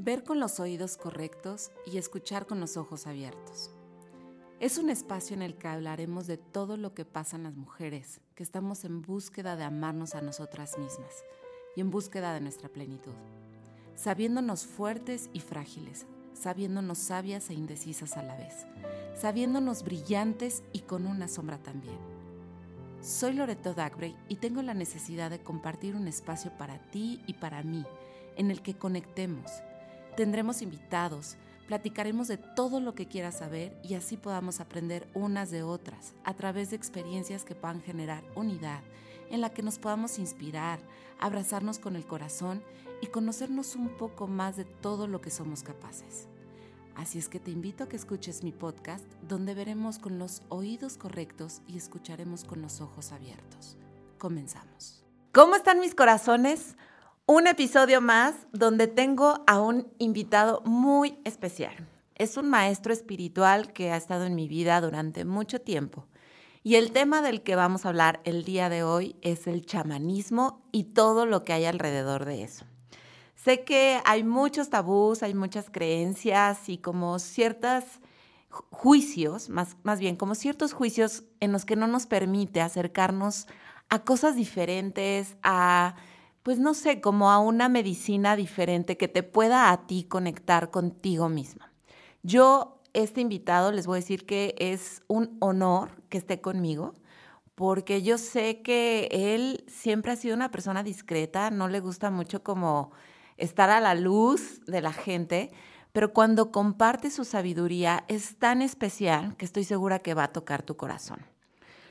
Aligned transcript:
ver 0.00 0.22
con 0.22 0.38
los 0.38 0.60
oídos 0.60 0.96
correctos 0.96 1.72
y 1.84 1.98
escuchar 1.98 2.46
con 2.46 2.60
los 2.60 2.76
ojos 2.76 3.08
abiertos. 3.08 3.72
Es 4.60 4.78
un 4.78 4.90
espacio 4.90 5.34
en 5.34 5.42
el 5.42 5.56
que 5.56 5.66
hablaremos 5.66 6.28
de 6.28 6.36
todo 6.36 6.76
lo 6.76 6.94
que 6.94 7.04
pasan 7.04 7.42
las 7.42 7.56
mujeres, 7.56 8.20
que 8.36 8.44
estamos 8.44 8.84
en 8.84 9.02
búsqueda 9.02 9.56
de 9.56 9.64
amarnos 9.64 10.14
a 10.14 10.20
nosotras 10.20 10.78
mismas 10.78 11.24
y 11.74 11.80
en 11.80 11.90
búsqueda 11.90 12.32
de 12.32 12.40
nuestra 12.40 12.68
plenitud, 12.68 13.12
sabiéndonos 13.96 14.66
fuertes 14.66 15.30
y 15.32 15.40
frágiles, 15.40 16.06
sabiéndonos 16.32 16.98
sabias 16.98 17.50
e 17.50 17.54
indecisas 17.54 18.16
a 18.16 18.22
la 18.22 18.36
vez, 18.36 18.66
sabiéndonos 19.16 19.82
brillantes 19.82 20.62
y 20.72 20.80
con 20.80 21.08
una 21.08 21.26
sombra 21.26 21.58
también. 21.58 21.98
Soy 23.02 23.32
Loreto 23.32 23.74
Dagbray 23.74 24.16
y 24.28 24.36
tengo 24.36 24.62
la 24.62 24.74
necesidad 24.74 25.30
de 25.30 25.42
compartir 25.42 25.96
un 25.96 26.06
espacio 26.06 26.56
para 26.56 26.78
ti 26.92 27.20
y 27.26 27.34
para 27.34 27.64
mí, 27.64 27.84
en 28.36 28.52
el 28.52 28.62
que 28.62 28.74
conectemos, 28.74 29.50
Tendremos 30.18 30.62
invitados, 30.62 31.36
platicaremos 31.68 32.26
de 32.26 32.38
todo 32.38 32.80
lo 32.80 32.96
que 32.96 33.06
quieras 33.06 33.38
saber 33.38 33.78
y 33.84 33.94
así 33.94 34.16
podamos 34.16 34.58
aprender 34.58 35.06
unas 35.14 35.52
de 35.52 35.62
otras 35.62 36.12
a 36.24 36.34
través 36.34 36.70
de 36.70 36.76
experiencias 36.76 37.44
que 37.44 37.54
puedan 37.54 37.80
generar 37.82 38.24
unidad, 38.34 38.80
en 39.30 39.40
la 39.40 39.50
que 39.50 39.62
nos 39.62 39.78
podamos 39.78 40.18
inspirar, 40.18 40.80
abrazarnos 41.20 41.78
con 41.78 41.94
el 41.94 42.04
corazón 42.04 42.64
y 43.00 43.06
conocernos 43.06 43.76
un 43.76 43.90
poco 43.90 44.26
más 44.26 44.56
de 44.56 44.64
todo 44.64 45.06
lo 45.06 45.20
que 45.20 45.30
somos 45.30 45.62
capaces. 45.62 46.26
Así 46.96 47.20
es 47.20 47.28
que 47.28 47.38
te 47.38 47.52
invito 47.52 47.84
a 47.84 47.88
que 47.88 47.94
escuches 47.94 48.42
mi 48.42 48.50
podcast 48.50 49.04
donde 49.22 49.54
veremos 49.54 50.00
con 50.00 50.18
los 50.18 50.42
oídos 50.48 50.96
correctos 50.96 51.62
y 51.68 51.76
escucharemos 51.76 52.42
con 52.42 52.60
los 52.60 52.80
ojos 52.80 53.12
abiertos. 53.12 53.76
Comenzamos. 54.18 55.04
¿Cómo 55.30 55.54
están 55.54 55.78
mis 55.78 55.94
corazones? 55.94 56.74
Un 57.30 57.46
episodio 57.46 58.00
más 58.00 58.34
donde 58.52 58.86
tengo 58.86 59.44
a 59.46 59.60
un 59.60 59.92
invitado 59.98 60.62
muy 60.64 61.18
especial. 61.24 61.74
Es 62.14 62.38
un 62.38 62.48
maestro 62.48 62.90
espiritual 62.90 63.74
que 63.74 63.92
ha 63.92 63.98
estado 63.98 64.24
en 64.24 64.34
mi 64.34 64.48
vida 64.48 64.80
durante 64.80 65.26
mucho 65.26 65.60
tiempo. 65.60 66.06
Y 66.62 66.76
el 66.76 66.90
tema 66.90 67.20
del 67.20 67.42
que 67.42 67.54
vamos 67.54 67.84
a 67.84 67.90
hablar 67.90 68.22
el 68.24 68.44
día 68.44 68.70
de 68.70 68.82
hoy 68.82 69.14
es 69.20 69.46
el 69.46 69.66
chamanismo 69.66 70.62
y 70.72 70.84
todo 70.84 71.26
lo 71.26 71.44
que 71.44 71.52
hay 71.52 71.66
alrededor 71.66 72.24
de 72.24 72.44
eso. 72.44 72.64
Sé 73.34 73.62
que 73.62 74.00
hay 74.06 74.24
muchos 74.24 74.70
tabús, 74.70 75.22
hay 75.22 75.34
muchas 75.34 75.68
creencias 75.68 76.70
y 76.70 76.78
como 76.78 77.18
ciertos 77.18 77.84
juicios, 78.70 79.50
más, 79.50 79.76
más 79.82 80.00
bien 80.00 80.16
como 80.16 80.34
ciertos 80.34 80.72
juicios 80.72 81.24
en 81.40 81.52
los 81.52 81.66
que 81.66 81.76
no 81.76 81.88
nos 81.88 82.06
permite 82.06 82.62
acercarnos 82.62 83.46
a 83.90 83.98
cosas 83.98 84.34
diferentes, 84.34 85.36
a 85.42 85.94
pues 86.48 86.58
no 86.58 86.72
sé, 86.72 87.02
como 87.02 87.30
a 87.30 87.40
una 87.40 87.68
medicina 87.68 88.34
diferente 88.34 88.96
que 88.96 89.06
te 89.06 89.22
pueda 89.22 89.70
a 89.70 89.86
ti 89.86 90.04
conectar 90.04 90.70
contigo 90.70 91.28
misma. 91.28 91.74
Yo, 92.22 92.80
este 92.94 93.20
invitado, 93.20 93.70
les 93.70 93.86
voy 93.86 93.98
a 93.98 94.00
decir 94.00 94.24
que 94.24 94.54
es 94.56 95.02
un 95.08 95.36
honor 95.40 96.02
que 96.08 96.16
esté 96.16 96.40
conmigo, 96.40 96.94
porque 97.54 98.00
yo 98.00 98.16
sé 98.16 98.62
que 98.62 99.10
él 99.12 99.62
siempre 99.68 100.12
ha 100.12 100.16
sido 100.16 100.34
una 100.34 100.50
persona 100.50 100.82
discreta, 100.82 101.50
no 101.50 101.68
le 101.68 101.80
gusta 101.80 102.10
mucho 102.10 102.42
como 102.42 102.92
estar 103.36 103.68
a 103.68 103.80
la 103.80 103.94
luz 103.94 104.64
de 104.64 104.80
la 104.80 104.94
gente, 104.94 105.50
pero 105.92 106.14
cuando 106.14 106.50
comparte 106.50 107.10
su 107.10 107.26
sabiduría 107.26 108.06
es 108.08 108.38
tan 108.38 108.62
especial 108.62 109.36
que 109.36 109.44
estoy 109.44 109.64
segura 109.64 109.98
que 109.98 110.14
va 110.14 110.24
a 110.24 110.32
tocar 110.32 110.62
tu 110.62 110.78
corazón. 110.78 111.26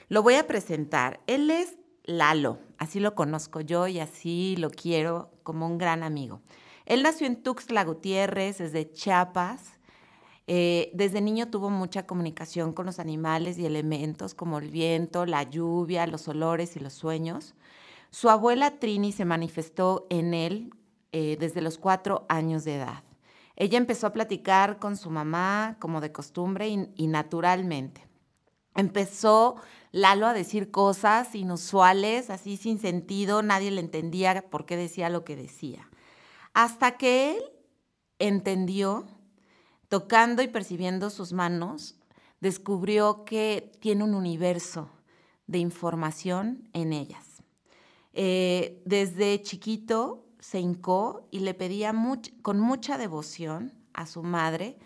Lo 0.10 0.24
voy 0.24 0.34
a 0.34 0.48
presentar. 0.48 1.20
Él 1.28 1.52
es 1.52 1.78
Lalo, 2.06 2.58
así 2.78 3.00
lo 3.00 3.16
conozco 3.16 3.62
yo 3.62 3.88
y 3.88 4.00
así 4.00 4.56
lo 4.58 4.70
quiero 4.70 5.32
como 5.44 5.66
un 5.68 5.78
gran 5.78 6.04
amigo. 6.04 6.42
Él 6.86 7.04
nació 7.04 7.28
en 7.28 7.44
Tuxtla 7.44 7.84
Gutiérrez, 7.84 8.60
desde 8.60 8.92
Chiapas. 8.92 9.74
Eh, 10.48 10.92
desde 10.94 11.20
niño 11.20 11.50
tuvo 11.50 11.70
mucha 11.70 12.08
comunicación 12.08 12.72
con 12.72 12.86
los 12.86 13.00
animales 13.00 13.58
y 13.58 13.66
elementos 13.66 14.34
como 14.34 14.60
el 14.60 14.70
viento, 14.70 15.26
la 15.26 15.44
lluvia, 15.44 16.08
los 16.08 16.28
olores 16.30 16.78
y 16.78 16.80
los 16.80 16.94
sueños. 16.94 17.56
Su 18.10 18.30
abuela 18.30 18.80
Trini 18.80 19.12
se 19.12 19.26
manifestó 19.26 20.08
en 20.10 20.34
él 20.34 20.74
eh, 21.12 21.36
desde 21.40 21.62
los 21.62 21.78
cuatro 21.78 22.26
años 22.30 22.64
de 22.64 22.76
edad. 22.76 23.04
Ella 23.58 23.78
empezó 23.78 24.08
a 24.08 24.14
platicar 24.14 24.80
con 24.80 24.96
su 24.96 25.10
mamá 25.10 25.76
como 25.80 26.00
de 26.00 26.12
costumbre 26.12 26.70
y 26.70 27.08
naturalmente. 27.08 28.08
Empezó 28.76 29.56
Lalo 29.98 30.28
a 30.28 30.34
decir 30.34 30.70
cosas 30.70 31.34
inusuales, 31.34 32.30
así 32.30 32.56
sin 32.56 32.78
sentido, 32.78 33.42
nadie 33.42 33.72
le 33.72 33.82
entendía 33.82 34.48
por 34.48 34.68
qué 34.68 34.78
decía 34.78 35.10
lo 35.10 35.26
que 35.26 35.36
decía. 35.36 35.90
Hasta 36.54 36.98
que 36.98 37.32
él 37.32 37.44
entendió, 38.20 39.08
tocando 39.90 40.44
y 40.44 40.50
percibiendo 40.50 41.10
sus 41.10 41.34
manos, 41.34 41.96
descubrió 42.42 43.26
que 43.26 43.72
tiene 43.80 44.04
un 44.04 44.14
universo 44.14 44.92
de 45.48 45.58
información 45.58 46.70
en 46.74 46.94
ellas. 46.94 47.42
Eh, 48.14 48.84
desde 48.86 49.42
chiquito 49.42 50.28
se 50.40 50.60
hincó 50.60 51.28
y 51.32 51.40
le 51.40 51.56
pedía 51.56 51.92
con 52.44 52.60
mucha 52.60 53.00
devoción 53.00 53.74
a 53.94 54.06
su 54.06 54.22
madre 54.22 54.78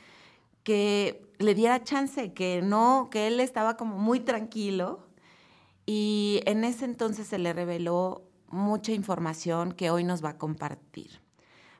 que 0.63 1.31
le 1.39 1.55
diera 1.55 1.83
chance, 1.83 2.33
que 2.33 2.61
no, 2.61 3.09
que 3.11 3.27
él 3.27 3.39
estaba 3.39 3.77
como 3.77 3.97
muy 3.97 4.19
tranquilo 4.19 5.07
y 5.85 6.41
en 6.45 6.63
ese 6.63 6.85
entonces 6.85 7.27
se 7.27 7.39
le 7.39 7.53
reveló 7.53 8.23
mucha 8.47 8.91
información 8.91 9.71
que 9.71 9.89
hoy 9.89 10.03
nos 10.03 10.23
va 10.23 10.29
a 10.29 10.37
compartir. 10.37 11.21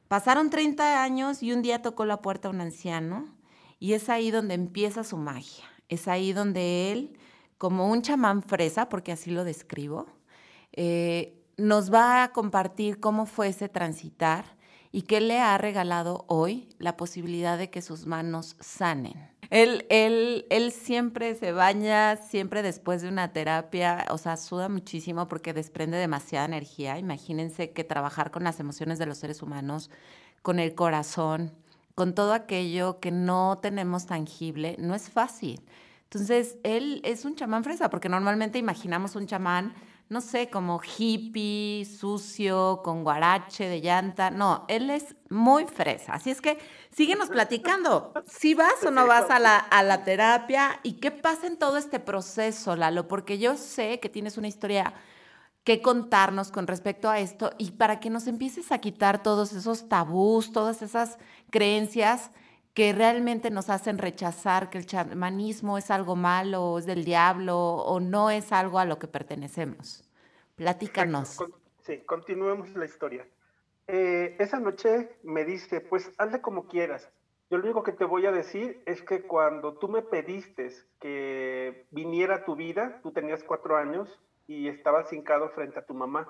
Pasaron 0.07 0.49
30 0.49 1.03
años 1.03 1.43
y 1.43 1.53
un 1.53 1.61
día 1.61 1.81
tocó 1.81 2.05
la 2.05 2.21
puerta 2.21 2.49
un 2.49 2.61
anciano 2.61 3.33
y 3.79 3.93
es 3.93 4.09
ahí 4.09 4.31
donde 4.31 4.55
empieza 4.55 5.03
su 5.03 5.17
magia. 5.17 5.65
Es 5.89 6.07
ahí 6.07 6.33
donde 6.33 6.91
él, 6.91 7.17
como 7.57 7.89
un 7.89 8.01
chamán 8.01 8.43
fresa, 8.43 8.89
porque 8.89 9.11
así 9.11 9.31
lo 9.31 9.43
describo, 9.43 10.07
eh, 10.73 11.41
nos 11.57 11.93
va 11.93 12.23
a 12.23 12.31
compartir 12.31 12.99
cómo 12.99 13.25
fue 13.25 13.49
ese 13.49 13.69
transitar 13.69 14.57
y 14.91 15.03
que 15.03 15.21
le 15.21 15.39
ha 15.39 15.57
regalado 15.57 16.25
hoy 16.27 16.67
la 16.77 16.97
posibilidad 16.97 17.57
de 17.57 17.69
que 17.69 17.81
sus 17.81 18.05
manos 18.05 18.55
sanen. 18.59 19.31
Él, 19.49 19.85
él, 19.89 20.45
él 20.49 20.71
siempre 20.71 21.35
se 21.35 21.51
baña, 21.51 22.15
siempre 22.15 22.61
después 22.61 23.01
de 23.01 23.09
una 23.09 23.33
terapia, 23.33 24.05
o 24.09 24.17
sea, 24.17 24.37
suda 24.37 24.69
muchísimo 24.69 25.27
porque 25.27 25.53
desprende 25.53 25.97
demasiada 25.97 26.45
energía. 26.45 26.97
Imagínense 26.97 27.71
que 27.71 27.83
trabajar 27.83 28.31
con 28.31 28.45
las 28.45 28.59
emociones 28.61 28.97
de 28.97 29.05
los 29.05 29.17
seres 29.17 29.41
humanos, 29.41 29.89
con 30.41 30.59
el 30.59 30.73
corazón, 30.73 31.51
con 31.95 32.15
todo 32.15 32.33
aquello 32.33 32.99
que 33.01 33.11
no 33.11 33.59
tenemos 33.61 34.05
tangible, 34.05 34.77
no 34.79 34.95
es 34.95 35.09
fácil. 35.09 35.61
Entonces, 36.03 36.57
él 36.63 37.01
es 37.03 37.25
un 37.25 37.35
chamán 37.35 37.63
fresa, 37.63 37.89
porque 37.89 38.09
normalmente 38.09 38.57
imaginamos 38.57 39.15
un 39.15 39.27
chamán 39.27 39.73
no 40.11 40.19
sé, 40.19 40.49
como 40.49 40.81
hippie, 40.83 41.85
sucio, 41.85 42.81
con 42.83 43.05
guarache 43.05 43.69
de 43.69 43.79
llanta. 43.79 44.29
No, 44.29 44.65
él 44.67 44.89
es 44.89 45.15
muy 45.29 45.63
fresa. 45.63 46.11
Así 46.11 46.29
es 46.29 46.41
que 46.41 46.57
síguenos 46.93 47.29
platicando. 47.29 48.11
Si 48.27 48.53
vas 48.53 48.83
o 48.85 48.91
no 48.91 49.07
vas 49.07 49.29
a 49.29 49.39
la, 49.39 49.55
a 49.55 49.83
la 49.83 50.03
terapia 50.03 50.81
y 50.83 50.99
qué 50.99 51.11
pasa 51.11 51.47
en 51.47 51.55
todo 51.55 51.77
este 51.77 52.01
proceso, 52.01 52.75
Lalo, 52.75 53.07
porque 53.07 53.39
yo 53.39 53.55
sé 53.55 54.01
que 54.01 54.09
tienes 54.09 54.37
una 54.37 54.49
historia 54.49 54.93
que 55.63 55.81
contarnos 55.81 56.51
con 56.51 56.67
respecto 56.67 57.09
a 57.09 57.19
esto 57.19 57.51
y 57.57 57.71
para 57.71 58.01
que 58.01 58.09
nos 58.09 58.27
empieces 58.27 58.73
a 58.73 58.79
quitar 58.79 59.23
todos 59.23 59.53
esos 59.53 59.87
tabús, 59.87 60.51
todas 60.51 60.81
esas 60.81 61.19
creencias 61.51 62.31
que 62.73 62.93
realmente 62.93 63.51
nos 63.51 63.69
hacen 63.69 63.97
rechazar 63.97 64.69
que 64.69 64.77
el 64.77 64.85
chamanismo 64.85 65.77
es 65.77 65.91
algo 65.91 66.15
malo, 66.15 66.77
es 66.77 66.85
del 66.85 67.03
diablo 67.03 67.57
o 67.57 67.99
no 67.99 68.29
es 68.29 68.51
algo 68.51 68.79
a 68.79 68.85
lo 68.85 68.97
que 68.97 69.07
pertenecemos. 69.07 70.03
Platícanos. 70.55 71.39
Sí, 71.81 71.97
continuemos 72.05 72.69
la 72.75 72.85
historia. 72.85 73.27
Eh, 73.87 74.37
esa 74.39 74.59
noche 74.59 75.17
me 75.23 75.43
dice, 75.43 75.81
pues 75.81 76.11
hazle 76.17 76.39
como 76.39 76.67
quieras. 76.67 77.09
Yo 77.49 77.57
lo 77.57 77.65
único 77.65 77.83
que 77.83 77.91
te 77.91 78.05
voy 78.05 78.25
a 78.25 78.31
decir 78.31 78.81
es 78.85 79.01
que 79.01 79.23
cuando 79.23 79.73
tú 79.73 79.89
me 79.89 80.01
pediste 80.01 80.69
que 81.01 81.85
viniera 81.91 82.35
a 82.35 82.45
tu 82.45 82.55
vida, 82.55 83.01
tú 83.03 83.11
tenías 83.11 83.43
cuatro 83.43 83.75
años 83.75 84.21
y 84.47 84.69
estabas 84.69 85.11
hincado 85.11 85.49
frente 85.49 85.79
a 85.79 85.85
tu 85.85 85.93
mamá 85.93 86.29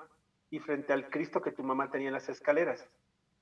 y 0.50 0.58
frente 0.58 0.92
al 0.92 1.08
Cristo 1.10 1.40
que 1.40 1.52
tu 1.52 1.62
mamá 1.62 1.92
tenía 1.92 2.08
en 2.08 2.14
las 2.14 2.28
escaleras. 2.28 2.88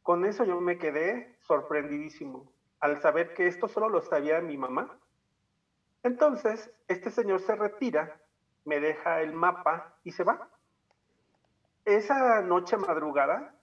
Con 0.03 0.27
eso 0.27 0.45
yo 0.45 0.61
me 0.61 0.77
quedé 0.77 1.37
sorprendidísimo 1.41 2.53
al 2.81 3.01
saber 3.01 3.35
que 3.35 3.47
esto 3.47 3.69
solo 3.69 3.89
lo 3.89 4.01
sabía 4.01 4.41
mi 4.41 4.57
mamá. 4.57 4.99
Entonces, 6.03 6.71
este 6.89 7.11
señor 7.11 7.41
se 7.41 7.55
retira, 7.55 8.21
me 8.65 8.81
deja 8.81 9.21
el 9.21 9.35
mapa 9.35 9.95
y 10.03 10.13
se 10.13 10.25
va. 10.25 10.49
Esa 11.85 12.41
noche 12.43 12.77
madrugada, 12.77 13.55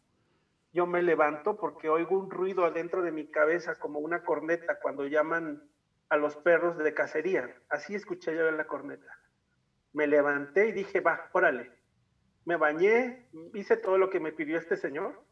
yo 0.72 0.86
me 0.86 1.02
levanto 1.02 1.58
porque 1.58 1.90
oigo 1.90 2.18
un 2.18 2.30
ruido 2.30 2.66
adentro 2.66 3.02
de 3.02 3.12
mi 3.12 3.28
cabeza 3.28 3.76
como 3.76 4.00
una 4.00 4.24
corneta 4.24 4.80
cuando 4.80 5.08
llaman 5.08 5.64
a 6.10 6.18
los 6.18 6.36
perros 6.36 6.78
de 6.78 6.94
cacería. 6.94 7.56
Así 7.70 7.96
escuché 7.96 8.36
yo 8.36 8.50
la 8.52 8.68
corneta. 8.68 9.20
Me 9.94 10.06
levanté 10.06 10.68
y 10.68 10.74
dije, 10.74 11.02
va, 11.02 11.30
órale. 11.32 11.72
Me 12.46 12.56
bañé, 12.56 13.28
hice 13.56 13.78
todo 13.78 13.98
lo 13.98 14.10
que 14.10 14.20
me 14.20 14.32
pidió 14.32 14.58
este 14.58 14.78
señor 14.78 15.27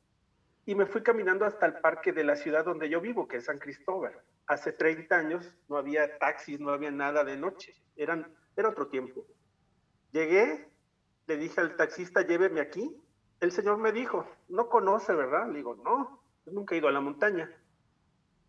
y 0.65 0.73
me 0.73 0.88
fui 0.88 1.03
caminando 1.03 1.45
hasta 1.45 1.67
el 1.67 1.73
parque 1.73 2.12
de 2.12 2.23
la 2.23 2.35
ciudad 2.35 2.65
donde 2.65 2.89
yo 2.89 3.00
vivo, 3.00 3.27
que 3.27 3.38
es 3.38 3.45
San 3.45 3.59
Cristóbal. 3.59 4.13
Hace 4.47 4.73
30 4.73 5.15
años 5.15 5.56
no 5.69 5.77
había 5.77 6.17
taxis, 6.17 6.59
no 6.59 6.71
había 6.71 6.91
nada 6.91 7.23
de 7.23 7.38
noche, 7.38 7.75
Eran, 7.95 8.33
era 8.56 8.69
otro 8.69 8.88
tiempo. 8.88 9.25
Llegué, 10.12 10.67
le 11.27 11.38
dije 11.38 11.62
al 11.62 11.75
taxista, 11.75 12.21
lléveme 12.21 12.62
aquí. 12.62 13.00
El 13.41 13.51
señor 13.51 13.77
me 13.77 13.91
dijo, 13.91 14.27
no 14.47 14.69
conoce, 14.69 15.13
¿verdad? 15.13 15.47
Le 15.50 15.57
digo, 15.57 15.75
no, 15.75 16.23
nunca 16.45 16.73
he 16.73 16.79
ido 16.79 16.88
a 16.88 16.91
la 16.91 17.01
montaña. 17.01 17.51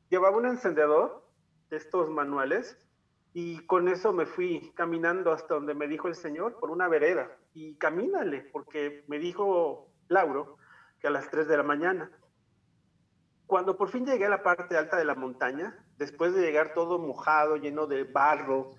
Llevaba 0.08 0.38
un 0.38 0.46
encendedor 0.46 1.22
de 1.68 1.76
estos 1.76 2.08
manuales 2.08 2.78
y 3.34 3.66
con 3.66 3.88
eso 3.88 4.14
me 4.14 4.24
fui 4.24 4.72
caminando 4.74 5.32
hasta 5.32 5.54
donde 5.54 5.74
me 5.74 5.88
dijo 5.88 6.08
el 6.08 6.14
señor, 6.14 6.58
por 6.58 6.70
una 6.70 6.88
vereda. 6.88 7.36
Y 7.52 7.76
camínale, 7.76 8.40
porque 8.52 9.04
me 9.08 9.18
dijo 9.18 9.90
Lauro 10.08 10.56
a 11.06 11.10
las 11.10 11.30
3 11.30 11.48
de 11.48 11.56
la 11.56 11.62
mañana. 11.62 12.10
Cuando 13.46 13.76
por 13.76 13.90
fin 13.90 14.04
llegué 14.04 14.26
a 14.26 14.30
la 14.30 14.42
parte 14.42 14.76
alta 14.76 14.96
de 14.96 15.04
la 15.04 15.14
montaña, 15.14 15.86
después 15.98 16.34
de 16.34 16.42
llegar 16.42 16.74
todo 16.74 16.98
mojado, 16.98 17.56
lleno 17.56 17.86
de 17.86 18.04
barro 18.04 18.72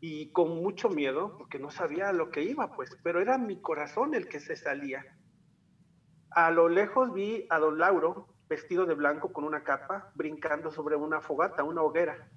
y 0.00 0.32
con 0.32 0.62
mucho 0.62 0.88
miedo, 0.88 1.36
porque 1.38 1.58
no 1.58 1.70
sabía 1.70 2.12
lo 2.12 2.30
que 2.30 2.42
iba, 2.42 2.72
pues, 2.74 2.90
pero 3.02 3.20
era 3.20 3.38
mi 3.38 3.60
corazón 3.60 4.14
el 4.14 4.28
que 4.28 4.40
se 4.40 4.56
salía. 4.56 5.04
A 6.30 6.50
lo 6.50 6.68
lejos 6.68 7.12
vi 7.12 7.46
a 7.48 7.58
don 7.58 7.78
Lauro, 7.78 8.28
vestido 8.48 8.86
de 8.86 8.94
blanco 8.94 9.32
con 9.32 9.44
una 9.44 9.62
capa, 9.62 10.10
brincando 10.14 10.70
sobre 10.70 10.96
una 10.96 11.20
fogata, 11.20 11.64
una 11.64 11.82
hoguera. 11.82 12.28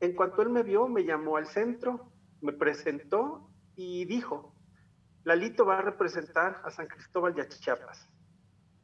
En 0.00 0.14
cuanto 0.14 0.42
él 0.42 0.48
me 0.48 0.62
vio, 0.62 0.88
me 0.88 1.04
llamó 1.04 1.36
al 1.36 1.46
centro, 1.46 2.12
me 2.40 2.52
presentó 2.52 3.50
y 3.74 4.04
dijo, 4.04 4.54
Lalito 5.24 5.66
va 5.66 5.78
a 5.78 5.82
representar 5.82 6.60
a 6.64 6.70
San 6.70 6.86
Cristóbal 6.86 7.34
de 7.34 7.48
Chiapas. 7.48 8.08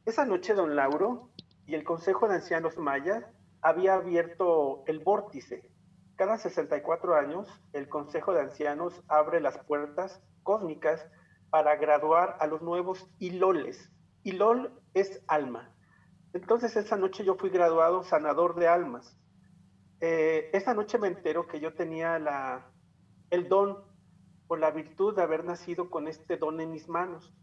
Esa 0.05 0.23
noche 0.23 0.53
don 0.53 0.75
Lauro 0.75 1.31
y 1.65 1.73
el 1.73 1.83
Consejo 1.83 2.27
de 2.27 2.35
Ancianos 2.35 2.77
Mayas 2.77 3.25
había 3.61 3.95
abierto 3.95 4.83
el 4.85 4.99
vórtice. 4.99 5.71
Cada 6.15 6.37
64 6.37 7.15
años, 7.15 7.47
el 7.73 7.89
Consejo 7.89 8.31
de 8.31 8.41
Ancianos 8.41 9.01
abre 9.07 9.41
las 9.41 9.57
puertas 9.65 10.21
cósmicas 10.43 11.03
para 11.49 11.75
graduar 11.77 12.37
a 12.39 12.45
los 12.45 12.61
nuevos 12.61 13.09
iloles. 13.17 13.91
Ilol 14.21 14.79
es 14.93 15.23
alma. 15.27 15.73
Entonces 16.33 16.75
esa 16.75 16.97
noche 16.97 17.25
yo 17.25 17.33
fui 17.33 17.49
graduado 17.49 18.03
sanador 18.03 18.53
de 18.59 18.67
almas. 18.67 19.17
Eh, 20.01 20.51
esa 20.53 20.75
noche 20.75 20.99
me 20.99 21.07
entero 21.07 21.47
que 21.47 21.59
yo 21.59 21.73
tenía 21.73 22.19
la, 22.19 22.71
el 23.31 23.49
don 23.49 23.83
por 24.47 24.59
la 24.59 24.69
virtud 24.69 25.15
de 25.15 25.23
haber 25.23 25.45
nacido 25.45 25.89
con 25.89 26.07
este 26.07 26.37
don 26.37 26.61
en 26.61 26.69
mis 26.69 26.87
manos. 26.87 27.33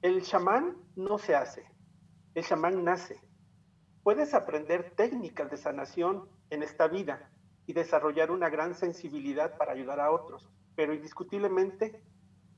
El 0.00 0.22
chamán 0.22 0.78
no 0.96 1.18
se 1.18 1.36
hace, 1.36 1.64
el 2.34 2.44
chamán 2.44 2.84
nace. 2.84 3.20
Puedes 4.02 4.34
aprender 4.34 4.94
técnicas 4.96 5.50
de 5.50 5.56
sanación 5.56 6.28
en 6.50 6.62
esta 6.62 6.88
vida 6.88 7.30
y 7.66 7.72
desarrollar 7.72 8.30
una 8.30 8.48
gran 8.48 8.74
sensibilidad 8.74 9.56
para 9.56 9.72
ayudar 9.72 10.00
a 10.00 10.10
otros, 10.10 10.48
pero 10.74 10.94
indiscutiblemente 10.94 12.02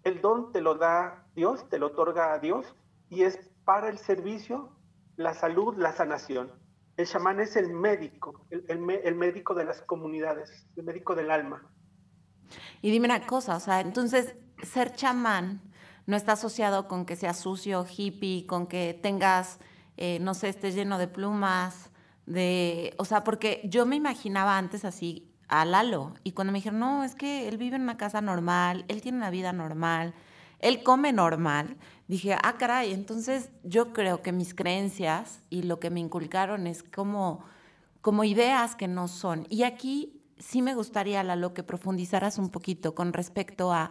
el 0.05 0.21
don 0.21 0.53
te 0.53 0.61
lo 0.61 0.75
da 0.75 1.27
Dios, 1.35 1.69
te 1.69 1.79
lo 1.79 1.89
otorga 1.89 2.33
a 2.33 2.39
Dios 2.39 2.75
y 3.09 3.23
es 3.23 3.39
para 3.65 3.89
el 3.89 3.99
servicio, 3.99 4.71
la 5.17 5.35
salud, 5.35 5.77
la 5.77 5.93
sanación. 5.93 6.53
El 6.97 7.07
chamán 7.07 7.41
es 7.41 7.57
el 7.57 7.73
médico, 7.73 8.47
el, 8.51 9.17
médico 9.17 9.55
de 9.55 9.65
las 9.65 9.83
comunidades, 9.83 10.67
el 10.77 10.85
médico 10.85 11.15
del 11.15 11.31
alma. 11.31 11.69
Y 12.83 12.91
dime 12.91 13.07
una 13.07 13.27
cosa, 13.27 13.57
o 13.57 13.61
sea, 13.61 13.81
entonces 13.81 14.37
ser 14.63 14.93
chamán 14.93 15.61
no 16.07 16.17
está 16.17 16.33
asociado 16.33 16.89
con 16.89 17.07
que 17.07 17.17
seas 17.17 17.39
sucio, 17.39 17.87
hippie, 17.87 18.47
con 18.47 18.67
que 18.67 18.99
tengas, 19.01 19.59
eh, 19.97 20.19
no 20.21 20.35
sé, 20.35 20.49
estés 20.49 20.75
lleno 20.75 20.99
de 20.99 21.09
plumas, 21.09 21.91
de, 22.27 22.95
o 22.99 23.05
sea, 23.05 23.25
porque 23.25 23.63
yo 23.65 23.87
me 23.87 23.97
imaginaba 23.97 24.57
antes 24.59 24.85
así 24.85 25.31
a 25.49 25.65
Lalo 25.65 26.15
y 26.25 26.33
cuando 26.33 26.53
me 26.53 26.59
dijeron, 26.59 26.81
no, 26.81 27.05
es 27.05 27.15
que 27.15 27.49
él 27.49 27.59
vive 27.59 27.77
en 27.77 27.83
una 27.83 27.97
casa 27.97 28.21
normal, 28.21 28.85
él 28.89 29.03
tiene 29.03 29.19
una 29.19 29.31
vida 29.31 29.53
normal, 29.53 30.15
él 30.61 30.83
come 30.83 31.13
normal, 31.13 31.77
dije, 32.09 32.37
ah, 32.43 32.55
caray, 32.59 32.93
entonces 32.93 33.51
yo 33.63 33.93
creo 33.93 34.23
que 34.23 34.33
mis 34.33 34.55
creencias 34.55 35.43
y 35.51 35.63
lo 35.63 35.81
que 35.81 35.91
me 35.91 36.01
inculcaron 36.01 36.67
es 36.67 36.83
como, 36.83 37.45
como 38.01 38.25
ideas 38.25 38.75
que 38.75 38.89
no 38.89 39.09
son. 39.09 39.47
Y 39.51 39.65
aquí 39.65 40.23
sí 40.39 40.63
me 40.63 40.75
gustaría, 40.75 41.23
Lalo, 41.23 41.55
que 41.55 41.63
profundizaras 41.63 42.39
un 42.39 42.51
poquito 42.51 42.95
con 42.95 43.13
respecto 43.13 43.73
a 43.73 43.91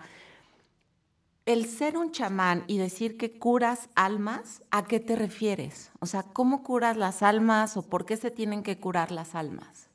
el 1.46 1.66
ser 1.66 1.98
un 1.98 2.12
chamán 2.12 2.64
y 2.68 2.78
decir 2.78 3.18
que 3.18 3.38
curas 3.38 3.90
almas, 3.96 4.64
¿a 4.72 4.86
qué 4.86 5.00
te 5.00 5.16
refieres? 5.16 5.92
O 6.00 6.06
sea, 6.06 6.24
¿cómo 6.24 6.64
curas 6.64 6.96
las 6.96 7.22
almas 7.22 7.76
o 7.76 7.90
por 7.90 8.06
qué 8.06 8.18
se 8.18 8.32
tienen 8.32 8.64
que 8.64 8.80
curar 8.80 9.12
las 9.12 9.36
almas? 9.36 9.90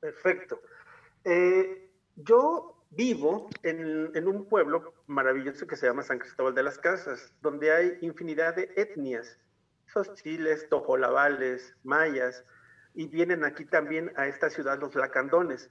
Perfecto. 0.00 0.60
Eh, 1.24 1.90
yo 2.16 2.80
vivo 2.90 3.48
en, 3.62 4.26
un 4.26 4.46
pueblo 4.46 4.94
maravilloso 5.06 5.66
que 5.66 5.76
se 5.76 5.86
llama 5.86 6.02
San 6.02 6.18
Cristóbal 6.18 6.54
de 6.54 6.64
las 6.64 6.78
Casas, 6.78 7.32
donde 7.40 7.72
hay 7.72 7.98
infinidad 8.00 8.56
de 8.56 8.72
etnias, 8.76 9.38
chiles, 10.14 10.68
tojolabales, 10.68 11.74
mayas, 11.84 12.44
y 12.94 13.06
vienen 13.06 13.44
aquí 13.44 13.64
también 13.64 14.12
a 14.16 14.26
esta 14.26 14.50
ciudad 14.50 14.80
los 14.80 14.94
lacandones. 14.96 15.70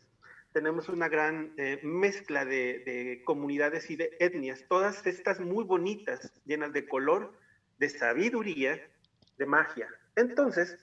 Tenemos 0.52 0.90
una 0.90 1.08
gran 1.08 1.54
eh, 1.58 1.80
mezcla 1.84 2.44
de, 2.44 3.22
comunidades 3.26 3.90
y 3.92 3.96
de 3.96 4.18
etnias, 4.20 4.66
todas 4.68 5.06
estas 5.06 5.40
muy 5.40 5.64
bonitas, 5.64 6.32
llenas 6.46 6.74
de 6.74 6.88
color, 6.88 7.34
de 7.78 7.90
sabiduría, 7.90 8.82
de 9.38 9.46
magia. 9.46 9.88
Entonces, 10.16 10.78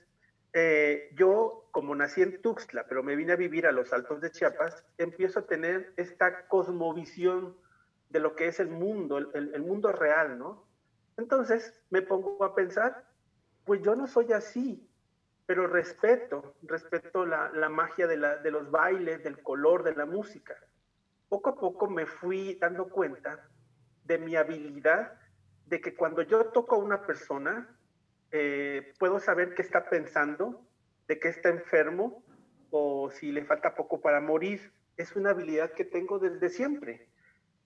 eh, 0.52 1.10
yo, 1.14 1.68
como 1.72 1.94
nací 1.94 2.22
en 2.22 2.40
Tuxtla, 2.40 2.86
pero 2.88 3.02
me 3.02 3.16
vine 3.16 3.32
a 3.32 3.36
vivir 3.36 3.66
a 3.66 3.72
los 3.72 3.92
Altos 3.92 4.20
de 4.20 4.30
Chiapas, 4.30 4.84
empiezo 4.98 5.40
a 5.40 5.46
tener 5.46 5.92
esta 5.96 6.46
cosmovisión 6.46 7.56
de 8.10 8.20
lo 8.20 8.34
que 8.34 8.46
es 8.48 8.60
el 8.60 8.68
mundo, 8.68 9.18
el, 9.18 9.62
mundo 9.62 9.92
real, 9.92 10.38
¿no? 10.38 10.64
Entonces 11.16 11.74
me 11.90 12.02
pongo 12.02 12.42
a 12.44 12.54
pensar, 12.54 13.04
pues 13.64 13.82
yo 13.82 13.96
no 13.96 14.06
soy 14.06 14.32
así, 14.32 14.85
pero 15.46 15.66
respeto, 15.68 16.56
respeto 16.62 17.24
la, 17.24 17.68
magia 17.68 18.06
de, 18.06 18.18
de 18.42 18.50
los 18.50 18.70
bailes, 18.70 19.22
del 19.22 19.42
color, 19.42 19.84
de 19.84 19.94
la 19.94 20.04
música. 20.04 20.56
Poco 21.28 21.50
a 21.50 21.54
poco 21.56 21.88
me 21.88 22.06
fui 22.06 22.56
dando 22.60 22.88
cuenta 22.88 23.48
de 24.04 24.18
mi 24.18 24.36
habilidad 24.36 25.12
de 25.66 25.80
que 25.80 25.94
cuando 25.94 26.22
yo 26.22 26.46
toco 26.46 26.76
a 26.76 26.78
una 26.78 27.06
persona, 27.06 27.76
eh, 28.30 28.92
puedo 28.98 29.18
saber 29.18 29.54
qué 29.54 29.62
está 29.62 29.88
pensando, 29.88 30.66
de 31.08 31.18
qué 31.18 31.28
está 31.28 31.48
enfermo 31.48 32.24
o 32.70 33.10
si 33.10 33.32
le 33.32 33.44
falta 33.44 33.74
poco 33.74 34.00
para 34.00 34.20
morir. 34.20 34.72
Es 34.96 35.14
una 35.14 35.30
habilidad 35.30 35.72
que 35.72 35.84
tengo 35.84 36.18
desde 36.18 36.48
siempre. 36.48 37.08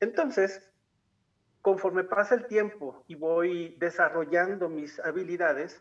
Entonces, 0.00 0.70
conforme 1.62 2.04
pasa 2.04 2.34
el 2.34 2.46
tiempo 2.46 3.04
y 3.06 3.14
voy 3.14 3.76
desarrollando 3.78 4.68
mis 4.68 4.98
habilidades, 5.00 5.80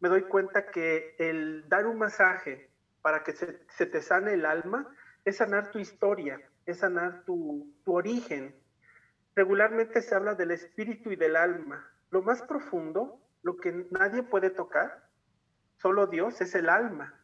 me 0.00 0.08
doy 0.08 0.22
cuenta 0.22 0.70
que 0.70 1.16
el 1.18 1.68
dar 1.68 1.86
un 1.86 1.98
masaje 1.98 2.70
para 3.02 3.22
que 3.24 3.32
se, 3.32 3.86
te 3.86 4.02
sane 4.02 4.34
el 4.34 4.44
alma 4.44 4.94
es 5.24 5.38
sanar 5.38 5.70
tu 5.70 5.78
historia, 5.78 6.40
es 6.66 6.78
sanar 6.78 7.24
tu, 7.24 7.72
origen. 7.86 8.54
Regularmente 9.34 10.02
se 10.02 10.14
habla 10.14 10.34
del 10.34 10.50
espíritu 10.50 11.10
y 11.10 11.16
del 11.16 11.36
alma. 11.36 11.90
Lo 12.10 12.22
más 12.22 12.42
profundo 12.42 13.20
lo 13.42 13.56
que 13.56 13.86
nadie 13.90 14.22
puede 14.22 14.50
tocar, 14.50 15.08
solo 15.78 16.06
Dios, 16.06 16.40
es 16.40 16.54
el 16.54 16.68
alma. 16.68 17.14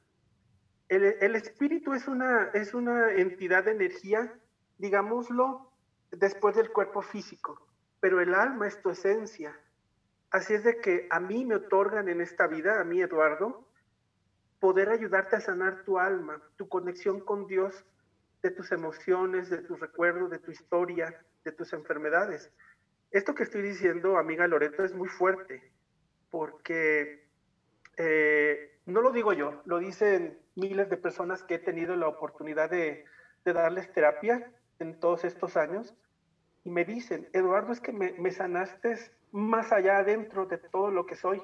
El, 0.88 1.34
espíritu 1.34 1.92
es 1.92 2.06
una, 2.06 2.50
es 2.54 2.72
una 2.72 3.12
entidad 3.12 3.64
de 3.64 3.72
energía, 3.72 4.32
digámoslo, 4.78 5.72
después 6.12 6.54
del 6.54 6.70
cuerpo 6.70 7.02
físico, 7.02 7.66
pero 8.00 8.20
el 8.20 8.32
alma 8.32 8.68
es 8.68 8.80
tu 8.80 8.90
esencia. 8.90 9.58
Así 10.34 10.52
es 10.52 10.64
de 10.64 10.80
que 10.80 11.06
a 11.10 11.20
mí 11.20 11.44
me 11.44 11.54
otorgan 11.54 12.08
en 12.08 12.20
esta 12.20 12.48
vida, 12.48 12.80
a 12.80 12.84
mí 12.84 13.00
Eduardo, 13.00 13.64
poder 14.58 14.88
ayudarte 14.88 15.36
a 15.36 15.40
sanar 15.40 15.84
tu 15.84 15.96
alma, 15.96 16.42
tu 16.56 16.68
conexión 16.68 17.20
con 17.20 17.46
Dios, 17.46 17.84
de 18.42 18.50
tus 18.50 18.72
emociones, 18.72 19.48
de 19.48 19.58
tus 19.58 19.78
recuerdos, 19.78 20.32
de 20.32 20.40
tu 20.40 20.50
historia, 20.50 21.14
de 21.44 21.52
tus 21.52 21.72
enfermedades. 21.72 22.50
Esto 23.12 23.32
que 23.32 23.44
estoy 23.44 23.62
diciendo, 23.62 24.18
amiga 24.18 24.48
Loreto, 24.48 24.82
es 24.82 24.92
muy 24.92 25.06
fuerte 25.06 25.70
porque 26.32 27.28
eh, 27.96 28.80
no 28.86 29.02
lo 29.02 29.12
digo 29.12 29.34
yo, 29.34 29.62
lo 29.66 29.78
dicen 29.78 30.36
miles 30.56 30.90
de 30.90 30.96
personas 30.96 31.44
que 31.44 31.54
he 31.54 31.58
tenido 31.60 31.94
la 31.94 32.08
oportunidad 32.08 32.68
de, 32.68 33.04
darles 33.44 33.92
terapia 33.92 34.50
en 34.80 34.98
todos 34.98 35.22
estos 35.22 35.56
años 35.56 35.94
y 36.64 36.70
me 36.70 36.84
dicen, 36.84 37.28
Eduardo, 37.32 37.72
es 37.72 37.80
que 37.80 37.92
me, 37.92 38.32
sanaste 38.32 38.96
más 39.34 39.72
allá 39.72 39.98
adentro 39.98 40.46
de 40.46 40.58
todo 40.58 40.90
lo 40.90 41.06
que 41.06 41.16
soy. 41.16 41.42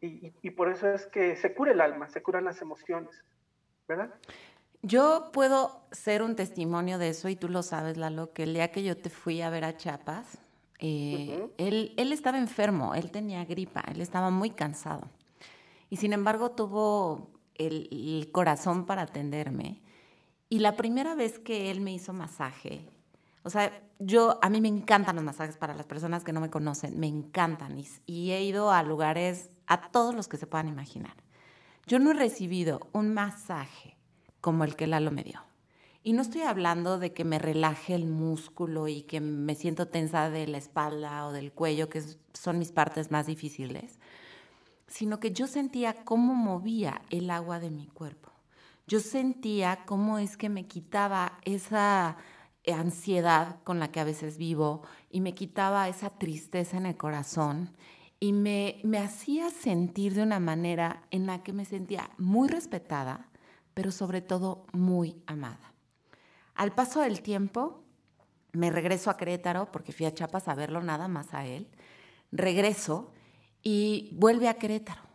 Y, 0.00 0.50
por 0.50 0.70
eso 0.70 0.88
es 0.88 1.06
que 1.06 1.34
se 1.36 1.54
cura 1.54 1.72
el 1.72 1.80
alma, 1.80 2.08
se 2.08 2.22
curan 2.22 2.44
las 2.44 2.62
emociones, 2.62 3.10
¿verdad? 3.88 4.14
Yo 4.82 5.30
puedo 5.32 5.82
ser 5.90 6.22
un 6.22 6.36
testimonio 6.36 6.98
de 6.98 7.08
eso 7.08 7.28
y 7.28 7.34
tú 7.34 7.48
lo 7.48 7.64
sabes, 7.64 7.96
Lalo, 7.96 8.32
que 8.32 8.44
el 8.44 8.54
día 8.54 8.70
que 8.70 8.84
yo 8.84 8.96
te 8.96 9.10
fui 9.10 9.42
a 9.42 9.50
ver 9.50 9.64
a 9.64 9.76
Chiapas, 9.76 10.38
Eh, 10.80 11.48
él, 11.58 11.92
él 11.96 12.12
estaba 12.12 12.38
enfermo, 12.38 12.94
él 12.94 13.10
tenía 13.10 13.44
gripa, 13.44 13.82
él 13.92 14.00
estaba 14.00 14.30
muy 14.30 14.50
cansado. 14.50 15.08
Y 15.90 15.96
sin 15.96 16.12
embargo 16.12 16.52
tuvo 16.52 17.32
el, 17.58 18.30
corazón 18.32 18.86
para 18.86 19.02
atenderme. 19.02 19.82
Y 20.48 20.60
la 20.60 20.76
primera 20.76 21.14
vez 21.14 21.38
que 21.38 21.70
él 21.70 21.80
me 21.80 21.92
hizo 21.92 22.12
masaje, 22.12 22.88
o 23.42 23.50
sea, 23.50 23.82
yo, 23.98 24.38
a 24.42 24.50
mí 24.50 24.60
me 24.60 24.68
encantan 24.68 25.16
los 25.16 25.24
masajes 25.24 25.56
para 25.56 25.74
las 25.74 25.86
personas 25.86 26.24
que 26.24 26.32
no 26.32 26.40
me 26.40 26.50
conocen, 26.50 26.98
me 26.98 27.06
encantan. 27.06 27.78
Y, 28.06 28.30
he 28.30 28.42
ido 28.42 28.70
a 28.70 28.82
lugares, 28.82 29.50
a 29.66 29.90
todos 29.90 30.14
los 30.14 30.28
que 30.28 30.36
se 30.36 30.46
puedan 30.46 30.68
imaginar. 30.68 31.14
Yo 31.86 31.98
no 31.98 32.10
he 32.10 32.14
recibido 32.14 32.88
un 32.92 33.14
masaje 33.14 33.96
como 34.40 34.64
el 34.64 34.76
que 34.76 34.86
Lalo 34.86 35.10
me 35.10 35.24
dio. 35.24 35.42
Y 36.02 36.12
no 36.12 36.22
estoy 36.22 36.42
hablando 36.42 36.98
de 36.98 37.12
que 37.12 37.24
me 37.24 37.38
relaje 37.38 37.94
el 37.94 38.06
músculo 38.06 38.88
y 38.88 39.02
que 39.02 39.20
me 39.20 39.54
siento 39.54 39.88
tensa 39.88 40.30
de 40.30 40.46
la 40.46 40.58
espalda 40.58 41.26
o 41.26 41.32
del 41.32 41.52
cuello, 41.52 41.88
que 41.88 42.02
son 42.32 42.58
mis 42.58 42.72
partes 42.72 43.10
más 43.10 43.26
difíciles 43.26 43.98
sino 44.88 45.20
que 45.20 45.32
yo 45.32 45.46
sentía 45.46 46.04
cómo 46.04 46.34
movía 46.34 47.02
el 47.10 47.30
agua 47.30 47.60
de 47.60 47.70
mi 47.70 47.86
cuerpo. 47.86 48.32
Yo 48.86 49.00
sentía 49.00 49.84
cómo 49.84 50.18
es 50.18 50.36
que 50.36 50.48
me 50.48 50.66
quitaba 50.66 51.38
esa 51.44 52.16
ansiedad 52.72 53.62
con 53.64 53.78
la 53.78 53.90
que 53.90 54.00
a 54.00 54.04
veces 54.04 54.38
vivo 54.38 54.82
y 55.10 55.20
me 55.20 55.34
quitaba 55.34 55.88
esa 55.88 56.10
tristeza 56.10 56.76
en 56.76 56.86
el 56.86 56.96
corazón 56.96 57.76
y 58.20 58.32
me, 58.32 58.80
me 58.84 58.98
hacía 58.98 59.50
sentir 59.50 60.14
de 60.14 60.22
una 60.22 60.40
manera 60.40 61.02
en 61.10 61.26
la 61.26 61.42
que 61.42 61.52
me 61.52 61.64
sentía 61.64 62.10
muy 62.18 62.48
respetada, 62.48 63.28
pero 63.74 63.92
sobre 63.92 64.20
todo 64.20 64.66
muy 64.72 65.22
amada. 65.26 65.72
Al 66.54 66.74
paso 66.74 67.00
del 67.00 67.22
tiempo, 67.22 67.84
me 68.52 68.70
regreso 68.70 69.10
a 69.10 69.16
Querétaro 69.16 69.70
porque 69.70 69.92
fui 69.92 70.06
a 70.06 70.14
Chiapas 70.14 70.48
a 70.48 70.54
verlo 70.54 70.82
nada 70.82 71.06
más 71.06 71.32
a 71.34 71.46
él. 71.46 71.68
Regreso 72.32 73.12
y 73.62 74.10
vuelve 74.14 74.48
a 74.48 74.54
Querétaro. 74.54 75.07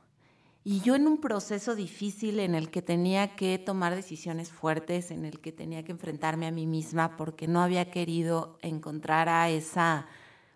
Y 0.66 0.80
yo 0.80 0.96
en 0.96 1.08
un 1.08 1.20
proceso 1.20 1.76
difícil 1.76 2.40
en 2.40 2.56
el 2.56 2.70
que 2.70 2.82
tenía 2.82 3.36
que 3.36 3.60
tomar 3.60 3.96
decisiones 3.96 4.50
fuertes, 4.50 5.12
en 5.12 5.26
el 5.26 5.42
que 5.42 5.52
tenía 5.52 5.84
que 5.84 5.92
enfrentarme 5.92 6.48
a 6.48 6.52
mí 6.52 6.66
misma 6.66 7.18
porque 7.18 7.48
no 7.48 7.62
había 7.62 7.92
querido 7.92 8.58
encontrar 8.62 9.28
a 9.28 9.50
esa 9.50 10.08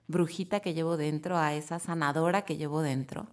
brujita 0.08 0.62
que 0.62 0.74
llevo 0.74 0.96
dentro, 0.96 1.38
a 1.38 1.54
esa 1.54 1.80
sanadora 1.80 2.44
que 2.44 2.56
llevo 2.56 2.82
dentro, 2.82 3.28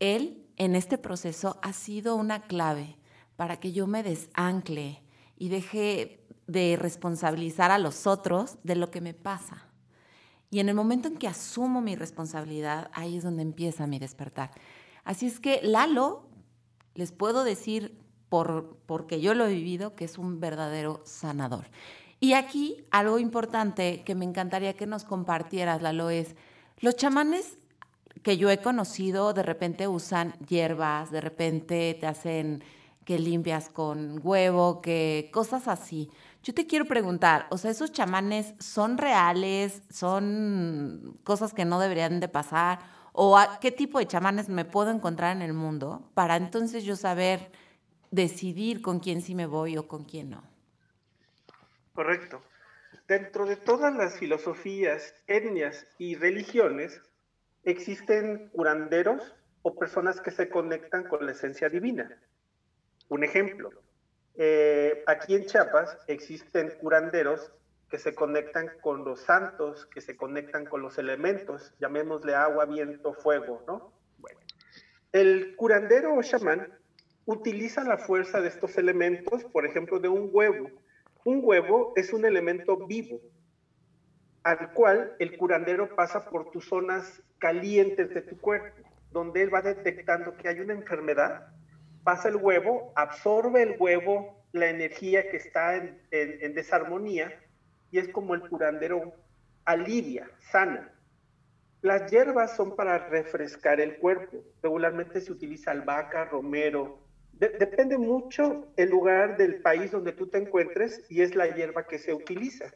él 0.00 0.46
en 0.56 0.74
este 0.74 0.98
proceso 0.98 1.58
ha 1.62 1.72
sido 1.72 2.16
una 2.16 2.42
clave 2.42 2.96
para 3.36 3.58
que 3.60 3.70
yo 3.70 3.86
me 3.86 4.02
desancle 4.02 5.02
y 5.38 5.48
deje 5.48 6.26
de 6.48 6.76
responsabilizar 6.76 7.70
a 7.70 7.78
los 7.78 8.08
otros 8.08 8.56
de 8.64 8.74
lo 8.74 8.90
que 8.90 9.00
me 9.00 9.14
pasa. 9.14 9.68
Y 10.50 10.58
en 10.58 10.68
el 10.68 10.74
momento 10.74 11.06
en 11.06 11.16
que 11.16 11.28
asumo 11.28 11.80
mi 11.80 11.94
responsabilidad, 11.94 12.90
ahí 12.92 13.16
es 13.16 13.22
donde 13.22 13.42
empieza 13.42 13.86
mi 13.86 14.00
despertar. 14.00 14.50
Así 15.10 15.26
es 15.26 15.40
que 15.40 15.58
Lalo, 15.64 16.22
les 16.94 17.10
puedo 17.10 17.42
decir, 17.42 17.98
por, 18.28 18.76
porque 18.86 19.20
yo 19.20 19.34
lo 19.34 19.46
he 19.46 19.52
vivido, 19.52 19.96
que 19.96 20.04
es 20.04 20.18
un 20.18 20.38
verdadero 20.38 21.02
sanador. 21.04 21.66
Y 22.20 22.34
aquí 22.34 22.84
algo 22.92 23.18
importante 23.18 24.04
que 24.04 24.14
me 24.14 24.24
encantaría 24.24 24.76
que 24.76 24.86
nos 24.86 25.02
compartieras, 25.02 25.82
Lalo, 25.82 26.10
es 26.10 26.36
los 26.78 26.94
chamanes 26.94 27.58
que 28.22 28.36
yo 28.36 28.50
he 28.50 28.58
conocido 28.58 29.32
de 29.32 29.42
repente 29.42 29.88
usan 29.88 30.34
hierbas, 30.46 31.10
de 31.10 31.20
repente 31.20 31.96
te 31.98 32.06
hacen 32.06 32.62
que 33.04 33.18
limpias 33.18 33.68
con 33.68 34.20
huevo, 34.22 34.80
que 34.80 35.28
cosas 35.32 35.66
así. 35.66 36.08
Yo 36.44 36.54
te 36.54 36.68
quiero 36.68 36.84
preguntar, 36.84 37.48
o 37.50 37.58
sea, 37.58 37.72
¿esos 37.72 37.90
chamanes 37.90 38.54
son 38.60 38.96
reales? 38.96 39.82
¿Son 39.90 41.18
cosas 41.24 41.52
que 41.52 41.64
no 41.64 41.80
deberían 41.80 42.20
de 42.20 42.28
pasar? 42.28 42.99
¿O 43.12 43.38
qué 43.60 43.70
tipo 43.70 43.98
de 43.98 44.06
chamanes 44.06 44.48
me 44.48 44.64
puedo 44.64 44.90
encontrar 44.90 45.36
en 45.36 45.42
el 45.42 45.52
mundo 45.52 46.10
para 46.14 46.36
entonces 46.36 46.84
yo 46.84 46.96
saber 46.96 47.50
decidir 48.10 48.82
con 48.82 49.00
quién 49.00 49.22
sí 49.22 49.34
me 49.34 49.46
voy 49.46 49.76
o 49.76 49.88
con 49.88 50.04
quién 50.04 50.30
no? 50.30 50.44
Correcto. 51.94 52.42
Dentro 53.08 53.46
de 53.46 53.56
todas 53.56 53.94
las 53.94 54.18
filosofías, 54.18 55.14
etnias 55.26 55.86
y 55.98 56.14
religiones, 56.14 57.00
existen 57.64 58.48
curanderos 58.52 59.34
o 59.62 59.74
personas 59.74 60.20
que 60.20 60.30
se 60.30 60.48
conectan 60.48 61.04
con 61.04 61.26
la 61.26 61.32
esencia 61.32 61.68
divina. 61.68 62.18
Un 63.08 63.24
ejemplo, 63.24 63.70
eh, 64.36 65.02
aquí 65.06 65.34
en 65.34 65.46
Chiapas 65.46 65.98
existen 66.06 66.70
curanderos 66.80 67.52
que 67.90 67.98
se 67.98 68.14
conectan 68.14 68.70
con 68.80 69.04
los 69.04 69.20
santos, 69.20 69.86
que 69.86 70.00
se 70.00 70.16
conectan 70.16 70.64
con 70.64 70.80
los 70.80 70.98
elementos, 70.98 71.74
llamémosle 71.80 72.34
agua, 72.34 72.64
viento, 72.66 73.14
fuego, 73.14 73.62
¿no? 73.66 73.92
Bueno, 74.18 74.38
el 75.12 75.56
curandero 75.56 76.14
o 76.14 76.22
chamán 76.22 76.72
utiliza 77.26 77.84
la 77.84 77.98
fuerza 77.98 78.40
de 78.40 78.48
estos 78.48 78.78
elementos, 78.78 79.44
por 79.44 79.66
ejemplo, 79.66 79.98
de 79.98 80.08
un 80.08 80.30
huevo. 80.32 80.70
Un 81.24 81.40
huevo 81.42 81.92
es 81.96 82.12
un 82.12 82.24
elemento 82.24 82.86
vivo, 82.86 83.20
al 84.44 84.72
cual 84.72 85.14
el 85.18 85.36
curandero 85.36 85.94
pasa 85.94 86.30
por 86.30 86.50
tus 86.50 86.66
zonas 86.66 87.22
calientes 87.38 88.14
de 88.14 88.22
tu 88.22 88.38
cuerpo, 88.38 88.88
donde 89.10 89.42
él 89.42 89.52
va 89.52 89.62
detectando 89.62 90.36
que 90.36 90.48
hay 90.48 90.60
una 90.60 90.72
enfermedad 90.74 91.52
pasa 92.04 92.28
el 92.28 92.36
huevo, 92.36 92.92
absorbe 92.96 93.62
el 93.62 93.76
huevo 93.78 94.44
la 94.52 94.68
energía 94.68 95.30
que 95.30 95.36
está 95.36 95.76
en, 95.76 96.54
desarmonía 96.54 97.32
y 97.90 97.98
es 97.98 98.08
como 98.08 98.34
el 98.34 98.42
curandero 98.42 99.02
alivia, 99.64 100.30
sana. 100.38 100.88
Las 101.82 102.04
hierbas 102.06 102.50
son 102.50 102.72
para 102.72 102.98
refrescar 102.98 103.80
el 103.80 103.94
cuerpo. 103.94 104.44
Regularmente 104.62 105.20
se 105.20 105.32
utiliza 105.32 105.70
albahaca, 105.70 106.24
romero. 106.24 106.90
depende 107.32 107.96
mucho 107.96 108.58
el 108.76 108.90
lugar 108.90 109.34
del 109.34 109.56
país 109.56 109.90
donde 109.90 110.12
tú 110.12 110.26
te 110.26 110.38
encuentres 110.38 111.00
y 111.08 111.22
es 111.22 111.34
la 111.34 111.48
hierba 111.48 111.82
que 111.82 111.98
se 111.98 112.12
utiliza. 112.12 112.70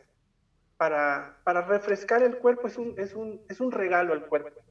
Para, 0.76 1.30
para 1.44 1.60
refrescar 1.62 2.22
el 2.22 2.36
cuerpo 2.36 2.66
es 2.66 2.78
un, 2.78 2.94
es, 2.96 3.14
un, 3.14 3.40
es 3.48 3.60
un 3.60 3.70
regalo 3.70 4.12
al 4.12 4.22
cuerpo. 4.24 4.64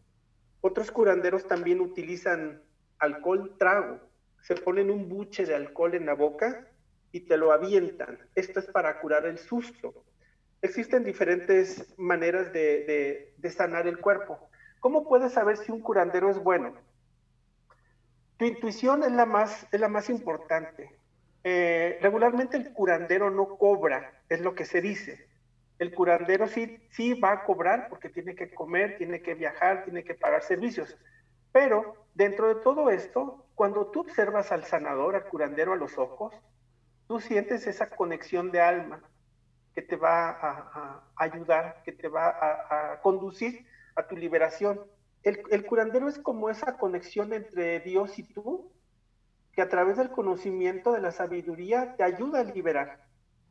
Otros 0.61 0.91
curanderos 0.91 1.45
también 1.45 1.79
utilizan 1.81 2.59
alcohol 2.99 3.51
trago 3.57 4.01
se 4.43 4.55
ponen 4.55 4.91
un 4.91 5.07
buche 5.07 5.45
de 5.45 5.55
alcohol 5.55 5.95
en 5.95 6.05
la 6.05 6.13
boca 6.13 6.57
y 7.13 7.21
te 7.21 7.37
lo 7.37 7.53
avientan. 7.53 8.19
Esto 8.35 8.59
es 8.59 8.67
para 8.67 8.93
curar 8.93 9.25
el 9.25 9.37
susto. 9.37 9.93
Existen 10.63 11.03
diferentes 11.03 11.93
maneras 11.97 12.53
de, 12.53 13.33
sanar 13.53 13.85
el 13.85 13.99
cuerpo. 13.99 14.39
¿Cómo 14.79 15.05
puedes 15.09 15.33
saber 15.33 15.57
si 15.57 15.73
un 15.73 15.81
curandero 15.81 16.29
es 16.29 16.41
bueno? 16.41 16.73
Tu 18.37 18.45
intuición 18.45 19.03
es 19.03 19.11
la 19.11 19.25
más, 19.25 20.09
importante. 20.09 20.89
Eh, 21.43 21.99
regularmente 22.01 22.55
el 22.55 22.71
curandero 22.71 23.29
no 23.29 23.57
cobra, 23.57 24.21
es 24.29 24.39
lo 24.39 24.55
que 24.55 24.63
se 24.63 24.79
dice. 24.79 25.27
El 25.79 25.93
curandero 25.93 26.47
sí, 26.47 26.79
sí 26.91 27.13
va 27.13 27.33
a 27.33 27.43
cobrar 27.43 27.89
porque 27.89 28.07
tiene 28.07 28.33
que 28.33 28.53
comer, 28.53 28.97
tiene 28.97 29.21
que 29.21 29.33
viajar, 29.33 29.83
tiene 29.83 30.05
que 30.05 30.15
pagar 30.15 30.43
servicios. 30.43 30.97
Pero 31.51 32.07
dentro 32.15 32.47
de 32.47 32.63
todo 32.63 32.89
esto, 32.89 33.45
cuando 33.55 33.87
tú 33.87 33.99
observas 33.99 34.53
al 34.53 34.63
sanador, 34.63 35.17
al 35.17 35.25
curandero 35.25 35.73
a 35.73 35.75
los 35.75 35.97
ojos, 35.97 36.33
tú 37.09 37.19
sientes 37.19 37.67
esa 37.67 37.89
conexión 37.89 38.49
de 38.49 38.61
alma 38.61 39.03
que 39.73 39.81
te 39.81 39.95
va 39.95 40.29
a, 40.29 41.03
ayudar, 41.15 41.81
que 41.83 41.91
te 41.91 42.07
va 42.07 42.29
a, 42.29 43.01
conducir 43.01 43.65
a 43.95 44.07
tu 44.07 44.15
liberación. 44.15 44.81
El, 45.23 45.65
curandero 45.65 46.07
es 46.07 46.19
como 46.19 46.49
esa 46.49 46.77
conexión 46.77 47.33
entre 47.33 47.79
Dios 47.79 48.19
y 48.19 48.23
tú, 48.23 48.71
que 49.53 49.61
a 49.61 49.69
través 49.69 49.97
del 49.97 50.09
conocimiento 50.09 50.91
de 50.91 51.01
la 51.01 51.11
sabiduría 51.11 51.95
te 51.95 52.03
ayuda 52.03 52.41
a 52.41 52.43
liberar. 52.43 53.05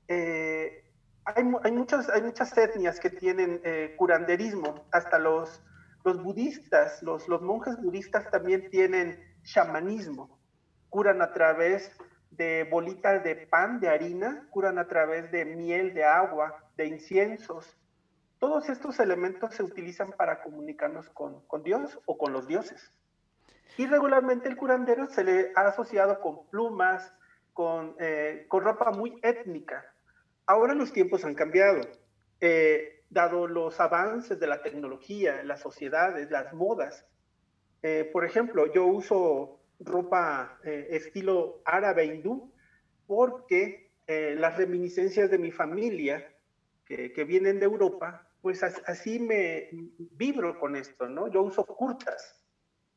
Eh, 0.09 0.85
hay, 1.25 1.45
muchas, 1.73 2.09
hay 2.09 2.23
muchas 2.23 2.57
etnias 2.57 2.99
que 3.01 3.11
tienen 3.11 3.61
eh, 3.65 3.95
curanderismo, 3.97 4.87
hasta 4.91 5.19
los, 5.19 5.63
budistas, 6.05 7.03
los, 7.03 7.29
los 7.29 7.41
monjes 7.43 7.81
budistas 7.81 8.31
también 8.31 8.69
tienen 8.71 9.19
chamanismo. 9.45 10.39
Curan 10.91 11.23
a 11.23 11.33
través 11.33 11.91
de 12.33 12.65
bolitas 12.71 13.23
de 13.23 13.37
pan, 13.37 13.81
de 13.81 13.89
harina, 13.89 14.47
curan 14.51 14.79
a 14.79 14.89
través 14.89 15.31
de 15.31 15.45
miel, 15.45 15.95
de 15.95 16.05
agua, 16.05 16.65
de 16.77 16.87
inciensos. 16.87 17.77
Todos 18.39 18.69
estos 18.69 18.99
elementos 18.99 19.55
se 19.55 19.63
utilizan 19.63 20.13
para 20.13 20.43
comunicarnos 20.43 21.09
con, 21.11 21.45
Dios 21.63 22.01
o 22.07 22.19
con 22.19 22.33
los 22.33 22.47
dioses. 22.47 22.93
Y 23.77 23.87
regularmente 23.87 24.49
el 24.49 24.57
curandero 24.57 25.07
se 25.07 25.25
le 25.25 25.53
ha 25.55 25.69
asociado 25.69 26.21
con 26.21 26.47
plumas, 26.49 27.13
con, 27.53 27.95
eh, 28.01 28.47
con 28.49 28.65
ropa 28.65 28.91
muy 28.91 29.19
étnica. 29.23 29.85
Ahora 30.47 30.75
los 30.75 30.93
tiempos 30.93 31.25
han 31.25 31.35
cambiado. 31.35 31.81
Eh, 32.41 33.05
dado 33.09 33.47
los 33.47 33.79
avances 33.79 34.41
de 34.41 34.47
la 34.47 34.63
tecnología, 34.63 35.43
las 35.45 35.61
sociedades, 35.61 36.31
las 36.31 36.53
modas, 36.55 37.07
eh, 37.83 38.09
por 38.13 38.25
ejemplo, 38.25 38.73
yo 38.73 38.87
uso 38.87 39.59
ropa 39.85 40.59
eh, 40.65 40.89
estilo 40.91 41.63
árabe 41.65 42.05
hindú 42.07 42.53
porque 43.07 43.93
eh, 44.07 44.35
las 44.39 44.57
reminiscencias 44.57 45.31
de 45.31 45.39
mi 45.39 45.51
familia 45.51 46.29
que, 46.85 47.25
vienen 47.25 47.59
de 47.59 47.65
Europa 47.65 48.29
pues 48.43 48.63
así 48.63 49.19
me 49.19 49.71
vibro 49.99 50.59
con 50.59 50.77
esto, 50.77 51.09
¿no? 51.09 51.29
Yo 51.29 51.43
uso 51.43 51.65
curtas, 51.65 52.45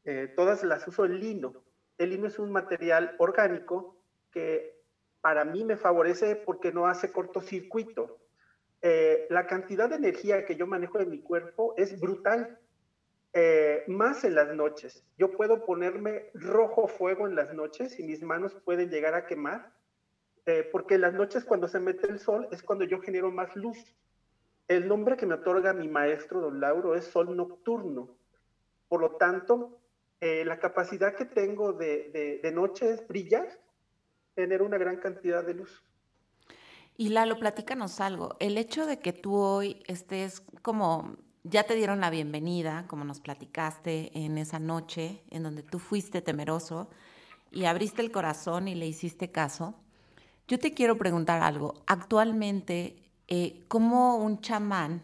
eh, 0.03 0.33
todas 0.35 0.63
las 0.63 0.87
uso 0.87 1.05
en 1.05 1.19
lino. 1.19 1.63
El 1.97 2.09
lino 2.09 2.27
es 2.27 2.39
un 2.39 2.51
material 2.51 3.15
orgánico 3.19 3.95
que 4.31 4.81
para 5.21 5.45
mí 5.45 5.63
me 5.63 5.77
favorece 5.77 6.35
porque 6.35 6.71
no 6.71 6.87
hace 6.87 7.11
cortocircuito. 7.11 8.19
Eh, 8.81 9.27
la 9.29 9.47
cantidad 9.47 9.89
de 9.89 9.95
energía 9.95 10.45
que 10.45 10.55
yo 10.55 10.67
manejo 10.67 10.99
en 10.99 11.09
mi 11.09 11.21
cuerpo 11.21 11.73
es 11.77 11.99
brutal, 11.99 12.59
eh, 13.37 13.83
más 13.87 14.23
en 14.23 14.33
las 14.33 14.55
noches. 14.55 15.03
Yo 15.17 15.31
puedo 15.31 15.65
ponerme 15.65 16.29
rojo 16.33 16.87
fuego 16.87 17.27
en 17.27 17.35
las 17.35 17.53
noches 17.53 17.99
y 17.99 18.03
mis 18.03 18.23
manos 18.23 18.55
pueden 18.63 18.89
llegar 18.89 19.13
a 19.13 19.25
quemar, 19.25 19.73
eh, 20.45 20.67
porque 20.71 20.95
en 20.95 21.01
las 21.01 21.13
noches 21.13 21.43
cuando 21.43 21.67
se 21.67 21.81
mete 21.81 22.07
el 22.07 22.19
sol 22.19 22.47
es 22.53 22.63
cuando 22.63 22.85
yo 22.85 23.01
genero 23.01 23.29
más 23.31 23.53
luz. 23.57 23.93
El 24.69 24.87
nombre 24.87 25.17
que 25.17 25.25
me 25.25 25.33
otorga 25.33 25.73
mi 25.73 25.89
maestro, 25.89 26.39
don 26.39 26.61
Lauro, 26.61 26.95
es 26.95 27.03
sol 27.03 27.35
nocturno. 27.35 28.07
Por 28.87 29.01
lo 29.01 29.17
tanto, 29.17 29.81
eh, 30.21 30.45
la 30.45 30.57
capacidad 30.57 31.13
que 31.13 31.25
tengo 31.25 31.73
de, 31.73 32.09
de, 32.13 32.39
de 32.41 32.51
noche 32.53 32.89
es 32.89 33.05
brillar, 33.05 33.49
tener 34.33 34.61
una 34.61 34.77
gran 34.77 34.95
cantidad 35.01 35.43
de 35.43 35.55
luz. 35.55 35.83
Y 36.95 37.09
Lalo, 37.09 37.37
platícanos 37.37 37.99
algo. 37.99 38.37
El 38.39 38.57
hecho 38.57 38.85
de 38.85 38.99
que 38.99 39.11
tú 39.11 39.35
hoy 39.35 39.83
estés 39.87 40.39
como 40.61 41.17
ya 41.47 41.63
te 41.63 41.75
dieron 41.75 42.01
la 42.01 42.09
bienvenida, 42.09 42.85
como 42.87 43.03
nos 43.03 43.19
platicaste 43.19 44.11
en 44.17 44.39
esa 44.39 44.57
noche 44.57 45.21
en 45.29 45.43
donde 45.43 45.61
tú 45.61 45.77
fuiste 45.77 46.21
temeroso 46.21 46.89
y 47.51 47.65
abriste 47.65 48.01
el 48.01 48.11
corazón 48.11 48.67
y 48.67 48.73
le 48.73 48.87
hiciste 48.87 49.31
caso. 49.31 49.75
Yo 50.47 50.57
te 50.57 50.73
quiero 50.73 50.97
preguntar 50.97 51.43
algo. 51.43 51.75
Actualmente, 51.85 52.97
eh, 53.27 53.63
¿cómo 53.67 54.17
un 54.17 54.41
chamán 54.41 55.03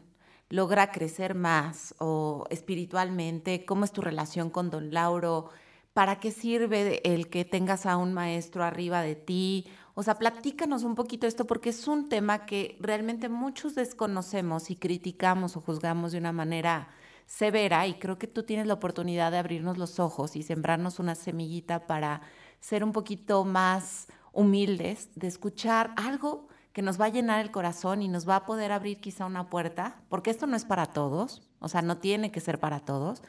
logra 0.49 0.91
crecer 0.91 1.35
más 1.35 1.93
o 1.99 2.45
espiritualmente? 2.49 3.63
¿Cómo 3.63 3.85
es 3.85 3.91
tu 3.91 4.01
relación 4.01 4.49
con 4.49 4.71
don 4.71 4.91
Lauro? 4.91 5.49
¿Para 5.93 6.19
qué 6.19 6.31
sirve 6.31 7.01
el 7.03 7.29
que 7.29 7.45
tengas 7.45 7.85
a 7.85 7.97
un 7.97 8.13
maestro 8.13 8.63
arriba 8.63 9.03
de 9.03 9.15
ti? 9.15 9.67
O 9.93 10.03
sea, 10.03 10.17
platícanos 10.17 10.83
un 10.83 10.95
poquito 10.95 11.27
esto 11.27 11.45
porque 11.45 11.69
es 11.69 11.87
un 11.87 12.09
tema 12.09 12.45
que 12.45 12.77
realmente 12.79 13.29
muchos 13.29 13.75
desconocemos 13.75 14.69
y 14.71 14.75
criticamos 14.75 15.57
o 15.57 15.61
juzgamos 15.61 16.11
de 16.11 16.17
una 16.17 16.31
manera 16.31 16.87
severa 17.25 17.87
y 17.87 17.95
creo 17.95 18.17
que 18.17 18.27
tú 18.27 18.43
tienes 18.43 18.67
la 18.67 18.73
oportunidad 18.73 19.31
de 19.31 19.37
abrirnos 19.37 19.77
los 19.77 19.99
ojos 19.99 20.35
y 20.35 20.43
sembrarnos 20.43 20.99
una 20.99 21.15
semillita 21.15 21.87
para 21.87 22.21
ser 22.59 22.83
un 22.83 22.91
poquito 22.91 23.45
más 23.45 24.07
humildes, 24.33 25.09
de 25.15 25.27
escuchar 25.27 25.93
algo 25.97 26.47
que 26.73 26.81
nos 26.81 26.99
va 26.99 27.05
a 27.05 27.09
llenar 27.09 27.41
el 27.41 27.51
corazón 27.51 28.01
y 28.01 28.07
nos 28.07 28.27
va 28.27 28.37
a 28.37 28.45
poder 28.45 28.71
abrir 28.71 28.99
quizá 29.01 29.25
una 29.25 29.49
puerta, 29.49 30.01
porque 30.09 30.29
esto 30.29 30.47
no 30.47 30.55
es 30.55 30.63
para 30.63 30.85
todos, 30.85 31.41
o 31.59 31.67
sea, 31.67 31.81
no 31.81 31.97
tiene 31.97 32.31
que 32.31 32.39
ser 32.39 32.59
para 32.59 32.79
todos, 32.79 33.23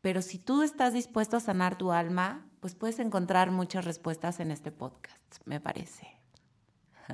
pero 0.00 0.22
si 0.22 0.38
tú 0.38 0.62
estás 0.62 0.94
dispuesto 0.94 1.36
a 1.36 1.40
sanar 1.40 1.76
tu 1.76 1.92
alma, 1.92 2.47
pues 2.60 2.74
puedes 2.74 2.98
encontrar 2.98 3.50
muchas 3.50 3.84
respuestas 3.84 4.40
en 4.40 4.50
este 4.50 4.72
podcast, 4.72 5.46
me 5.46 5.60
parece. 5.60 6.06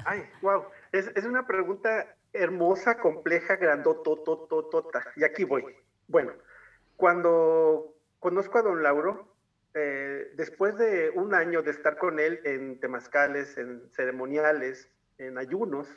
Ay, 0.04 0.22
wow, 0.42 0.64
es, 0.92 1.10
es 1.14 1.24
una 1.24 1.46
pregunta 1.46 2.16
hermosa, 2.32 2.98
compleja, 2.98 3.56
grandotototota. 3.56 5.04
Y 5.16 5.24
aquí 5.24 5.44
voy. 5.44 5.64
Bueno, 6.08 6.32
cuando 6.96 7.94
conozco 8.18 8.58
a 8.58 8.62
don 8.62 8.82
Lauro, 8.82 9.34
eh, 9.74 10.32
después 10.34 10.76
de 10.76 11.10
un 11.10 11.34
año 11.34 11.62
de 11.62 11.70
estar 11.70 11.96
con 11.96 12.18
él 12.18 12.40
en 12.44 12.78
temazcales, 12.80 13.56
en 13.56 13.90
ceremoniales, 13.92 14.88
en 15.18 15.38
ayunos, 15.38 15.88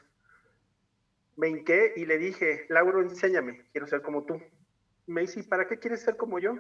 me 1.36 1.50
hinqué 1.50 1.94
y 1.96 2.06
le 2.06 2.18
dije, 2.18 2.66
Lauro, 2.70 3.01
enséñame, 3.01 3.66
quiero 3.72 3.88
ser 3.88 4.01
como 4.01 4.25
tú. 4.25 4.42
Me 5.06 5.22
dice, 5.22 5.44
¿para 5.44 5.68
qué 5.68 5.77
quieres 5.77 6.01
ser 6.01 6.18
como 6.18 6.39
yo? 6.39 6.58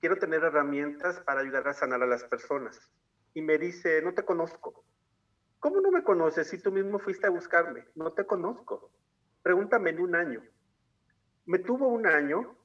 Quiero 0.00 0.16
tener 0.16 0.42
herramientas 0.42 1.20
para 1.20 1.40
ayudar 1.40 1.68
a 1.68 1.74
sanar 1.74 2.02
a 2.02 2.06
las 2.06 2.24
personas. 2.24 2.90
Y 3.34 3.42
me 3.42 3.58
dice, 3.58 4.02
no 4.02 4.14
te 4.14 4.24
conozco. 4.24 4.84
¿Cómo 5.60 5.80
no 5.80 5.90
me 5.90 6.02
conoces 6.02 6.48
si 6.48 6.58
tú 6.58 6.72
mismo 6.72 6.98
fuiste 6.98 7.26
a 7.26 7.30
buscarme? 7.30 7.84
No 7.94 8.12
te 8.12 8.24
conozco. 8.24 8.90
Pregúntame 9.42 9.90
en 9.90 10.00
un 10.00 10.14
año. 10.14 10.42
Me 11.46 11.58
tuvo 11.58 11.88
un 11.88 12.06
año 12.06 12.56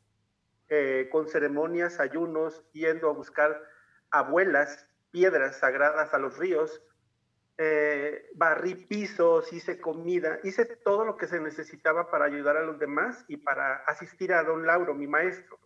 eh, 0.69 1.09
con 1.11 1.27
ceremonias, 1.27 1.99
ayunos, 1.99 2.63
yendo 2.71 3.09
a 3.09 3.13
buscar 3.13 3.61
abuelas, 4.11 4.89
piedras 5.11 5.59
sagradas 5.59 6.13
a 6.13 6.19
los 6.19 6.37
ríos, 6.37 6.81
eh, 7.57 8.31
barrí 8.35 8.75
pisos, 8.75 9.51
hice 9.53 9.79
comida, 9.79 10.39
hice 10.43 10.65
todo 10.65 11.05
lo 11.05 11.15
que 11.17 11.27
se 11.27 11.39
necesitaba 11.39 12.09
para 12.09 12.25
ayudar 12.25 12.57
a 12.57 12.63
los 12.63 12.79
demás 12.79 13.23
y 13.27 13.37
para 13.37 13.77
asistir 13.87 14.33
a 14.33 14.43
don 14.43 14.65
Lauro, 14.65 14.93
mi 14.93 15.07
maestro. 15.07 15.59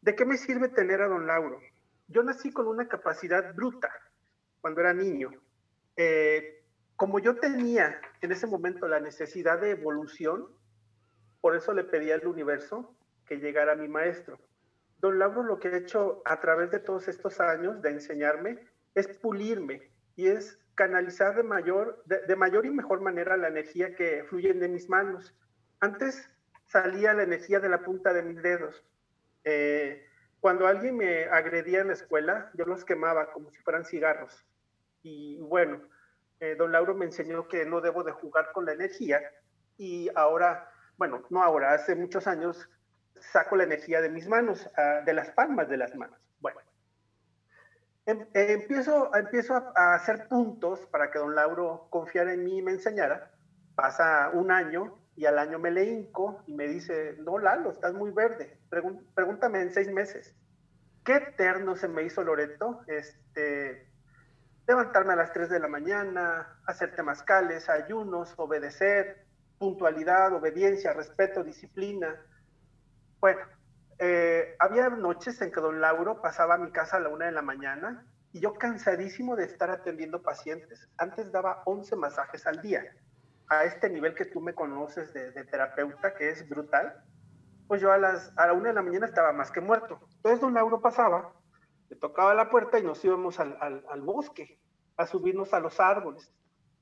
¿De 0.00 0.14
qué 0.14 0.24
me 0.24 0.36
sirve 0.36 0.68
tener 0.68 1.02
a 1.02 1.08
don 1.08 1.26
Lauro? 1.26 1.60
Yo 2.08 2.22
nací 2.22 2.52
con 2.52 2.66
una 2.66 2.88
capacidad 2.88 3.54
bruta 3.54 3.90
cuando 4.60 4.80
era 4.80 4.94
niño. 4.94 5.30
Eh, 5.96 6.64
como 6.96 7.18
yo 7.18 7.36
tenía 7.36 8.00
en 8.20 8.32
ese 8.32 8.46
momento 8.46 8.88
la 8.88 9.00
necesidad 9.00 9.60
de 9.60 9.70
evolución, 9.70 10.48
por 11.40 11.56
eso 11.56 11.72
le 11.72 11.84
pedí 11.84 12.10
al 12.10 12.26
universo 12.26 12.96
que 13.26 13.36
llegara 13.36 13.74
mi 13.74 13.88
maestro. 13.88 14.38
Don 14.98 15.18
Lauro 15.18 15.42
lo 15.42 15.58
que 15.58 15.68
ha 15.68 15.76
hecho 15.76 16.22
a 16.24 16.40
través 16.40 16.70
de 16.70 16.78
todos 16.78 17.08
estos 17.08 17.40
años 17.40 17.80
de 17.80 17.90
enseñarme 17.90 18.58
es 18.94 19.08
pulirme 19.18 19.90
y 20.16 20.28
es 20.28 20.58
canalizar 20.74 21.34
de 21.36 21.42
mayor, 21.42 22.02
de, 22.06 22.36
mayor 22.36 22.66
y 22.66 22.70
mejor 22.70 23.00
manera 23.00 23.36
la 23.36 23.48
energía 23.48 23.94
que 23.94 24.24
fluye 24.24 24.52
de 24.52 24.68
mis 24.68 24.88
manos. 24.88 25.34
Antes 25.80 26.28
salía 26.66 27.14
la 27.14 27.22
energía 27.22 27.60
de 27.60 27.68
la 27.68 27.82
punta 27.82 28.12
de 28.12 28.22
mis 28.22 28.42
dedos. 28.42 28.84
Eh, 29.44 30.06
cuando 30.40 30.66
alguien 30.66 30.96
me 30.96 31.24
agredía 31.24 31.80
en 31.80 31.88
la 31.88 31.94
escuela, 31.94 32.50
yo 32.54 32.64
los 32.64 32.84
quemaba 32.84 33.32
como 33.32 33.50
si 33.50 33.58
fueran 33.58 33.84
cigarros. 33.84 34.44
Y 35.02 35.38
bueno, 35.38 35.82
eh, 36.40 36.54
don 36.56 36.72
Lauro 36.72 36.94
me 36.94 37.04
enseñó 37.04 37.46
que 37.48 37.66
no 37.66 37.80
debo 37.80 38.02
de 38.02 38.12
jugar 38.12 38.52
con 38.52 38.64
la 38.64 38.72
energía 38.72 39.20
y 39.76 40.10
ahora, 40.14 40.70
bueno, 40.96 41.22
no 41.30 41.42
ahora, 41.42 41.72
hace 41.74 41.94
muchos 41.94 42.26
años 42.26 42.68
saco 43.20 43.56
la 43.56 43.64
energía 43.64 44.00
de 44.00 44.08
mis 44.08 44.26
manos, 44.26 44.68
ah, 44.76 45.02
de 45.04 45.12
las 45.12 45.30
palmas 45.30 45.68
de 45.68 45.76
las 45.76 45.94
manos. 45.94 46.18
Bueno, 46.40 46.60
em, 48.06 48.26
empiezo, 48.32 49.14
empiezo 49.14 49.54
a, 49.74 49.94
hacer 49.94 50.28
puntos 50.28 50.86
para 50.86 51.10
que 51.10 51.18
don 51.18 51.34
Lauro 51.34 51.88
confiara 51.90 52.32
en 52.32 52.44
mí 52.44 52.58
y 52.58 52.62
me 52.62 52.72
enseñara. 52.72 53.30
Pasa 53.74 54.30
un 54.32 54.50
año 54.50 54.98
y 55.20 55.26
al 55.26 55.38
año 55.38 55.58
me 55.58 55.70
le 55.70 55.84
hinco 55.84 56.42
y 56.46 56.54
me 56.54 56.66
dice, 56.66 57.14
no, 57.18 57.38
Lalo, 57.38 57.72
estás 57.72 57.92
muy 57.92 58.10
verde, 58.10 58.56
pregúntame 59.14 59.60
en 59.60 59.70
seis 59.70 59.92
meses. 59.92 60.34
Qué 61.04 61.16
eterno 61.16 61.76
se 61.76 61.88
me 61.88 62.04
hizo 62.04 62.24
Loreto, 62.24 62.80
este, 62.86 63.86
levantarme 64.66 65.12
a 65.12 65.16
las 65.16 65.30
3 65.34 65.50
de 65.50 65.60
la 65.60 65.68
mañana, 65.68 66.58
hacer 66.64 66.96
temazcales, 66.96 67.68
ayunos, 67.68 68.32
obedecer, 68.38 69.26
puntualidad, 69.58 70.32
obediencia, 70.32 70.94
respeto, 70.94 71.44
disciplina. 71.44 72.18
Bueno, 73.20 73.40
eh, 73.98 74.56
había 74.58 74.88
noches 74.88 75.42
en 75.42 75.52
que 75.52 75.60
don 75.60 75.82
Lauro 75.82 76.22
pasaba 76.22 76.54
a 76.54 76.58
mi 76.58 76.72
casa 76.72 76.96
a 76.96 77.00
la 77.00 77.10
una 77.10 77.26
de 77.26 77.32
la 77.32 77.42
mañana 77.42 78.06
y 78.32 78.40
yo 78.40 78.54
cansadísimo 78.54 79.36
de 79.36 79.44
estar 79.44 79.70
atendiendo 79.70 80.22
pacientes. 80.22 80.88
Antes 80.96 81.30
daba 81.30 81.60
11 81.66 81.94
masajes 81.96 82.46
al 82.46 82.62
día 82.62 82.90
a 83.50 83.64
este 83.64 83.90
nivel 83.90 84.14
que 84.14 84.24
tú 84.24 84.40
me 84.40 84.54
conoces 84.54 85.12
de, 85.12 85.44
terapeuta, 85.44 86.14
que 86.14 86.30
es 86.30 86.48
brutal, 86.48 87.04
pues 87.66 87.82
yo 87.82 87.92
a, 87.92 87.98
las, 87.98 88.32
a 88.38 88.46
la 88.46 88.52
una 88.52 88.68
de 88.68 88.74
la 88.74 88.82
mañana 88.82 89.06
estaba 89.06 89.32
más 89.32 89.50
que 89.50 89.60
muerto. 89.60 90.00
Entonces 90.16 90.40
don 90.40 90.54
Lauro 90.54 90.80
pasaba, 90.80 91.34
le 91.88 91.96
tocaba 91.96 92.32
la 92.32 92.48
puerta 92.48 92.78
y 92.78 92.84
nos 92.84 93.04
íbamos 93.04 93.40
al, 93.40 93.58
al, 93.60 93.84
al 93.90 94.02
bosque, 94.02 94.60
a 94.96 95.06
subirnos 95.06 95.52
a 95.52 95.58
los 95.58 95.80
árboles. 95.80 96.32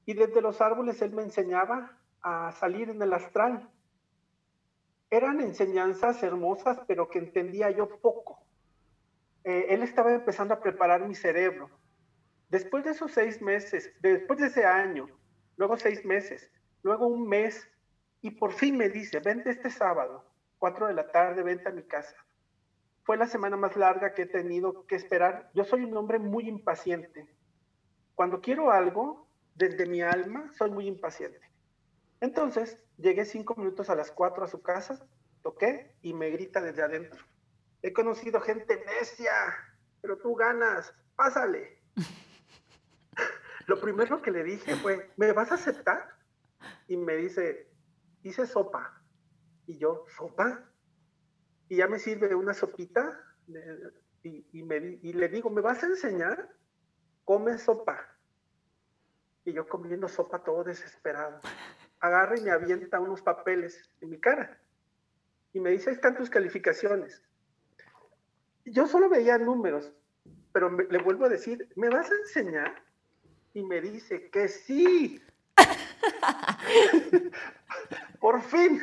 Y 0.04 0.12
desde 0.12 0.42
los 0.42 0.60
árboles 0.60 1.00
él 1.00 1.12
me 1.12 1.22
enseñaba 1.22 1.98
a 2.20 2.52
salir 2.52 2.90
en 2.90 3.00
el 3.00 3.14
astral. 3.14 3.70
Eran 5.10 5.40
enseñanzas 5.40 6.22
hermosas, 6.22 6.80
pero 6.86 7.08
que 7.08 7.18
entendía 7.18 7.70
yo 7.70 7.88
poco. 8.00 8.44
Eh, 9.44 9.68
él 9.70 9.82
estaba 9.82 10.12
empezando 10.12 10.52
a 10.52 10.60
preparar 10.60 11.00
mi 11.08 11.14
cerebro. 11.14 11.70
Después 12.50 12.84
de 12.84 12.90
esos 12.90 13.12
seis 13.12 13.40
meses, 13.40 13.90
después 14.00 14.38
de 14.38 14.48
ese 14.48 14.66
año, 14.66 15.08
luego 15.56 15.78
seis 15.78 16.04
meses, 16.04 16.50
luego 16.82 17.06
un 17.06 17.28
mes, 17.28 17.68
y 18.20 18.32
por 18.32 18.52
fin 18.52 18.76
me 18.76 18.88
dice, 18.88 19.20
vente 19.20 19.50
este 19.50 19.70
sábado, 19.70 20.24
cuatro 20.58 20.86
de 20.86 20.94
la 20.94 21.10
tarde, 21.10 21.42
vente 21.42 21.68
a 21.68 21.72
mi 21.72 21.82
casa. 21.82 22.16
Fue 23.04 23.16
la 23.16 23.26
semana 23.26 23.56
más 23.56 23.76
larga 23.76 24.12
que 24.12 24.22
he 24.22 24.26
tenido 24.26 24.86
que 24.86 24.96
esperar. 24.96 25.50
Yo 25.54 25.64
soy 25.64 25.84
un 25.84 25.96
hombre 25.96 26.18
muy 26.18 26.48
impaciente. 26.48 27.26
Cuando 28.14 28.40
quiero 28.40 28.70
algo, 28.70 29.26
desde 29.54 29.86
mi 29.86 30.02
alma, 30.02 30.52
soy 30.58 30.70
muy 30.70 30.86
impaciente. 30.86 31.40
Entonces, 32.20 32.78
llegué 32.96 33.24
cinco 33.24 33.54
minutos 33.56 33.88
a 33.90 33.94
las 33.94 34.10
cuatro 34.10 34.44
a 34.44 34.48
su 34.48 34.60
casa, 34.60 35.06
toqué 35.42 35.94
y 36.02 36.12
me 36.12 36.30
grita 36.30 36.60
desde 36.60 36.82
adentro. 36.82 37.24
He 37.80 37.92
conocido 37.92 38.40
gente 38.40 38.84
necia, 38.84 39.32
pero 40.02 40.18
tú 40.18 40.34
ganas, 40.34 40.92
pásale. 41.16 41.78
Lo 43.66 43.80
primero 43.80 44.20
que 44.20 44.32
le 44.32 44.42
dije 44.42 44.74
fue, 44.76 45.10
¿me 45.16 45.32
vas 45.32 45.52
a 45.52 45.54
aceptar? 45.54 46.17
Y 46.88 46.96
me 46.96 47.16
dice, 47.16 47.70
hice 48.22 48.46
sopa. 48.46 49.02
Y 49.66 49.78
yo, 49.78 50.06
¿sopa? 50.16 50.64
Y 51.68 51.76
ya 51.76 51.86
me 51.86 51.98
sirve 51.98 52.34
una 52.34 52.54
sopita 52.54 53.22
y, 54.22 54.62
me, 54.62 54.98
y 55.02 55.12
le 55.12 55.28
digo, 55.28 55.50
¿me 55.50 55.60
vas 55.60 55.82
a 55.82 55.86
enseñar? 55.86 56.48
Come 57.24 57.58
sopa. 57.58 58.16
Y 59.44 59.52
yo 59.52 59.68
comiendo 59.68 60.08
sopa 60.08 60.42
todo 60.42 60.64
desesperado. 60.64 61.40
Agarra 62.00 62.38
y 62.38 62.42
me 62.42 62.50
avienta 62.50 63.00
unos 63.00 63.22
papeles 63.22 63.90
en 64.00 64.10
mi 64.10 64.18
cara. 64.18 64.58
Y 65.52 65.60
me 65.60 65.70
dice, 65.70 65.90
ahí 65.90 65.96
están 65.96 66.16
tus 66.16 66.30
calificaciones. 66.30 67.22
Yo 68.64 68.86
solo 68.86 69.08
veía 69.08 69.38
números, 69.38 69.92
pero 70.52 70.70
le 70.70 70.98
vuelvo 70.98 71.26
a 71.26 71.30
decir, 71.30 71.68
¿me 71.76 71.88
vas 71.88 72.10
a 72.10 72.14
enseñar? 72.14 72.82
Y 73.52 73.62
me 73.62 73.80
dice 73.80 74.30
que 74.30 74.48
sí. 74.48 75.22
por 78.20 78.42
fin, 78.42 78.80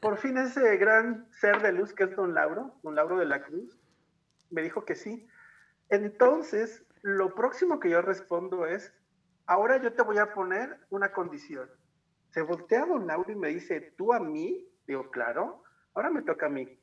por 0.00 0.18
fin 0.18 0.38
ese 0.38 0.76
gran 0.76 1.26
ser 1.32 1.60
de 1.62 1.72
luz 1.72 1.92
que 1.92 2.04
es 2.04 2.16
don 2.16 2.34
Lauro, 2.34 2.78
don 2.82 2.94
Lauro 2.94 3.18
de 3.18 3.26
la 3.26 3.42
Cruz, 3.42 3.78
me 4.50 4.62
dijo 4.62 4.84
que 4.84 4.94
sí. 4.94 5.26
Entonces, 5.88 6.84
lo 7.02 7.34
próximo 7.34 7.80
que 7.80 7.90
yo 7.90 8.02
respondo 8.02 8.66
es, 8.66 8.92
ahora 9.46 9.78
yo 9.78 9.92
te 9.92 10.02
voy 10.02 10.18
a 10.18 10.32
poner 10.32 10.78
una 10.90 11.12
condición. 11.12 11.68
Se 12.30 12.42
voltea 12.42 12.86
don 12.86 13.06
Lauro 13.06 13.32
y 13.32 13.36
me 13.36 13.48
dice, 13.48 13.92
¿tú 13.96 14.12
a 14.12 14.20
mí? 14.20 14.68
Digo, 14.86 15.10
claro, 15.10 15.62
ahora 15.94 16.10
me 16.10 16.22
toca 16.22 16.46
a 16.46 16.50
mí. 16.50 16.78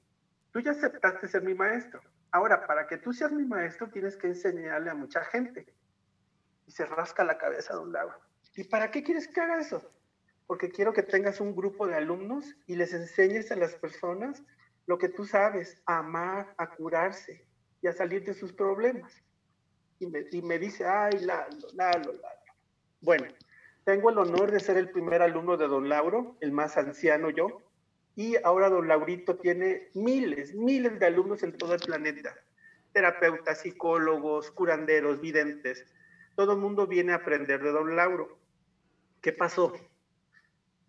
Tú 0.52 0.60
ya 0.60 0.72
aceptaste 0.72 1.28
ser 1.28 1.43
mi 1.43 1.54
maestro. 1.54 2.02
Ahora, 2.32 2.67
para 2.67 2.88
que 2.88 2.98
tú 2.98 3.13
seas 3.13 3.32
mi 3.32 3.46
maestro, 3.46 3.89
tienes 3.89 4.17
que 4.17 4.28
enseñarle 4.28 4.89
a 4.89 4.96
mucha 4.96 5.24
gente. 5.26 5.74
Y 6.65 6.72
se 6.72 6.86
rasca 6.86 7.24
la 7.24 7.38
cabeza 7.38 7.74
don 7.74 7.93
Lauro. 7.93 8.20
¿Y 8.56 8.63
para 8.63 8.91
qué 8.91 9.04
quieres 9.04 9.28
que 9.28 9.39
haga 9.39 9.60
eso? 9.60 9.82
Porque 10.47 10.71
quiero 10.71 10.93
que 10.93 11.03
tengas 11.03 11.41
un 11.41 11.55
grupo 11.55 11.86
de 11.86 11.95
alumnos 11.95 12.55
y 12.65 12.75
les 12.75 12.93
enseñes 12.93 13.51
a 13.51 13.55
las 13.55 13.75
personas 13.75 14.43
lo 14.88 14.97
que 14.97 15.10
tú 15.10 15.25
sabes, 15.25 15.81
a 15.86 15.99
amar, 15.99 16.55
a 16.57 16.71
curarse 16.71 17.45
y 17.81 17.88
a 17.88 17.93
salir 17.93 18.23
de 18.23 18.33
sus 18.33 18.53
problemas. 18.53 19.13
Y 19.99 20.07
me, 20.41 20.57
dice, 20.57 20.86
ay, 20.86 21.19
Lalo, 21.19 21.67
Lalo, 21.73 22.13
Lalo. 22.13 22.41
Bueno, 23.01 23.25
tengo 23.83 24.10
el 24.10 24.17
honor 24.17 24.51
de 24.51 24.60
ser 24.60 24.77
el 24.77 24.89
primer 24.89 25.21
alumno 25.21 25.57
de 25.57 25.67
don 25.67 25.89
Lauro, 25.89 26.38
el 26.39 26.51
más 26.51 26.77
anciano 26.77 27.29
yo, 27.29 27.62
y 28.15 28.36
ahora 28.43 28.69
don 28.69 28.88
Laurito 28.88 29.38
tiene 29.38 29.89
miles, 29.93 30.55
miles 30.55 30.99
de 30.99 31.05
alumnos 31.05 31.43
en 31.43 31.57
todo 31.57 31.73
el 31.73 31.79
planeta. 31.81 32.36
Terapeutas, 32.93 33.62
psicólogos, 33.62 34.51
curanderos, 34.51 35.21
videntes. 35.21 35.86
Todo 36.36 36.53
el 36.53 36.60
mundo 36.60 36.88
viene 36.88 37.12
a 37.12 37.17
aprender 37.17 37.62
de 37.62 37.71
don 37.71 37.95
Lauro. 37.95 38.39
¿Qué 39.21 39.33
pasó? 39.33 39.73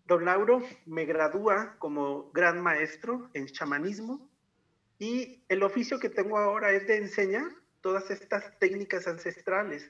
Don 0.09 0.25
Lauro 0.25 0.61
me 0.87 1.05
gradúa 1.05 1.75
como 1.79 2.31
gran 2.31 2.59
maestro 2.59 3.29
en 3.33 3.45
chamanismo 3.45 4.27
y 4.97 5.43
el 5.47 5.63
oficio 5.63 5.99
que 5.99 6.09
tengo 6.09 6.37
ahora 6.37 6.71
es 6.71 6.87
de 6.87 6.97
enseñar 6.97 7.49
todas 7.79 8.09
estas 8.09 8.57
técnicas 8.59 9.07
ancestrales. 9.07 9.89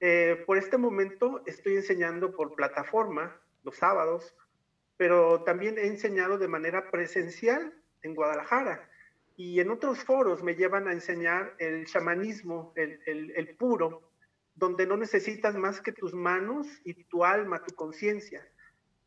Eh, 0.00 0.42
por 0.46 0.56
este 0.56 0.78
momento 0.78 1.42
estoy 1.46 1.76
enseñando 1.76 2.34
por 2.34 2.54
plataforma 2.54 3.38
los 3.62 3.76
sábados 3.76 4.34
pero 4.96 5.42
también 5.42 5.76
he 5.78 5.86
enseñado 5.86 6.38
de 6.38 6.48
manera 6.48 6.90
presencial 6.90 7.74
en 8.02 8.14
Guadalajara 8.14 8.88
y 9.36 9.60
en 9.60 9.70
otros 9.70 10.02
foros 10.02 10.42
me 10.42 10.54
llevan 10.54 10.88
a 10.88 10.92
enseñar 10.92 11.54
el 11.58 11.84
chamanismo, 11.86 12.72
el, 12.74 13.00
el, 13.04 13.56
puro, 13.56 14.10
donde 14.54 14.86
no 14.86 14.96
necesitas 14.96 15.54
más 15.56 15.82
que 15.82 15.92
tus 15.92 16.14
manos 16.14 16.66
y 16.84 17.04
tu 17.04 17.22
alma, 17.22 17.62
tu 17.62 17.74
conciencia. 17.74 18.42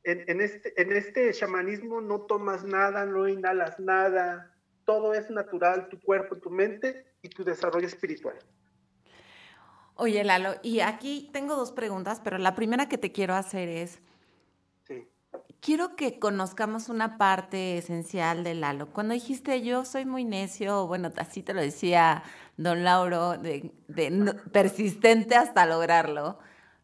En, 0.03 0.23
en, 0.27 0.41
este, 0.41 0.81
en 0.81 0.91
este 0.91 1.33
chamanismo 1.33 2.01
no 2.01 2.21
tomas 2.21 2.63
nada, 2.63 3.05
no 3.05 3.27
inhalas 3.27 3.79
nada, 3.79 4.55
todo 4.85 5.13
es 5.13 5.29
natural, 5.29 5.89
tu 5.89 5.99
cuerpo, 5.99 6.38
tu 6.38 6.49
mente 6.49 7.05
y 7.21 7.29
tu 7.29 7.43
desarrollo 7.43 7.85
espiritual. 7.85 8.35
Oye, 9.95 10.23
Lalo, 10.23 10.55
y 10.63 10.79
aquí 10.79 11.29
tengo 11.33 11.55
dos 11.55 11.73
preguntas, 11.73 12.21
pero 12.23 12.38
la 12.38 12.55
primera 12.55 12.88
que 12.88 12.97
te 12.97 13.12
quiero 13.12 13.35
hacer 13.35 13.67
es, 13.67 13.99
quiero 15.59 15.95
que 15.95 16.19
conozcamos 16.19 16.88
una 16.89 17.17
parte 17.17 17.77
esencial 17.77 18.43
de 18.43 18.55
Lalo. 18.55 18.93
Cuando 18.93 19.13
dijiste 19.13 19.62
yo 19.62 19.85
soy 19.85 20.05
muy 20.05 20.23
necio, 20.23 20.88
bueno, 20.88 21.12
así 21.17 21.43
te 21.43 21.53
lo 21.53 21.62
decía 21.62 22.23
don 22.57 22.83
Lauro, 22.83 23.38
de, 23.38 23.71
persistente 24.51 25.35
hasta 25.35 25.65
lograrlo, 25.65 26.39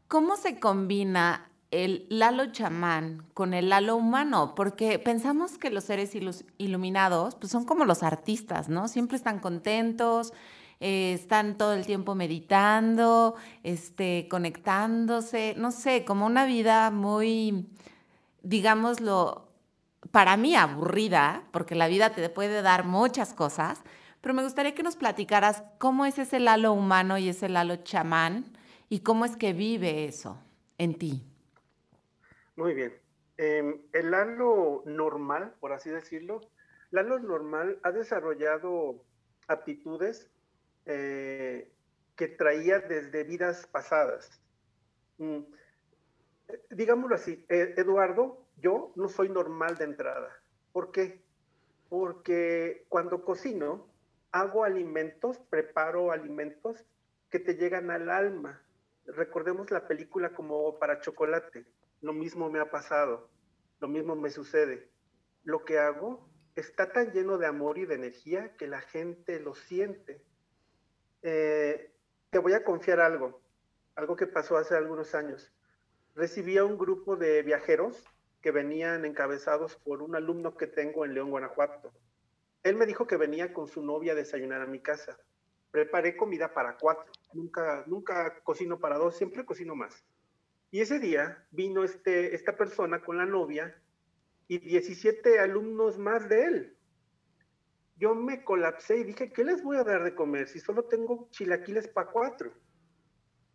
¿cómo 0.08 0.36
se 0.36 0.60
combina 0.60 1.50
el 1.72 2.06
Lalo 2.10 2.52
chamán 2.52 3.26
con 3.34 3.54
el 3.54 3.70
Lalo 3.70 3.96
humano? 3.96 4.54
Porque 4.56 5.00
pensamos 5.00 5.58
que 5.58 5.70
los 5.70 5.84
seres 5.84 6.16
iluminados 6.58 7.36
pues 7.36 7.52
son 7.52 7.66
como 7.66 7.86
los 7.86 8.04
artistas, 8.04 8.70
¿no? 8.70 8.88
Siempre 8.88 9.18
están 9.18 9.40
contentos. 9.40 10.34
Eh, 10.82 11.14
están 11.14 11.58
todo 11.58 11.74
el 11.74 11.86
tiempo 11.86 12.16
meditando, 12.16 13.36
este, 13.64 14.28
conectándose, 14.30 15.56
no 15.58 15.72
sé, 15.72 16.04
como 16.04 16.26
una 16.26 16.46
vida 16.46 16.92
muy, 16.92 17.70
digámoslo, 18.44 19.48
para 20.12 20.38
mí 20.38 20.56
aburrida, 20.56 21.44
porque 21.52 21.76
la 21.76 21.88
vida 21.88 22.12
te 22.12 22.30
puede 22.30 22.62
dar 22.62 22.84
muchas 22.86 23.34
cosas, 23.34 23.82
pero 24.22 24.34
me 24.34 24.44
gustaría 24.44 24.76
que 24.76 24.84
nos 24.84 24.96
platicaras 24.96 25.64
cómo 25.78 26.06
es 26.06 26.20
ese 26.20 26.40
Lalo 26.40 26.74
humano 26.74 27.18
y 27.18 27.30
ese 27.30 27.50
Lalo 27.50 27.78
chamán 27.78 28.46
y 28.90 29.00
cómo 29.00 29.26
es 29.26 29.36
que 29.38 29.54
vive 29.54 30.06
eso 30.06 30.38
en 30.78 30.96
ti. 30.96 31.24
Muy 32.56 32.74
bien. 32.74 32.94
Em, 33.38 33.82
el 33.94 34.12
Lalo 34.12 34.84
normal, 34.86 35.56
por 35.60 35.74
así 35.74 35.90
decirlo, 35.90 36.42
Lalo 36.92 37.20
normal 37.20 37.80
ha 37.84 37.92
desarrollado 37.92 39.04
aptitudes 39.48 40.30
eh, 40.86 41.72
que 42.16 42.28
traía 42.30 42.80
desde 42.80 43.24
vidas 43.24 43.68
pasadas. 43.68 44.42
Mm, 45.18 45.42
digámoslo 46.70 47.16
así, 47.16 47.46
eh, 47.50 47.74
Eduardo, 47.78 48.46
yo 48.58 48.94
no 48.96 49.10
soy 49.10 49.30
normal 49.30 49.78
de 49.78 49.86
entrada. 49.86 50.30
¿Por 50.72 50.92
qué? 50.92 51.22
Porque 51.90 52.86
cuando 52.90 53.24
cocino, 53.24 53.88
hago 54.32 54.64
alimentos, 54.64 55.40
preparo 55.50 56.12
alimentos 56.12 56.86
que 57.30 57.40
te 57.40 57.56
llegan 57.56 57.92
al 57.92 58.10
alma. 58.10 58.62
Recordemos 59.06 59.72
la 59.72 59.88
película 59.88 60.34
como 60.34 60.80
para 60.80 61.00
chocolate. 61.02 61.66
Lo 62.02 62.14
mismo 62.14 62.50
me 62.50 62.60
ha 62.60 62.70
pasado, 62.70 63.30
lo 63.80 63.88
mismo 63.88 64.16
me 64.16 64.30
sucede. 64.30 64.90
Lo 65.44 65.66
que 65.66 65.80
hago 65.80 66.30
está 66.56 66.92
tan 66.92 67.12
lleno 67.12 67.38
de 67.38 67.48
amor 67.48 67.78
y 67.78 67.86
de 67.86 67.96
energía 67.96 68.56
que 68.58 68.68
la 68.68 68.82
gente 68.82 69.40
lo 69.40 69.56
siente. 69.56 70.24
Eh, 71.22 71.94
te 72.30 72.40
voy 72.40 72.54
a 72.54 72.64
confiar 72.64 73.00
algo, 73.00 73.42
algo 73.96 74.16
que 74.16 74.28
pasó 74.28 74.58
hace 74.58 74.76
algunos 74.76 75.16
años 75.16 75.52
recibí 76.16 76.58
a 76.58 76.64
un 76.64 76.78
grupo 76.78 77.18
de 77.18 77.44
viajeros 77.44 78.04
que 78.42 78.52
venían 78.52 79.06
encabezados 79.06 79.76
por 79.76 80.02
un 80.02 80.16
alumno 80.16 80.56
que 80.56 80.68
tengo 80.68 81.04
en 81.04 81.14
León, 81.14 81.30
Guanajuato. 81.30 81.92
Él 82.64 82.76
me 82.76 82.86
dijo 82.86 83.06
que 83.06 83.18
venía 83.18 83.54
con 83.54 83.68
su 83.68 83.84
novia 83.84 84.14
a 84.14 84.16
desayunar 84.16 84.62
a 84.62 84.66
mi 84.66 84.80
casa. 84.80 85.20
Preparé 85.72 86.16
comida 86.16 86.54
para 86.54 86.78
cuatro. 86.78 87.12
Nunca, 87.34 87.84
nunca 87.86 88.40
cocino 88.44 88.80
para 88.80 88.98
dos, 88.98 89.18
siempre 89.18 89.46
cocino 89.46 89.76
más. 89.76 90.06
Y 90.72 90.82
ese 90.82 91.00
día 91.00 91.46
vino 91.52 91.84
este, 91.84 92.36
esta 92.36 92.58
persona 92.58 93.04
con 93.04 93.18
la 93.18 93.26
novia 93.26 93.76
y 94.48 94.60
17 94.60 95.40
alumnos 95.40 95.98
más 95.98 96.28
de 96.30 96.44
él. 96.44 96.78
Yo 97.98 98.14
me 98.14 98.44
colapsé 98.44 98.98
y 98.98 99.04
dije, 99.04 99.32
¿qué 99.32 99.44
les 99.44 99.64
voy 99.64 99.78
a 99.78 99.84
dar 99.84 100.04
de 100.04 100.16
comer 100.16 100.48
si 100.48 100.60
solo 100.60 100.86
tengo 100.86 101.30
chilaquiles 101.32 101.88
para 101.88 102.12
cuatro? 102.12 102.52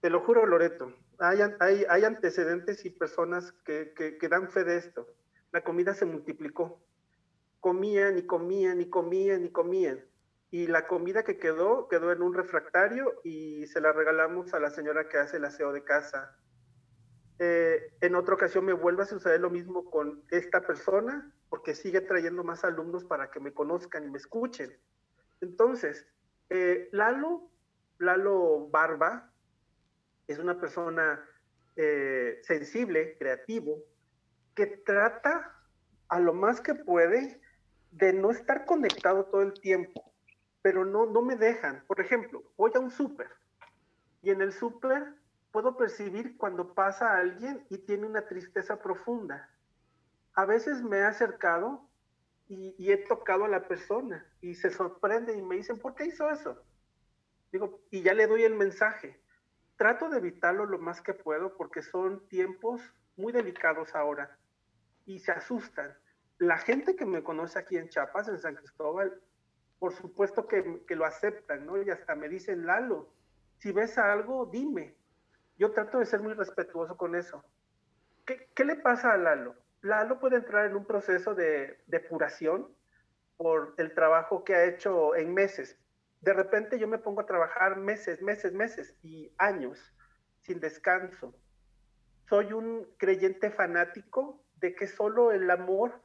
Te 0.01 0.09
lo 0.09 0.21
juro, 0.21 0.47
Loreto, 0.47 0.95
hay, 1.21 2.05
antecedentes 2.05 2.85
y 2.87 2.91
personas 2.91 3.53
que, 3.65 4.19
dan 4.31 4.49
fe 4.49 4.65
de 4.65 4.79
esto. 4.79 5.07
La 5.53 5.63
comida 5.63 5.93
se 5.93 6.07
multiplicó. 6.07 6.81
Comían 7.61 8.17
y 8.17 8.23
comían 8.23 8.81
y 8.81 8.89
comían 8.89 9.45
y 9.45 9.51
comían. 9.51 10.03
Y 10.51 10.67
la 10.67 10.87
comida 10.87 11.23
que 11.23 11.39
quedó, 11.39 11.89
quedó 11.89 12.11
en 12.11 12.23
un 12.23 12.33
refractario 12.33 13.21
y 13.23 13.67
se 13.67 13.81
la 13.81 13.93
regalamos 13.93 14.55
a 14.55 14.61
la 14.61 14.71
señora 14.71 15.09
que 15.09 15.19
hace 15.19 15.37
el 15.37 15.45
aseo 15.45 15.73
de 15.73 15.85
casa. 15.85 16.35
Eh, 17.43 17.97
en 18.03 18.15
otra 18.17 18.35
ocasión 18.35 18.67
me 18.67 18.75
vuelve 18.75 19.03
a 19.03 19.07
suceder 19.07 19.41
lo 19.41 19.49
mismo 19.49 19.91
con 19.91 20.23
esta 20.31 20.61
persona, 20.61 21.33
porque 21.49 21.75
sigue 21.75 22.03
trayendo 22.03 22.45
más 22.45 22.65
alumnos 22.65 23.03
para 23.07 23.31
que 23.31 23.41
me 23.41 23.55
conozcan 23.55 24.05
y 24.05 24.11
me 24.11 24.19
escuchen. 24.19 24.79
Entonces, 25.41 26.07
eh, 26.51 26.91
Lalo, 26.93 27.51
Lalo 27.97 28.69
Barba, 28.69 29.33
es 30.29 30.39
una 30.39 30.61
persona 30.61 31.27
eh, 31.77 32.41
sensible, 32.43 33.17
creativo, 33.19 33.83
que 34.55 34.67
trata 34.67 35.57
a 36.09 36.21
lo 36.21 36.35
más 36.35 36.61
que 36.61 36.75
puede 36.75 37.41
de 37.91 38.13
no 38.13 38.33
estar 38.33 38.67
conectado 38.67 39.25
todo 39.25 39.41
el 39.41 39.55
tiempo, 39.55 40.13
pero 40.61 40.85
no, 40.85 41.07
no 41.07 41.23
me 41.23 41.37
dejan. 41.37 41.85
Por 41.87 42.03
ejemplo, 42.03 42.43
voy 42.59 42.71
a 42.75 42.81
un 42.81 42.91
súper 42.91 43.29
y 44.21 44.29
en 44.29 44.43
el 44.43 44.53
súper 44.53 45.15
puedo 45.53 45.77
percibir 45.77 46.37
cuando 46.37 46.75
pasa 46.75 47.17
alguien 47.17 47.65
y 47.69 47.79
tiene 47.79 48.07
una 48.07 48.27
tristeza 48.27 48.81
profunda. 48.81 49.51
A 50.35 50.45
veces 50.45 50.83
me 50.83 50.99
he 50.99 51.05
acercado 51.05 51.89
y, 52.49 52.91
he 52.91 52.97
tocado 52.97 53.45
a 53.45 53.49
la 53.49 53.69
persona 53.69 54.27
y 54.41 54.55
se 54.55 54.71
sorprende 54.71 55.37
y 55.37 55.43
me 55.43 55.57
dicen, 55.57 55.79
¿por 55.79 55.95
qué 55.95 56.07
hizo 56.07 56.29
eso? 56.31 56.63
Digo, 57.53 57.81
y 57.91 58.03
ya 58.03 58.15
le 58.15 58.27
doy 58.27 58.43
el 58.43 58.55
mensaje. 58.55 59.21
Trato 59.77 60.09
de 60.09 60.19
evitarlo 60.19 60.67
lo 60.67 60.79
más 60.79 61.01
que 61.01 61.15
puedo 61.15 61.57
porque 61.57 61.83
son 61.83 62.27
tiempos 62.29 62.81
muy 63.17 63.33
delicados 63.33 63.95
ahora 63.95 64.37
y 65.07 65.21
se 65.21 65.33
asustan. 65.33 65.97
La 66.39 66.59
gente 66.59 66.97
que 66.97 67.07
me 67.07 67.23
conoce 67.23 67.59
aquí 67.59 67.77
en 67.77 67.89
Chiapas, 67.89 68.29
en 68.29 68.39
San 68.39 68.55
Cristóbal, 68.55 69.21
por 69.79 69.93
supuesto 69.93 70.47
que, 70.47 70.85
que 70.87 70.97
lo 70.97 71.05
aceptan, 71.05 71.67
¿no? 71.67 71.81
Y 71.81 71.91
hasta 71.91 72.15
me 72.15 72.29
dicen, 72.29 72.67
Lalo, 72.67 73.13
si 73.59 73.73
ves 73.73 73.99
algo, 73.99 74.47
dime. 74.47 75.00
Yo 75.61 75.73
trato 75.73 75.99
de 75.99 76.07
ser 76.07 76.21
muy 76.21 76.33
respetuoso 76.33 76.97
con 76.97 77.15
eso. 77.15 77.45
¿Qué, 78.25 78.65
le 78.65 78.77
pasa 78.77 79.13
a 79.13 79.19
Lalo? 79.19 79.55
Lalo 79.83 80.19
puede 80.19 80.37
entrar 80.37 80.65
en 80.65 80.75
un 80.75 80.87
proceso 80.87 81.35
de 81.35 81.83
depuración 81.87 82.67
por 83.37 83.75
el 83.77 83.93
trabajo 83.93 84.43
que 84.43 84.55
ha 84.55 84.65
hecho 84.65 85.15
en 85.15 85.35
meses. 85.35 85.79
De 86.23 86.33
repente 86.33 86.79
yo 86.79 86.89
me 86.89 86.97
pongo 86.97 87.21
a 87.21 87.27
trabajar 87.27 87.77
meses, 87.77 88.23
meses, 88.23 88.55
meses 88.55 88.97
y 89.03 89.35
años 89.37 89.79
sin 90.41 90.61
descanso. 90.61 91.35
Soy 92.31 92.55
un 92.55 92.87
creyente 92.97 93.51
fanático 93.51 94.43
de 94.61 94.75
que 94.75 94.87
solo 94.87 95.31
el 95.31 95.51
amor 95.51 96.01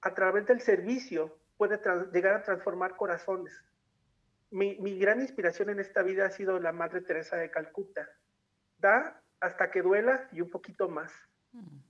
a 0.00 0.14
través 0.14 0.46
del 0.46 0.62
servicio 0.62 1.36
puede 1.58 1.78
llegar 2.14 2.36
a 2.36 2.42
transformar 2.44 2.96
corazones. 2.96 3.62
Mi, 4.50 4.98
gran 4.98 5.20
inspiración 5.20 5.68
en 5.68 5.80
esta 5.80 6.02
vida 6.02 6.24
ha 6.24 6.30
sido 6.30 6.58
la 6.58 6.72
Madre 6.72 7.02
Teresa 7.02 7.36
de 7.36 7.50
Calcuta. 7.50 8.08
Da 8.78 9.22
hasta 9.40 9.70
que 9.70 9.82
duela 9.82 10.28
y 10.32 10.40
un 10.40 10.50
poquito 10.50 10.88
más. 10.88 11.12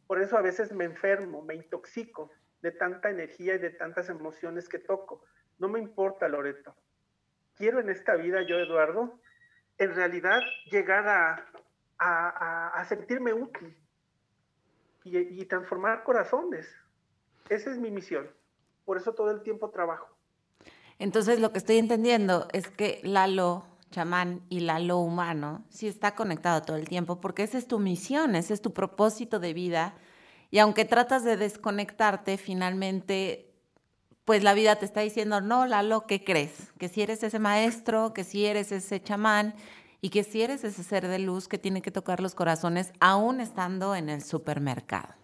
Por 0.07 0.21
eso 0.21 0.37
a 0.37 0.43
veces 0.43 0.73
me 0.73 0.85
enfermo, 0.85 1.43
me 1.43 1.55
intoxico 1.55 2.31
de 2.63 2.73
tanta 2.73 3.11
energía 3.11 3.55
y 3.55 3.59
de 3.59 3.71
tantas 3.71 4.09
emociones 4.09 4.69
que 4.69 4.79
toco. 4.79 5.25
No 5.59 5.69
me 5.69 5.81
importa, 5.81 6.29
Loreto. 6.29 6.77
Quiero 7.55 7.81
en 7.81 7.89
esta 7.89 8.15
vida, 8.17 8.43
yo, 8.43 8.59
Eduardo, 8.59 9.19
en 9.79 9.95
realidad 9.95 10.43
llegar 10.71 11.09
a, 11.09 11.49
a, 11.99 12.85
sentirme 12.85 13.33
útil 13.33 13.77
y, 15.05 15.19
y 15.19 15.45
transformar 15.47 16.05
corazones. 16.05 16.73
Esa 17.49 17.71
es 17.71 17.79
mi 17.79 17.91
misión. 17.91 18.31
Por 18.85 18.97
eso 18.97 19.15
todo 19.15 19.31
el 19.31 19.43
tiempo 19.43 19.71
trabajo. 19.71 20.17
Entonces 20.99 21.41
lo 21.41 21.53
que 21.53 21.59
estoy 21.59 21.79
entendiendo 21.79 22.49
es 22.53 22.69
que 22.69 23.01
Lalo 23.03 23.65
chamán 23.97 24.43
y 24.51 24.61
la 24.61 24.79
lo 24.79 24.99
humano 24.99 25.65
sí 25.71 25.89
está 25.89 26.15
conectado 26.15 26.61
todo 26.61 26.77
el 26.77 26.87
tiempo, 26.87 27.19
porque 27.19 27.43
esa 27.43 27.57
es 27.57 27.67
tu 27.67 27.79
misión, 27.79 28.37
ese 28.37 28.53
es 28.53 28.61
tu 28.61 28.75
propósito 28.75 29.39
de 29.41 29.55
vida. 29.55 29.95
Y 30.51 30.59
aunque 30.59 30.85
tratas 30.85 31.25
de 31.25 31.39
desconectarte, 31.39 32.37
finalmente, 32.37 33.55
pues 34.27 34.43
la 34.43 34.53
vida 34.53 34.77
te 34.77 34.85
está 34.85 35.01
diciendo, 35.01 35.41
no, 35.41 35.65
Lalo, 35.67 36.07
¿qué 36.07 36.23
crees? 36.23 36.75
Que 36.79 36.91
si 36.91 37.01
eres 37.01 37.23
ese 37.23 37.39
maestro, 37.39 38.13
que 38.13 38.23
si 38.23 38.45
eres 38.45 38.71
ese 38.71 39.03
chamán 39.03 39.55
y 40.03 40.11
que 40.11 40.25
si 40.25 40.43
eres 40.43 40.63
ese 40.63 40.83
ser 40.83 41.09
de 41.09 41.19
luz 41.19 41.49
que 41.49 41.57
tiene 41.57 41.81
que 41.81 41.91
tocar 41.91 42.21
los 42.21 42.35
corazones 42.35 42.93
aún 43.01 43.41
estando 43.41 43.95
en 43.95 44.11
el 44.11 44.23
supermercado. 44.23 45.15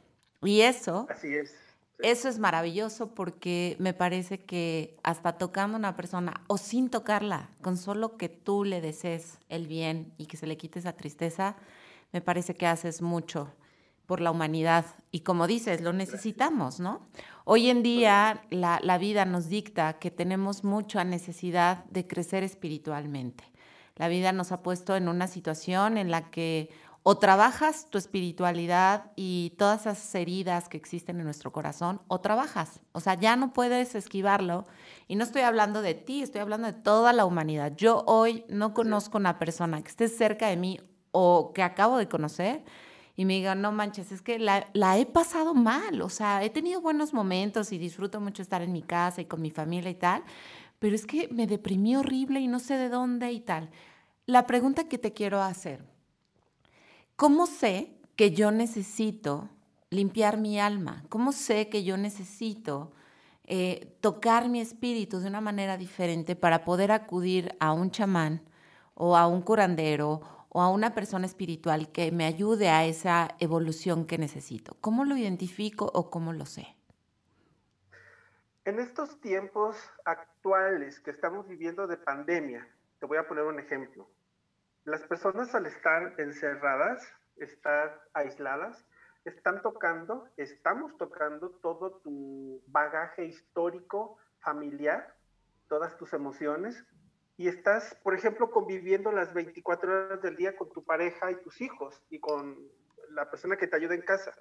Y 0.41 0.63
eso... 0.63 1.07
Así 1.11 1.35
es 1.35 1.62
eso 2.03 2.29
es 2.29 2.39
maravilloso 2.39 3.15
porque 3.15 3.77
me 3.79 3.95
parece 3.95 4.41
que 4.41 4.97
hasta 5.03 5.39
tocando 5.39 5.77
a 5.77 5.79
una 5.79 5.97
persona 5.97 6.43
o 6.49 6.59
sin 6.59 6.91
tocarla, 6.91 7.51
con 7.63 7.77
solo 7.77 8.17
que 8.17 8.29
tú 8.29 8.65
le 8.65 8.81
desees 8.81 9.39
el 9.49 9.67
bien 9.67 10.13
y 10.19 10.27
que 10.27 10.37
se 10.37 10.47
le 10.47 10.57
quite 10.57 10.79
esa 10.79 10.93
tristeza, 10.93 11.57
me 12.13 12.21
parece 12.21 12.55
que 12.55 12.67
haces 12.67 13.03
mucho 13.03 13.53
por 14.07 14.21
la 14.21 14.31
humanidad. 14.31 14.85
Y 15.11 15.21
como 15.21 15.47
dices, 15.47 15.81
lo 15.81 15.93
necesitamos, 15.93 16.81
¿no? 16.81 17.07
Hoy 17.45 17.71
en 17.71 17.83
día 17.83 18.45
la, 18.51 18.81
la 18.83 18.99
vida 18.99 19.25
nos 19.25 19.49
dicta 19.49 19.95
que 19.95 20.11
tenemos 20.11 20.65
mucha 20.65 21.05
necesidad 21.05 21.85
de 21.87 22.07
crecer 22.07 22.43
espiritualmente. 22.43 23.45
La 23.97 24.09
vida 24.09 24.33
nos 24.33 24.53
ha 24.53 24.63
puesto 24.63 24.97
en 24.97 25.09
una 25.09 25.29
situación 25.29 25.97
en 25.97 26.11
la 26.11 26.31
que 26.31 26.71
o 27.05 27.19
trabajas 27.19 27.89
tu 27.91 27.99
espiritualidad 27.99 29.11
y 29.17 29.55
todas 29.59 29.83
esas 29.83 30.15
heridas 30.15 30.69
que 30.69 30.77
existen 30.77 31.19
en 31.19 31.25
nuestro 31.25 31.51
corazón, 31.51 32.01
o 32.07 32.21
trabajas. 32.21 32.81
O 32.93 33.01
sea, 33.01 33.15
ya 33.15 33.35
no 33.35 33.53
puedes 33.53 33.95
esquivarlo. 33.95 34.67
Y 35.09 35.17
no 35.17 35.25
estoy 35.25 35.43
hablando 35.43 35.83
de 35.83 35.95
ti, 35.95 36.23
estoy 36.23 36.41
hablando 36.41 36.69
de 36.69 36.75
toda 36.75 37.13
la 37.13 37.25
humanidad. 37.25 37.73
Yo 37.77 38.05
hoy 38.07 38.45
no 38.49 38.73
conozco 38.73 39.19
una 39.19 39.39
persona 39.39 39.83
que 39.83 39.89
esté 39.89 40.09
cerca 40.09 40.47
de 40.47 40.57
mí 40.57 40.81
o 41.11 41.53
que 41.53 41.63
acabo 41.63 41.99
de 41.99 42.09
conocer 42.09 42.63
y 43.17 43.25
me 43.25 43.35
diga, 43.35 43.55
no 43.57 43.73
manches, 43.73 44.13
es 44.13 44.23
que 44.23 44.39
la, 44.39 44.69
la 44.73 44.97
he 44.97 45.05
pasado 45.05 45.55
mal. 45.55 46.01
O 46.03 46.09
sea, 46.09 46.45
he 46.45 46.51
tenido 46.51 46.81
buenos 46.81 47.13
momentos 47.13 47.73
y 47.73 47.79
disfruto 47.79 48.21
mucho 48.21 48.43
estar 48.43 48.63
en 48.63 48.73
mi 48.73 48.83
casa 48.83 49.21
y 49.21 49.25
con 49.25 49.43
mi 49.43 49.51
familia 49.51 49.91
y 49.91 49.97
tal, 49.97 50.23
pero 50.79 50.95
es 50.95 51.05
que 51.05 51.29
me 51.33 51.49
deprimí 51.49 51.97
horrible 51.97 52.41
y 52.41 52.47
no 52.47 52.61
sé 52.61 52.77
de 52.79 52.89
dónde 52.89 53.33
y 53.33 53.41
tal. 53.41 53.71
La 54.27 54.47
pregunta 54.47 54.89
que 54.89 54.99
te 54.99 55.13
quiero 55.13 55.43
hacer 55.43 55.92
¿Cómo 57.23 57.47
sé 57.47 58.01
que 58.17 58.33
yo 58.33 58.51
necesito 58.51 59.49
limpiar 59.91 60.39
mi 60.39 60.59
alma? 60.59 61.05
¿Cómo 61.09 61.31
sé 61.31 61.69
que 61.69 61.85
yo 61.85 61.97
necesito 61.97 62.91
eh, 63.45 63.97
tocar 64.01 64.49
mi 64.49 64.61
espíritu 64.61 65.21
de 65.21 65.29
una 65.29 65.41
manera 65.41 65.77
diferente 65.77 66.35
para 66.35 66.65
poder 66.65 66.91
acudir 66.91 67.57
a 67.61 67.75
un 67.75 67.93
chamán 67.93 68.43
o 68.95 69.17
a 69.17 69.29
un 69.29 69.41
curandero 69.41 70.21
o 70.49 70.61
a 70.63 70.69
una 70.69 70.97
persona 70.97 71.25
espiritual 71.25 71.93
que 71.93 72.11
me 72.11 72.25
ayude 72.25 72.71
a 72.71 72.87
esa 72.87 73.37
evolución 73.39 74.05
que 74.05 74.19
necesito? 74.19 74.77
¿Cómo 74.81 75.05
lo 75.05 75.17
identifico 75.17 75.89
o 75.95 76.11
cómo 76.11 76.33
lo 76.33 76.45
sé? 76.45 76.75
En 78.65 78.81
estos 78.81 79.21
tiempos 79.21 79.77
actuales 80.05 80.99
que 80.99 81.13
estamos 81.13 81.47
viviendo 81.47 81.87
de 81.87 81.99
pandemia, 81.99 82.67
te 82.99 83.07
voy 83.07 83.19
a 83.19 83.29
poner 83.29 83.45
un 83.45 83.61
ejemplo 83.61 84.09
las 84.85 85.03
personas 85.05 85.55
al 85.55 85.67
estar 85.67 86.15
encerradas, 86.19 87.07
estar 87.37 88.01
aisladas, 88.15 88.85
están 89.25 89.63
tocando, 89.63 90.29
estamos 90.37 90.97
tocando 90.99 91.51
todo 91.63 92.01
tu 92.03 92.63
bagaje 92.67 93.25
histórico, 93.27 94.19
familiar, 94.41 95.15
todas 95.69 95.97
tus 95.97 96.13
emociones, 96.13 96.85
y 97.37 97.49
estás, 97.49 97.95
por 98.03 98.15
ejemplo, 98.15 98.51
conviviendo 98.51 99.11
las 99.11 99.33
24 99.33 100.07
horas 100.07 100.23
del 100.23 100.37
día 100.37 100.57
con 100.57 100.71
tu 100.73 100.85
pareja 100.85 101.31
y 101.31 101.37
tus 101.37 101.61
hijos 101.61 102.01
y 102.11 102.21
con 102.21 102.59
la 103.11 103.31
persona 103.31 103.57
que 103.57 103.67
te 103.67 103.77
ayuda 103.77 103.95
en 103.95 104.03
casa. 104.03 104.33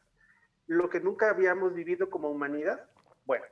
Lo 0.68 0.90
que 0.90 1.00
nunca 1.00 1.30
habíamos 1.30 1.74
vivido 1.74 2.10
como 2.10 2.30
humanidad. 2.30 2.90
Bueno, 3.26 3.46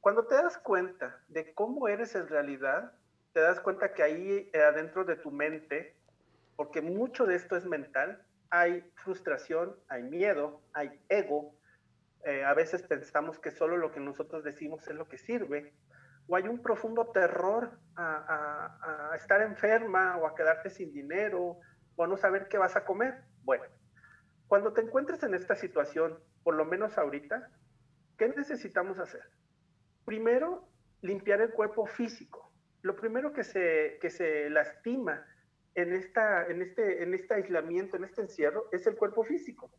cuando 0.00 0.26
te 0.26 0.34
das 0.34 0.58
cuenta 0.58 1.22
de 1.28 1.54
cómo 1.54 1.88
eres 1.88 2.14
en 2.14 2.28
realidad, 2.28 2.92
te 3.32 3.40
das 3.40 3.58
cuenta 3.60 3.94
que 3.94 4.02
ahí 4.02 4.50
eh, 4.52 4.62
adentro 4.62 5.04
de 5.04 5.16
tu 5.16 5.30
mente 5.30 5.96
porque 6.56 6.82
mucho 6.82 7.26
de 7.26 7.36
esto 7.36 7.56
es 7.56 7.64
mental. 7.66 8.24
Hay 8.50 8.82
frustración, 8.96 9.76
hay 9.88 10.02
miedo, 10.02 10.62
hay 10.72 11.00
ego. 11.08 11.54
Eh, 12.24 12.44
a 12.44 12.54
veces 12.54 12.82
pensamos 12.82 13.38
que 13.38 13.50
solo 13.50 13.76
lo 13.76 13.92
que 13.92 14.00
nosotros 14.00 14.44
decimos 14.44 14.86
es 14.88 14.94
lo 14.94 15.08
que 15.08 15.18
sirve. 15.18 15.74
O 16.28 16.36
hay 16.36 16.44
un 16.44 16.62
profundo 16.62 17.10
terror 17.12 17.78
a, 17.96 19.12
estar 19.16 19.42
enferma 19.42 20.16
o 20.16 20.26
a 20.26 20.34
quedarte 20.34 20.70
sin 20.70 20.92
dinero 20.92 21.58
o 21.96 22.04
a 22.04 22.06
no 22.06 22.16
saber 22.16 22.48
qué 22.48 22.58
vas 22.58 22.76
a 22.76 22.84
comer. 22.84 23.22
Bueno, 23.42 23.64
cuando 24.46 24.72
te 24.72 24.80
encuentres 24.80 25.22
en 25.22 25.34
esta 25.34 25.54
situación, 25.54 26.18
por 26.42 26.54
lo 26.54 26.64
menos 26.64 26.96
ahorita, 26.96 27.50
¿qué 28.16 28.28
necesitamos 28.28 28.98
hacer? 28.98 29.22
Primero, 30.04 30.68
limpiar 31.02 31.40
el 31.40 31.50
cuerpo 31.50 31.86
físico. 31.86 32.52
Lo 32.82 32.96
primero 32.96 33.32
que 33.32 33.44
se, 33.44 33.98
que 34.00 34.10
se 34.10 34.48
lastima 34.50 35.26
en, 35.74 35.92
esta, 35.92 36.46
en, 36.46 36.62
este, 36.62 37.02
en 37.02 37.14
este 37.14 37.34
aislamiento, 37.34 37.96
en 37.96 38.04
este 38.04 38.22
encierro, 38.22 38.68
es 38.72 38.86
el 38.86 38.96
cuerpo 38.96 39.24
físico. 39.24 39.70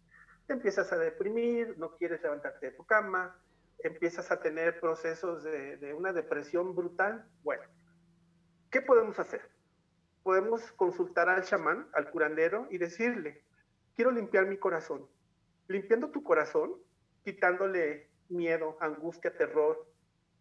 Te 0.47 0.53
empiezas 0.53 0.91
a 0.91 0.97
deprimir, 0.97 1.77
no 1.77 1.95
quieres 1.95 2.21
levantarte 2.21 2.67
de 2.67 2.71
tu 2.73 2.85
cama, 2.85 3.39
empiezas 3.79 4.31
a 4.31 4.39
tener 4.39 4.79
procesos 4.79 5.43
de, 5.43 5.77
de 5.77 5.93
una 5.93 6.13
depresión 6.13 6.75
brutal. 6.75 7.27
Bueno, 7.43 7.63
¿qué 8.69 8.81
podemos 8.81 9.17
hacer? 9.19 9.41
Podemos 10.23 10.71
consultar 10.73 11.29
al 11.29 11.43
chamán, 11.43 11.87
al 11.93 12.09
curandero, 12.11 12.67
y 12.69 12.77
decirle, 12.77 13.43
quiero 13.95 14.11
limpiar 14.11 14.45
mi 14.45 14.57
corazón. 14.57 15.07
Limpiando 15.67 16.11
tu 16.11 16.23
corazón, 16.23 16.75
quitándole 17.23 18.09
miedo, 18.29 18.77
angustia, 18.81 19.35
terror, 19.35 19.87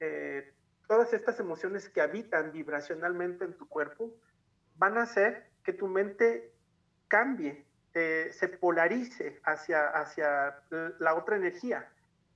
eh, 0.01 0.53
todas 0.87 1.13
estas 1.15 1.41
emociones 1.41 1.89
que 1.89 2.01
habitan 2.01 2.53
vibracionalmente 2.53 3.45
en 3.45 3.57
tu 3.57 3.69
cuerpo, 3.69 4.15
van 4.77 4.99
a 4.99 5.03
hacer 5.03 5.49
que 5.63 5.73
tu 5.73 5.89
mente 5.89 6.53
cambie, 7.09 7.65
eh, 7.95 8.31
se 8.33 8.49
polarice 8.49 9.41
hacia, 9.45 9.87
hacia 9.89 10.63
la 10.99 11.15
otra 11.15 11.37
energía. 11.37 11.89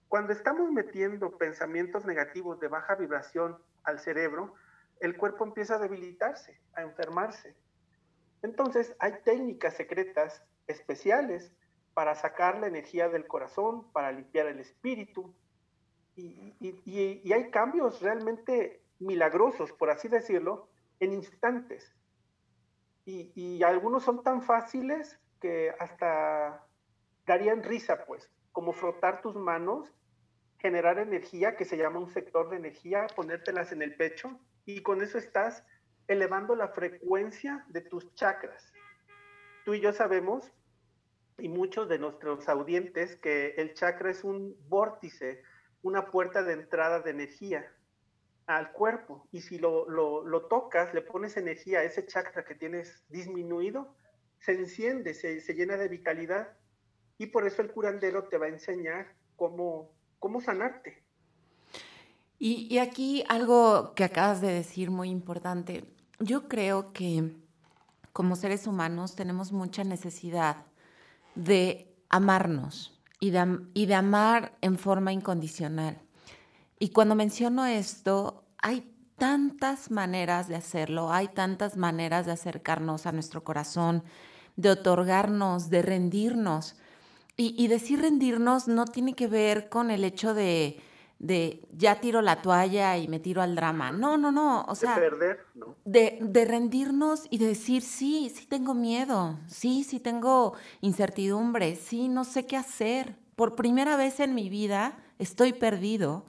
Cuando 0.08 0.32
estamos 0.32 0.70
metiendo 0.70 1.36
pensamientos 1.36 2.04
negativos 2.04 2.60
de 2.60 2.68
baja 2.68 2.94
vibración 2.94 3.58
al 3.84 3.98
cerebro, 3.98 4.54
el 5.00 5.16
cuerpo 5.16 5.44
empieza 5.44 5.74
a 5.74 5.78
debilitarse, 5.78 6.58
a 6.74 6.82
enfermarse. 6.82 7.54
Entonces 8.42 8.94
hay 8.98 9.20
técnicas 9.24 9.74
secretas 9.74 10.42
especiales 10.66 11.52
para 11.92 12.14
sacar 12.14 12.58
la 12.58 12.68
energía 12.68 13.08
del 13.08 13.26
corazón, 13.26 13.90
para 13.92 14.12
limpiar 14.12 14.46
el 14.46 14.60
espíritu. 14.60 15.34
y, 16.16 17.32
hay 17.32 17.50
cambios 17.50 18.00
realmente 18.00 18.82
milagrosos, 18.98 19.72
por 19.72 19.90
así 19.90 20.08
decirlo, 20.08 20.68
en 21.00 21.12
instantes. 21.12 21.92
Y, 23.10 23.62
algunos 23.62 24.02
son 24.02 24.22
tan 24.22 24.42
fáciles 24.42 25.18
que 25.40 25.74
hasta 25.78 26.66
darían 27.24 27.62
risa, 27.62 28.04
pues, 28.04 28.30
como 28.52 28.74
frotar 28.74 29.22
tus 29.22 29.34
manos, 29.34 29.94
generar 30.58 30.98
energía, 30.98 31.56
que 31.56 31.64
se 31.64 31.78
llama 31.78 32.00
un 32.00 32.10
sector 32.10 32.50
de 32.50 32.58
energía, 32.58 33.06
ponértelas 33.16 33.72
en 33.72 33.80
el 33.80 33.96
pecho, 33.96 34.38
y 34.66 34.82
con 34.82 35.00
eso 35.00 35.16
estás 35.16 35.64
elevando 36.06 36.54
la 36.54 36.68
frecuencia 36.68 37.64
de 37.68 37.80
tus 37.80 38.14
chakras. 38.14 38.74
Tú 39.64 39.72
y 39.72 39.80
yo 39.80 39.94
sabemos, 39.94 40.52
y 41.38 41.48
muchos 41.48 41.88
de 41.88 41.98
nuestros 41.98 42.46
audientes, 42.46 43.16
que 43.16 43.54
el 43.56 43.72
chakra 43.72 44.10
es 44.10 44.22
un 44.22 44.54
vórtice, 44.68 45.42
una 45.80 46.10
puerta 46.10 46.42
de 46.42 46.52
entrada 46.52 47.00
de 47.00 47.12
energía 47.12 47.72
al 48.48 48.72
cuerpo. 48.72 49.28
Y 49.30 49.42
si 49.42 49.58
lo, 49.58 49.88
lo, 49.88 50.46
tocas, 50.46 50.92
le 50.94 51.02
pones 51.02 51.36
energía 51.36 51.80
a 51.80 51.84
ese 51.84 52.06
chakra 52.06 52.44
que 52.44 52.54
tienes 52.54 53.04
disminuido, 53.08 53.94
se 54.40 54.52
enciende, 54.52 55.14
se, 55.14 55.40
se, 55.40 55.54
llena 55.54 55.76
de 55.76 55.88
vitalidad. 55.88 56.48
Y 57.18 57.26
por 57.26 57.46
eso 57.46 57.60
el 57.62 57.70
curandero 57.70 58.24
te 58.24 58.38
va 58.38 58.46
a 58.46 58.48
enseñar 58.48 59.14
cómo, 59.36 59.92
cómo 60.18 60.40
sanarte. 60.40 61.02
Y, 62.38 62.66
y 62.72 62.78
aquí 62.78 63.22
algo 63.28 63.94
que 63.94 64.04
acabas 64.04 64.40
de 64.40 64.48
decir 64.48 64.90
muy 64.90 65.10
importante. 65.10 65.84
Yo 66.18 66.48
creo 66.48 66.92
que 66.92 67.36
como 68.12 68.34
seres 68.34 68.66
humanos 68.66 69.14
tenemos 69.14 69.52
mucha 69.52 69.84
necesidad 69.84 70.64
de 71.34 71.94
amarnos 72.08 72.98
y 73.20 73.30
de, 73.30 73.60
y 73.74 73.86
de 73.86 73.94
amar 73.94 74.56
en 74.62 74.78
forma 74.78 75.12
incondicional. 75.12 76.00
Y 76.78 76.90
cuando 76.90 77.14
menciono 77.14 77.66
esto, 77.66 78.44
hay 78.58 78.92
tantas 79.16 79.90
maneras 79.90 80.48
de 80.48 80.56
hacerlo, 80.56 81.12
hay 81.12 81.28
tantas 81.28 81.76
maneras 81.76 82.26
de 82.26 82.32
acercarnos 82.32 83.06
a 83.06 83.12
nuestro 83.12 83.42
corazón, 83.42 84.04
de 84.56 84.70
otorgarnos, 84.70 85.70
de 85.70 85.82
rendirnos. 85.82 86.76
Y, 87.36 87.54
y 87.62 87.68
decir 87.68 88.00
rendirnos 88.00 88.68
no 88.68 88.84
tiene 88.84 89.14
que 89.14 89.26
ver 89.28 89.68
con 89.68 89.90
el 89.90 90.04
hecho 90.04 90.34
de, 90.34 90.80
de 91.18 91.66
ya 91.72 92.00
tiro 92.00 92.22
la 92.22 92.42
toalla 92.42 92.96
y 92.96 93.08
me 93.08 93.18
tiro 93.18 93.42
al 93.42 93.54
drama. 93.54 93.90
No, 93.92 94.16
no, 94.16 94.30
no. 94.30 94.64
O 94.68 94.74
sea, 94.74 94.94
de 94.94 95.00
perder, 95.00 95.46
De, 95.84 96.18
de, 96.20 96.44
rendirnos 96.44 97.26
y 97.30 97.38
de 97.38 97.48
decir, 97.48 97.82
sí, 97.82 98.32
sí 98.34 98.46
tengo 98.46 98.74
miedo, 98.74 99.38
sí, 99.46 99.84
sí 99.84 100.00
tengo 100.00 100.54
incertidumbre, 100.80 101.76
sí, 101.76 102.08
no 102.08 102.24
sé 102.24 102.46
qué 102.46 102.56
hacer. 102.56 103.16
Por 103.36 103.56
primera 103.56 103.96
vez 103.96 104.20
en 104.20 104.34
mi 104.34 104.48
vida 104.48 104.98
estoy 105.18 105.52
perdido. 105.52 106.24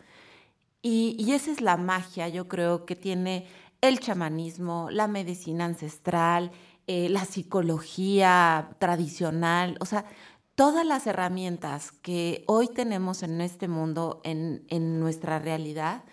Y, 0.81 1.15
y 1.19 1.33
esa 1.33 1.51
es 1.51 1.61
la 1.61 1.77
magia, 1.77 2.29
yo 2.29 2.47
creo, 2.47 2.85
que 2.85 2.95
tiene 2.95 3.47
el 3.81 3.99
chamanismo, 3.99 4.89
la 4.91 5.07
medicina 5.07 5.65
ancestral, 5.65 6.51
eh, 6.87 7.07
la 7.09 7.23
psicología 7.25 8.71
tradicional. 8.79 9.77
O 9.79 9.85
sea, 9.85 10.05
todas 10.55 10.85
las 10.85 11.07
herramientas 11.07 11.91
que 11.91 12.43
hoy 12.47 12.67
tenemos 12.67 13.23
en 13.23 13.41
este 13.41 13.67
mundo, 13.67 14.21
en, 14.23 14.99
nuestra 14.99 15.39
realidad, 15.39 16.03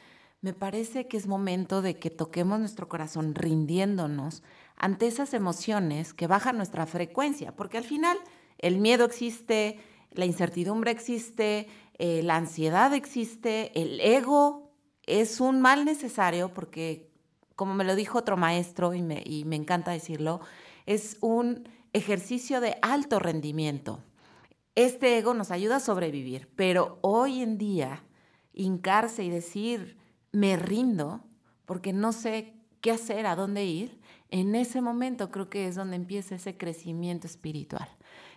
me 0.43 0.53
parece 0.53 1.09
que 1.09 1.17
es 1.17 1.27
momento 1.27 1.83
de 1.83 1.99
que 1.99 2.11
toquemos 2.11 2.61
nuestro 2.61 2.89
corazón 2.89 3.35
rindiéndonos 3.35 4.43
ante 4.77 5.07
esas 5.07 5.35
emociones 5.35 6.13
que 6.13 6.27
bajan 6.27 6.59
nuestra 6.59 6.87
frecuencia, 6.87 7.57
porque 7.57 7.79
al 7.79 7.85
final 7.85 8.19
el 8.59 8.79
miedo 8.79 9.07
existe, 9.07 9.81
la 10.17 10.25
incertidumbre 10.25 10.91
existe, 10.91 11.69
eh, 11.99 12.23
la 12.23 12.37
ansiedad 12.37 12.93
existe, 12.95 13.73
el 13.81 14.01
ego 14.01 14.73
es 15.05 15.41
un 15.41 15.61
mal 15.61 15.85
necesario 15.85 16.53
porque, 16.53 17.11
como 17.55 17.75
me 17.75 17.85
lo 17.85 17.95
dijo 17.95 18.19
otro 18.19 18.37
maestro 18.37 18.95
y 18.95 19.03
me, 19.03 19.23
y 19.25 19.45
me 19.45 19.57
encanta 19.57 19.93
decirlo, 19.93 20.41
es 20.87 21.17
un 21.21 21.69
ejercicio 21.93 22.61
de 22.61 22.77
alto 22.83 23.19
rendimiento 23.19 24.03
este 24.77 25.17
ego 25.17 25.33
nos 25.33 25.51
ayuda 25.51 25.77
a 25.77 25.81
sobrevivir, 25.81 26.51
pero 26.55 26.99
hoy 27.01 27.41
en 27.41 27.57
día 27.57 28.05
hincarse 28.53 29.25
y 29.25 29.31
decir, 29.31 29.97
me 30.33 30.57
rindo 30.57 31.25
porque 31.65 31.95
no 31.95 32.13
sé 32.13 32.55
qué 32.83 32.91
hacer, 32.91 33.27
a 33.27 33.37
dónde 33.37 33.65
ir, 33.65 33.99
en 34.29 34.55
ese 34.55 34.83
momento 34.83 35.31
creo 35.31 35.49
que 35.49 35.67
es 35.67 35.77
donde 35.77 35.97
empieza 35.97 36.35
ese 36.35 36.59
crecimiento 36.59 37.27
espiritual. 37.27 37.89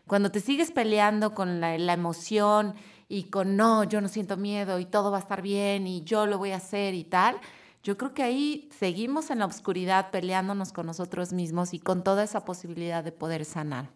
Cuando 0.09 0.31
te 0.31 0.39
sigues 0.39 0.71
peleando 0.71 1.35
con 1.35 1.61
la, 1.61 1.75
emoción 1.75 2.73
y 3.07 3.25
con 3.25 3.55
no, 3.55 3.83
yo 3.83 4.01
no 4.01 4.07
siento 4.07 4.37
miedo 4.37 4.79
y 4.79 4.85
todo 4.85 5.11
va 5.11 5.17
a 5.17 5.19
estar 5.19 5.43
bien 5.43 5.85
y 5.85 6.01
yo 6.01 6.25
lo 6.25 6.39
voy 6.39 6.49
a 6.49 6.55
hacer 6.55 6.95
y 6.95 7.03
tal, 7.03 7.39
yo 7.83 7.95
creo 7.95 8.15
que 8.15 8.23
ahí 8.23 8.69
seguimos 8.75 9.29
en 9.29 9.37
la 9.37 9.45
oscuridad 9.45 10.09
peleándonos 10.09 10.73
con 10.73 10.87
nosotros 10.87 11.31
mismos 11.31 11.75
y 11.75 11.79
con 11.79 12.03
toda 12.03 12.23
esa 12.23 12.43
posibilidad 12.43 13.03
de 13.03 13.11
poder 13.11 13.45
sanar. 13.45 13.91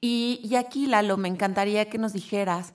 Y, 0.00 0.54
aquí, 0.54 0.86
Lalo, 0.86 1.16
me 1.16 1.26
encantaría 1.26 1.90
que 1.90 1.98
nos 1.98 2.12
dijeras, 2.12 2.72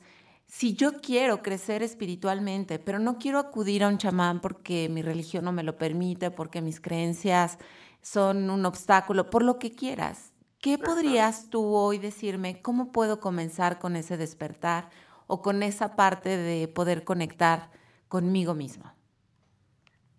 si 0.48 0.74
yo 0.74 1.00
quiero 1.00 1.42
crecer 1.42 1.82
espiritualmente, 1.82 2.78
pero 2.78 3.00
no 3.00 3.20
quiero 3.20 3.40
acudir 3.40 3.86
a 3.86 3.88
un 3.88 3.98
chamán 3.98 4.42
porque 4.42 4.90
mi 4.90 5.02
religión 5.02 5.46
no 5.46 5.54
me 5.54 5.64
lo 5.64 5.78
permite, 5.78 6.30
porque 6.30 6.62
mis 6.62 6.82
creencias 6.82 7.58
son 8.02 8.50
un 8.50 8.66
obstáculo, 8.66 9.30
por 9.30 9.44
lo 9.44 9.60
que 9.60 9.72
quieras, 9.72 10.31
¿qué 10.62 10.78
podrías 10.78 11.50
tú 11.50 11.76
hoy 11.76 11.98
decirme? 11.98 12.62
¿Cómo 12.62 12.92
puedo 12.92 13.20
comenzar 13.20 13.80
con 13.80 13.96
ese 13.96 14.18
despertar 14.18 14.90
o 15.28 15.42
con 15.42 15.64
esa 15.64 15.96
parte 15.96 16.38
de 16.38 16.68
poder 16.68 17.04
conectar 17.04 17.72
conmigo 18.08 18.54
mismo? 18.54 18.94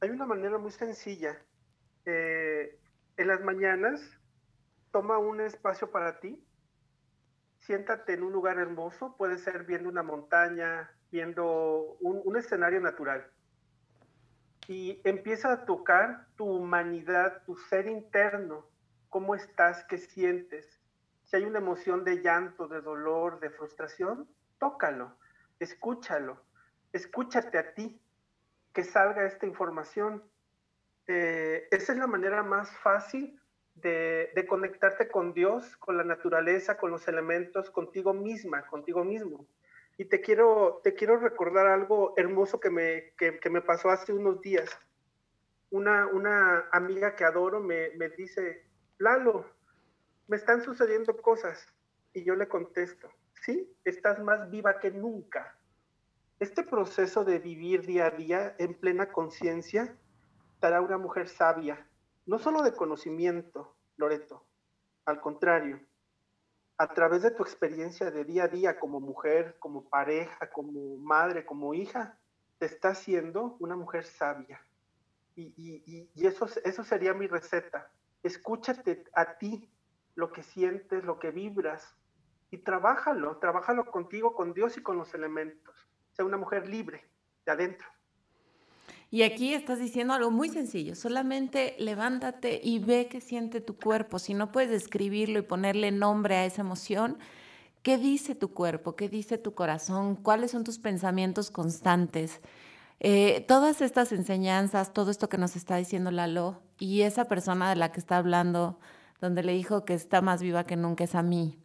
Hay 0.01 0.11
una 0.11 0.27
manera 0.27 0.59
muy 0.59 0.73
sencilla. 0.73 1.41
Eh, 2.05 2.79
en 3.17 3.29
las 3.29 3.41
mañanas, 3.43 4.01
toma 4.91 5.19
un 5.19 5.41
espacio 5.41 5.91
para 5.91 6.19
ti 6.21 6.45
siéntate 7.67 8.15
en 8.15 8.23
un 8.23 8.33
lugar 8.33 8.59
hermoso, 8.59 9.17
puede 9.17 9.39
ser 9.39 9.65
viendo 9.65 9.89
una 9.89 10.03
montaña, 10.03 10.91
viendo 11.11 11.97
un, 12.01 12.37
escenario 12.37 12.81
natural. 12.81 13.25
Y 14.69 15.01
empieza 15.05 15.53
a 15.53 15.65
tocar 15.65 16.27
tu 16.37 16.45
humanidad, 16.45 17.43
tu 17.45 17.57
ser 17.57 17.87
interno, 17.87 18.67
cómo 19.13 19.35
estás, 19.35 19.85
qué 19.85 19.99
sientes. 19.99 20.81
Si 21.25 21.37
hay 21.37 21.45
una 21.45 21.59
emoción 21.59 22.03
de 22.03 22.23
llanto, 22.23 22.67
de 22.67 22.81
dolor, 22.81 23.41
de 23.41 23.51
frustración, 23.51 24.27
tócalo, 24.59 25.15
escúchalo, 25.61 26.43
escúchate 26.95 27.59
a 27.59 27.75
ti, 27.75 28.01
que 28.73 28.83
salga 28.83 29.27
esta 29.27 29.45
información. 29.45 30.25
Eh, 31.07 31.69
esa 31.71 31.93
es 31.93 31.99
la 31.99 32.07
manera 32.07 32.43
más 32.43 32.75
fácil 32.79 33.39
de, 33.75 34.47
conectarte 34.49 35.09
con 35.09 35.35
Dios, 35.35 35.77
con 35.77 35.99
la 35.99 36.05
naturaleza, 36.05 36.79
con 36.79 36.91
los 36.91 37.07
elementos, 37.07 37.69
contigo 37.69 38.15
misma, 38.15 38.67
contigo 38.67 39.05
mismo. 39.05 39.47
Y 39.99 40.07
te 40.07 40.23
quiero, 40.23 40.81
te 40.83 40.95
quiero 40.95 41.19
recordar 41.19 41.67
algo 41.67 42.15
hermoso 42.17 42.61
que 42.61 42.71
me, 42.71 43.13
que, 43.19 43.51
me 43.51 43.61
pasó 43.61 43.91
hace 43.91 44.15
unos 44.15 44.41
días. 44.41 44.71
Una, 45.69 46.07
una 46.07 46.67
amiga 46.73 47.15
que 47.15 47.25
adoro 47.25 47.61
me, 47.61 47.91
me 47.97 48.09
dice, 48.09 48.72
Lalo, 49.03 49.45
me 50.29 50.37
están 50.37 50.63
sucediendo 50.63 51.17
cosas. 51.17 51.67
Y 52.13 52.23
yo 52.23 52.37
le 52.37 52.47
contesto, 52.47 53.11
sí, 53.45 53.69
estás 53.85 54.21
más 54.21 54.49
viva 54.49 54.79
que 54.79 54.93
nunca. 54.93 55.59
Este 56.39 56.63
proceso 56.63 57.25
de 57.25 57.41
vivir 57.41 57.85
día 57.85 58.07
a 58.07 58.11
día 58.11 58.55
en 58.61 58.79
plena 58.79 59.11
conciencia 59.11 59.97
te 60.61 60.67
hará 60.69 60.81
una 60.81 60.99
mujer 60.99 61.29
sabia, 61.29 61.85
no 62.27 62.39
solo 62.39 62.63
de 62.63 62.75
conocimiento, 62.75 63.75
Loreto, 63.97 64.47
al 65.05 65.21
contrario, 65.21 65.81
a 66.79 66.95
través 66.95 67.23
de 67.23 67.33
tu 67.33 67.43
experiencia 67.43 68.09
de 68.13 68.25
día 68.25 68.45
a 68.45 68.49
día 68.49 68.79
como 68.79 69.01
mujer, 69.01 69.57
como 69.59 69.89
pareja, 69.89 70.49
como 70.53 70.97
madre, 70.99 71.45
como 71.45 71.75
hija, 71.75 72.21
te 72.59 72.67
está 72.67 72.91
haciendo 72.91 73.57
una 73.59 73.75
mujer 73.75 74.05
sabia. 74.05 74.65
Y, 75.35 76.09
eso, 76.25 76.47
eso 76.63 76.85
sería 76.85 77.15
mi 77.15 77.27
receta. 77.27 77.91
Escúchate 78.23 79.05
a 79.15 79.39
ti, 79.39 79.69
lo 80.15 80.31
que 80.33 80.43
sientes, 80.43 81.05
lo 81.05 81.19
que 81.19 81.31
vibras, 81.31 81.97
y 82.51 82.59
trabájalo, 82.59 83.39
trabájalo 83.39 83.91
contigo, 83.91 84.35
con 84.35 84.53
Dios 84.53 84.77
y 84.77 84.83
con 84.83 84.99
los 84.99 85.15
elementos. 85.15 85.75
Sea 86.13 86.25
una 86.25 86.37
mujer 86.37 86.69
libre 86.69 87.05
de 87.47 87.53
adentro. 87.53 87.89
Y 89.11 89.23
aquí 89.23 89.53
estás 89.53 89.79
diciendo 89.79 90.15
algo 90.15 90.31
muy 90.31 90.49
sencillo, 90.49 90.95
solamente 90.95 91.77
levántate 91.79 92.61
y 92.63 92.79
ve 92.79 93.09
qué 93.11 93.21
siente 93.21 93.61
tu 93.61 93.77
cuerpo. 93.77 94.19
Si 94.19 94.33
no 94.33 94.53
puedes 94.53 94.71
describirlo 94.71 95.39
y 95.39 95.43
ponerle 95.43 95.91
nombre 95.93 96.37
a 96.37 96.47
esa 96.47 96.63
emoción, 96.63 97.19
¿qué 97.83 97.99
dice 97.99 98.35
tu 98.35 98.55
cuerpo? 98.55 98.97
¿Qué 98.97 99.11
dice 99.11 99.37
tu 99.37 99.55
corazón? 99.55 100.17
¿Cuáles 100.17 100.51
son 100.51 100.65
tus 100.65 100.79
pensamientos 100.79 101.51
constantes? 101.51 102.41
Eh, 103.05 103.45
todas 103.49 103.81
estas 103.81 104.13
enseñanzas, 104.13 104.93
todo 104.93 105.11
esto 105.11 105.29
que 105.29 105.37
nos 105.37 105.57
está 105.57 105.75
diciendo 105.75 106.13
Lalo 106.13 106.63
y 106.79 107.03
esa 107.03 107.25
persona 107.25 107.69
de 107.69 107.75
la 107.75 107.91
que 107.91 107.99
está 107.99 108.17
hablando, 108.17 108.79
donde 109.21 109.43
le 109.43 109.55
dijo 109.55 109.85
que 109.85 109.95
está 109.95 110.21
más 110.21 110.41
viva 110.41 110.67
que 110.67 110.77
nunca 110.77 111.03
es 111.03 111.17
a 111.17 111.23
mí. 111.25 111.59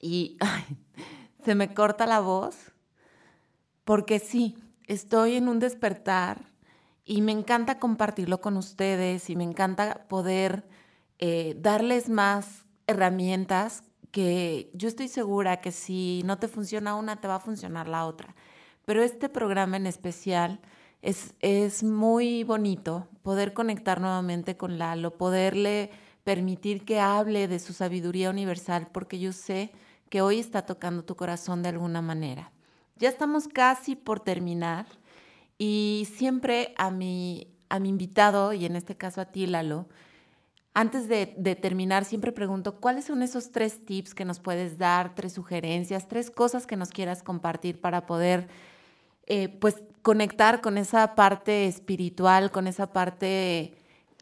Y 0.00 0.38
se 1.44 1.56
me 1.56 1.74
corta 1.74 2.06
la 2.06 2.20
voz 2.20 2.72
porque 3.84 4.20
sí, 4.20 4.56
estoy 4.86 5.34
en 5.34 5.48
un 5.48 5.58
despertar 5.58 6.52
y 7.04 7.22
me 7.22 7.32
encanta 7.32 7.80
compartirlo 7.80 8.40
con 8.40 8.56
ustedes 8.56 9.28
y 9.30 9.34
me 9.34 9.42
encanta 9.42 10.06
poder 10.06 10.68
eh, 11.18 11.56
darles 11.58 12.08
más 12.08 12.66
herramientas 12.86 13.82
que 14.12 14.70
yo 14.74 14.86
estoy 14.86 15.08
segura 15.08 15.60
que 15.60 15.72
si 15.72 16.22
no 16.24 16.38
te 16.38 16.46
funciona 16.46 16.94
una, 16.94 17.20
te 17.20 17.26
va 17.26 17.34
a 17.34 17.40
funcionar 17.40 17.88
la 17.88 18.06
otra. 18.06 18.36
Pero 18.86 19.02
este 19.02 19.28
programa 19.28 19.76
en 19.76 19.86
especial 19.86 20.60
es, 21.02 21.34
es 21.40 21.82
muy 21.82 22.42
bonito 22.42 23.06
poder 23.22 23.52
conectar 23.52 24.00
nuevamente 24.00 24.56
con 24.56 24.78
Lalo, 24.78 25.18
poderle 25.18 25.90
permitir 26.24 26.86
que 26.86 26.98
hable 26.98 27.46
de 27.48 27.58
su 27.58 27.74
sabiduría 27.74 28.30
universal, 28.30 28.88
porque 28.90 29.18
yo 29.18 29.32
sé 29.32 29.72
que 30.08 30.22
hoy 30.22 30.38
está 30.38 30.62
tocando 30.62 31.04
tu 31.04 31.16
corazón 31.16 31.62
de 31.62 31.68
alguna 31.68 32.00
manera. 32.00 32.50
Ya 32.96 33.10
estamos 33.10 33.46
casi 33.46 33.94
por 33.94 34.20
terminar 34.20 34.86
y 35.58 36.08
siempre 36.16 36.74
a 36.78 36.90
mi, 36.90 37.48
a 37.68 37.78
mi 37.78 37.90
invitado, 37.90 38.54
y 38.54 38.64
en 38.64 38.76
este 38.76 38.96
caso 38.96 39.20
a 39.20 39.26
ti, 39.26 39.46
Lalo, 39.46 39.86
antes 40.76 41.08
de, 41.08 41.26
terminar, 41.54 42.04
siempre 42.04 42.32
pregunto, 42.32 42.76
¿cuáles 42.76 43.06
son 43.06 43.22
esos 43.22 43.50
tres 43.50 43.82
tips 43.86 44.14
que 44.14 44.26
nos 44.26 44.40
puedes 44.40 44.76
dar, 44.76 45.14
tres 45.14 45.32
sugerencias, 45.32 46.06
tres 46.06 46.30
cosas 46.30 46.66
que 46.66 46.76
nos 46.76 46.90
quieras 46.90 47.22
compartir 47.22 47.80
para 47.80 48.04
poder, 48.04 48.48
eh, 49.26 49.48
pues, 49.48 49.82
conectar 50.02 50.60
con 50.60 50.78
esa 50.78 51.14
parte 51.14 51.66
espiritual, 51.66 52.50
con 52.50 52.66
esa 52.66 52.92
parte 52.92 53.76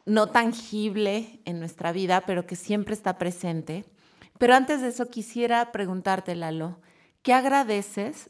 no 0.05 0.27
tangible 0.27 1.39
en 1.45 1.59
nuestra 1.59 1.91
vida, 1.91 2.25
pero 2.25 2.45
que 2.45 2.55
siempre 2.55 2.93
está 2.93 3.17
presente? 3.17 3.85
Pero 4.37 4.55
antes 4.55 4.81
de 4.81 4.89
eso, 4.89 5.09
quisiera 5.09 5.71
preguntarte, 5.71 6.35
Lalo, 6.35 6.79
¿qué 7.21 7.33
agradeces 7.33 8.29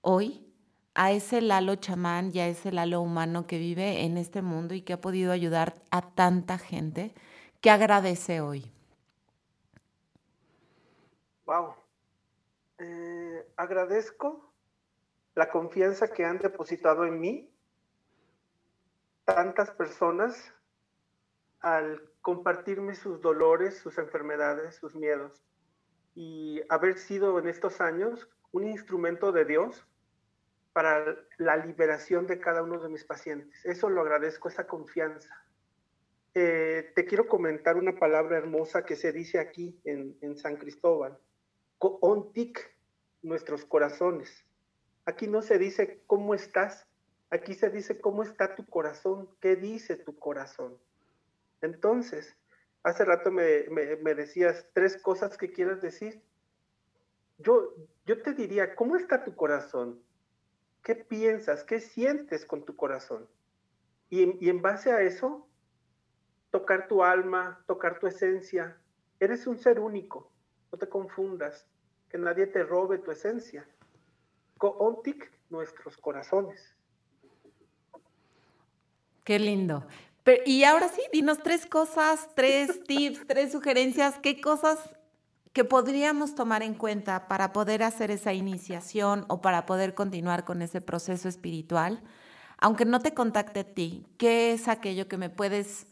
hoy 0.00 0.46
a 0.94 1.12
ese 1.12 1.40
Lalo 1.40 1.76
chamán 1.76 2.30
y 2.32 2.40
a 2.40 2.48
ese 2.48 2.72
Lalo 2.72 3.00
humano 3.00 3.46
que 3.46 3.58
vive 3.58 4.04
en 4.04 4.16
este 4.16 4.42
mundo 4.42 4.74
y 4.74 4.82
que 4.82 4.94
ha 4.94 5.00
podido 5.00 5.32
ayudar 5.32 5.74
a 5.90 6.02
tanta 6.02 6.58
gente? 6.58 7.14
¿Qué 7.60 7.70
agradece 7.70 8.40
hoy? 8.40 8.72
Wow. 11.44 11.74
Eh, 12.78 13.46
agradezco 13.56 14.45
la 15.36 15.50
confianza 15.50 16.08
que 16.08 16.24
han 16.24 16.38
depositado 16.38 17.04
en 17.04 17.20
mí 17.20 17.50
tantas 19.24 19.70
personas 19.70 20.52
al 21.60 22.02
compartirme 22.22 22.94
sus 22.94 23.20
dolores, 23.20 23.76
sus 23.78 23.98
enfermedades, 23.98 24.76
sus 24.76 24.94
miedos 24.94 25.44
y 26.14 26.62
haber 26.70 26.96
sido 26.96 27.38
en 27.38 27.48
estos 27.48 27.82
años 27.82 28.28
un 28.50 28.66
instrumento 28.66 29.30
de 29.30 29.44
Dios 29.44 29.86
para 30.72 31.04
la 31.36 31.56
liberación 31.56 32.26
de 32.26 32.40
cada 32.40 32.62
uno 32.62 32.82
de 32.82 32.88
mis 32.88 33.04
pacientes. 33.04 33.64
Eso 33.66 33.90
lo 33.90 34.00
agradezco, 34.00 34.48
esa 34.48 34.66
confianza. 34.66 35.44
Eh, 36.34 36.92
te 36.94 37.04
quiero 37.04 37.28
comentar 37.28 37.76
una 37.76 37.94
palabra 37.98 38.38
hermosa 38.38 38.84
que 38.86 38.96
se 38.96 39.12
dice 39.12 39.38
aquí 39.38 39.78
en, 39.84 40.36
San 40.36 40.56
Cristóbal. 40.56 41.18
Ontic, 41.78 42.74
nuestros 43.22 43.66
corazones. 43.66 44.46
Aquí 45.06 45.28
no 45.28 45.40
se 45.40 45.58
dice 45.58 46.02
cómo 46.06 46.34
estás, 46.34 46.86
aquí 47.30 47.54
se 47.54 47.70
dice 47.70 48.00
cómo 48.00 48.24
está 48.24 48.56
tu 48.56 48.66
corazón, 48.66 49.30
qué 49.40 49.54
dice 49.54 49.96
tu 49.96 50.18
corazón. 50.18 50.76
Entonces, 51.62 52.36
hace 52.82 53.04
rato 53.04 53.30
me, 53.30 53.44
decías 54.14 54.66
tres 54.72 55.00
cosas 55.00 55.38
que 55.38 55.52
quieres 55.52 55.80
decir. 55.80 56.22
Yo, 57.38 57.72
yo 58.04 58.20
te 58.20 58.34
diría, 58.34 58.74
¿cómo 58.74 58.96
está 58.96 59.22
tu 59.22 59.34
corazón? 59.36 60.02
¿Qué 60.82 60.96
piensas? 60.96 61.64
¿Qué 61.64 61.80
sientes 61.80 62.44
con 62.44 62.64
tu 62.64 62.76
corazón? 62.76 63.28
y 64.08 64.48
en 64.48 64.62
base 64.62 64.92
a 64.92 65.02
eso, 65.02 65.48
tocar 66.50 66.86
tu 66.88 67.02
alma, 67.02 67.62
tocar 67.66 67.98
tu 67.98 68.06
esencia. 68.06 68.80
Eres 69.18 69.46
un 69.46 69.58
ser 69.58 69.80
único, 69.80 70.30
no 70.70 70.78
te 70.78 70.88
confundas, 70.88 71.66
que 72.08 72.18
nadie 72.18 72.46
te 72.46 72.62
robe 72.62 72.98
tu 72.98 73.10
esencia. 73.10 73.68
Coontic, 74.58 75.30
nuestros 75.50 75.96
corazones. 75.96 76.74
Qué 79.24 79.38
lindo. 79.38 79.86
y 80.44 80.64
ahora 80.64 80.88
sí, 80.88 81.02
dinos 81.12 81.38
tres 81.42 81.66
cosas, 81.66 82.28
tres 82.34 82.82
tips, 82.86 83.26
tres 83.26 83.52
sugerencias, 83.52 84.18
qué 84.20 84.40
cosas 84.40 84.78
que 85.52 85.64
podríamos 85.64 86.34
tomar 86.34 86.62
en 86.62 86.74
cuenta 86.74 87.28
para 87.28 87.52
poder 87.52 87.82
hacer 87.82 88.10
esa 88.10 88.34
iniciación 88.34 89.24
o 89.28 89.40
para 89.40 89.64
poder 89.64 89.94
continuar 89.94 90.44
con 90.44 90.60
ese 90.60 90.80
proceso 90.80 91.28
espiritual. 91.28 92.02
Aunque 92.58 92.84
no 92.84 93.00
te 93.00 93.14
contacte 93.14 93.60
a 93.60 93.64
ti, 93.64 94.06
¿qué 94.18 94.52
es 94.52 94.68
aquello 94.68 95.08
que 95.08 95.16
me 95.16 95.30
puedes 95.30 95.86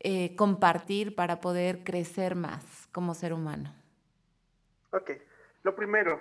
eh, 0.00 0.34
compartir 0.36 1.14
para 1.14 1.40
poder 1.40 1.84
crecer 1.84 2.34
más 2.34 2.88
como 2.92 3.14
ser 3.14 3.32
humano? 3.32 3.74
Ok, 4.92 5.12
lo 5.62 5.74
primero, 5.74 6.20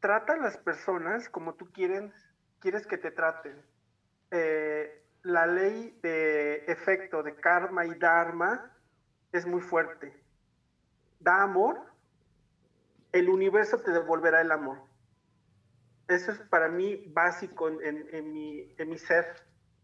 trata 0.00 0.34
a 0.34 0.38
las 0.38 0.56
personas 0.58 1.28
como 1.28 1.54
tú 1.54 1.70
quieres, 1.72 2.12
quieres 2.60 2.86
que 2.86 2.98
te 2.98 3.10
traten. 3.10 3.60
Eh, 4.30 5.02
la 5.22 5.46
ley 5.46 5.98
de 6.02 6.64
efecto 6.66 7.22
de 7.22 7.34
karma 7.36 7.84
y 7.86 7.94
dharma 7.94 8.72
es 9.32 9.46
muy 9.46 9.60
fuerte. 9.60 10.22
Da 11.20 11.42
amor, 11.42 11.80
el 13.12 13.28
universo 13.28 13.78
te 13.78 13.90
devolverá 13.90 14.40
el 14.40 14.52
amor. 14.52 14.78
Eso 16.08 16.30
es 16.30 16.38
para 16.38 16.68
mí 16.68 17.04
básico 17.08 17.68
en, 17.68 18.32
mi, 18.32 18.74
en 18.78 18.88
mi 18.88 18.98
ser, 18.98 19.26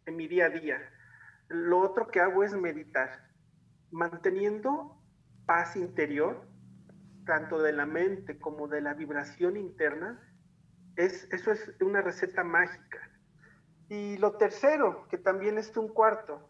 en 0.07 0.17
mi 0.17 0.29
día 0.29 0.47
a 0.47 0.51
día. 0.51 0.79
Lo 1.49 1.81
otro 1.81 2.07
que 2.07 2.21
hago 2.21 2.45
es 2.45 2.55
meditar 2.55 3.33
manteniendo 3.93 4.97
paz 5.47 5.77
interior, 5.77 6.47
tanto 7.25 7.61
de 7.63 7.73
la 7.73 7.87
mente 7.87 8.39
como 8.39 8.69
de 8.69 8.81
la 8.81 8.95
vibración 8.95 9.57
interna, 9.57 10.21
es, 10.97 11.29
eso 11.33 11.53
es 11.53 11.73
una 11.81 12.03
receta 12.03 12.45
mágica. 12.45 12.99
Y 13.89 14.17
lo 14.19 14.37
tercero, 14.37 15.07
que 15.09 15.19
también 15.19 15.59
es 15.59 15.77
un 15.77 15.89
cuarto, 15.89 16.49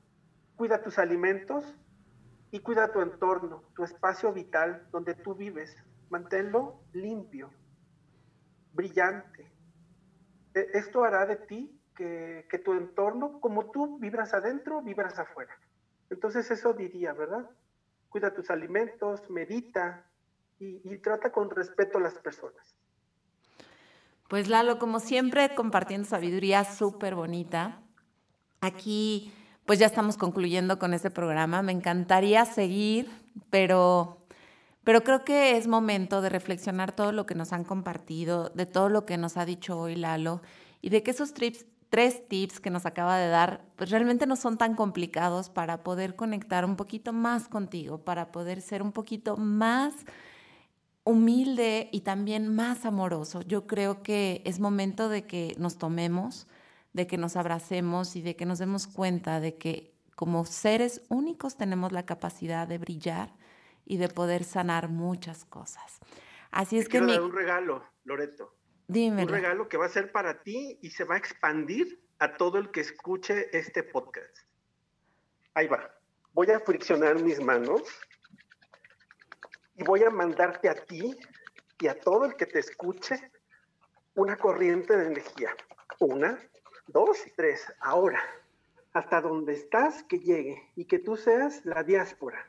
cuida 0.56 0.82
tus 0.82 0.98
alimentos 0.98 1.64
y 2.50 2.60
cuida 2.60 2.92
tu 2.92 3.00
entorno, 3.00 3.64
tu 3.74 3.84
espacio 3.84 4.32
vital 4.32 4.86
donde 4.90 5.14
tú 5.14 5.34
vives. 5.34 5.76
Manténlo 6.10 6.82
limpio, 6.92 7.50
brillante. 8.72 9.50
E, 10.54 10.68
esto 10.74 11.04
hará 11.04 11.26
de 11.26 11.36
ti 11.36 11.80
que, 11.96 12.46
que 12.50 12.58
tu 12.58 12.74
entorno, 12.74 13.40
como 13.40 13.70
tú 13.70 13.98
vibras 13.98 14.34
adentro, 14.34 14.82
vibras 14.82 15.18
afuera. 15.18 15.56
Entonces 16.10 16.50
eso 16.50 16.74
diría, 16.74 17.12
¿verdad? 17.14 17.48
Cuida 18.08 18.34
tus 18.34 18.50
alimentos, 18.50 19.28
medita 19.30 20.06
y, 20.62 20.98
trata 20.98 21.32
con 21.32 21.50
respeto 21.50 21.98
a 21.98 22.00
las 22.00 22.14
personas. 22.14 22.76
Pues 24.28 24.48
Lalo, 24.48 24.78
como 24.78 25.00
siempre, 25.00 25.54
compartiendo 25.54 26.08
sabiduría 26.08 26.64
súper 26.64 27.14
bonita. 27.14 27.82
Aquí, 28.60 29.32
pues 29.66 29.78
ya 29.78 29.86
estamos 29.86 30.16
concluyendo 30.16 30.78
con 30.78 30.94
este 30.94 31.10
programa. 31.10 31.62
Me 31.62 31.72
encantaría 31.72 32.44
seguir, 32.44 33.10
pero, 33.50 34.24
pero 34.84 35.02
creo 35.02 35.24
que 35.24 35.56
es 35.56 35.66
momento 35.66 36.22
de 36.22 36.30
reflexionar 36.30 36.92
todo 36.92 37.12
lo 37.12 37.26
que 37.26 37.34
nos 37.34 37.52
han 37.52 37.64
compartido, 37.64 38.50
de 38.50 38.66
todo 38.66 38.88
lo 38.88 39.04
que 39.04 39.18
nos 39.18 39.36
ha 39.36 39.44
dicho 39.44 39.78
hoy 39.78 39.96
Lalo, 39.96 40.40
y 40.80 40.88
de 40.88 41.02
que 41.02 41.10
esos 41.10 41.34
tres 41.34 42.28
tips 42.28 42.58
que 42.58 42.70
nos 42.70 42.86
acaba 42.86 43.18
de 43.18 43.28
dar, 43.28 43.66
pues 43.76 43.90
realmente 43.90 44.26
no 44.26 44.36
son 44.36 44.56
tan 44.56 44.76
complicados 44.76 45.50
para 45.50 45.82
poder 45.82 46.16
conectar 46.16 46.64
un 46.64 46.76
poquito 46.76 47.12
más 47.12 47.48
contigo, 47.48 47.98
para 47.98 48.32
poder 48.32 48.62
ser 48.62 48.82
un 48.82 48.92
poquito 48.92 49.36
más 49.36 49.94
humilde 51.04 51.88
y 51.92 52.02
también 52.02 52.54
más 52.54 52.84
amoroso. 52.84 53.42
Yo 53.42 53.66
creo 53.66 54.02
que 54.02 54.42
es 54.44 54.60
momento 54.60 55.08
de 55.08 55.26
que 55.26 55.54
nos 55.58 55.78
tomemos, 55.78 56.46
de 56.92 57.06
que 57.06 57.18
nos 57.18 57.36
abracemos 57.36 58.16
y 58.16 58.22
de 58.22 58.36
que 58.36 58.46
nos 58.46 58.58
demos 58.58 58.86
cuenta 58.86 59.40
de 59.40 59.56
que 59.56 59.94
como 60.14 60.44
seres 60.44 61.02
únicos 61.08 61.56
tenemos 61.56 61.92
la 61.92 62.06
capacidad 62.06 62.68
de 62.68 62.78
brillar 62.78 63.34
y 63.84 63.96
de 63.96 64.08
poder 64.08 64.44
sanar 64.44 64.88
muchas 64.88 65.44
cosas. 65.44 65.98
Así 66.50 66.78
es 66.78 66.88
que 66.88 67.00
mi... 67.00 67.16
un 67.16 67.32
regalo, 67.32 67.84
Loreto. 68.04 68.54
Un 68.88 69.28
regalo 69.28 69.68
que 69.68 69.78
va 69.78 69.86
a 69.86 69.88
ser 69.88 70.12
para 70.12 70.42
ti 70.42 70.78
y 70.82 70.90
se 70.90 71.04
va 71.04 71.14
a 71.14 71.18
expandir 71.18 72.04
a 72.18 72.36
todo 72.36 72.58
el 72.58 72.70
que 72.70 72.80
escuche 72.80 73.56
este 73.56 73.82
podcast. 73.82 74.36
Ahí 75.54 75.66
va. 75.66 75.90
Voy 76.34 76.50
a 76.50 76.60
friccionar 76.60 77.22
mis 77.22 77.40
manos 77.40 77.82
y 79.74 79.84
voy 79.84 80.02
a 80.04 80.10
mandarte 80.10 80.68
a 80.68 80.74
ti 80.74 81.16
y 81.80 81.88
a 81.88 81.98
todo 81.98 82.24
el 82.24 82.36
que 82.36 82.46
te 82.46 82.58
escuche 82.58 83.30
una 84.14 84.36
corriente 84.36 84.96
de 84.96 85.06
energía. 85.06 85.54
Una, 85.98 86.38
dos, 86.86 87.18
tres. 87.36 87.72
Ahora, 87.80 88.20
hasta 88.92 89.20
donde 89.20 89.54
estás, 89.54 90.02
que 90.04 90.18
llegue 90.18 90.70
y 90.76 90.84
que 90.84 90.98
tú 90.98 91.16
seas 91.16 91.64
la 91.64 91.82
diáspora. 91.82 92.46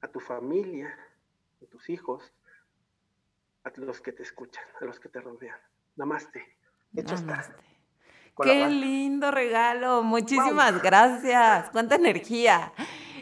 A 0.00 0.08
tu 0.08 0.18
familia, 0.18 0.98
a 1.62 1.66
tus 1.66 1.88
hijos, 1.88 2.32
a 3.64 3.72
los 3.76 4.00
que 4.00 4.12
te 4.12 4.22
escuchan, 4.22 4.64
a 4.80 4.84
los 4.84 4.98
que 4.98 5.08
te 5.08 5.20
rodean. 5.20 5.58
Namaste. 5.96 6.56
Hecho 6.94 7.14
está. 7.14 7.54
Qué 8.42 8.66
lindo 8.68 9.30
regalo, 9.30 10.02
muchísimas 10.02 10.82
gracias, 10.82 11.70
cuánta 11.70 11.96
energía. 11.96 12.72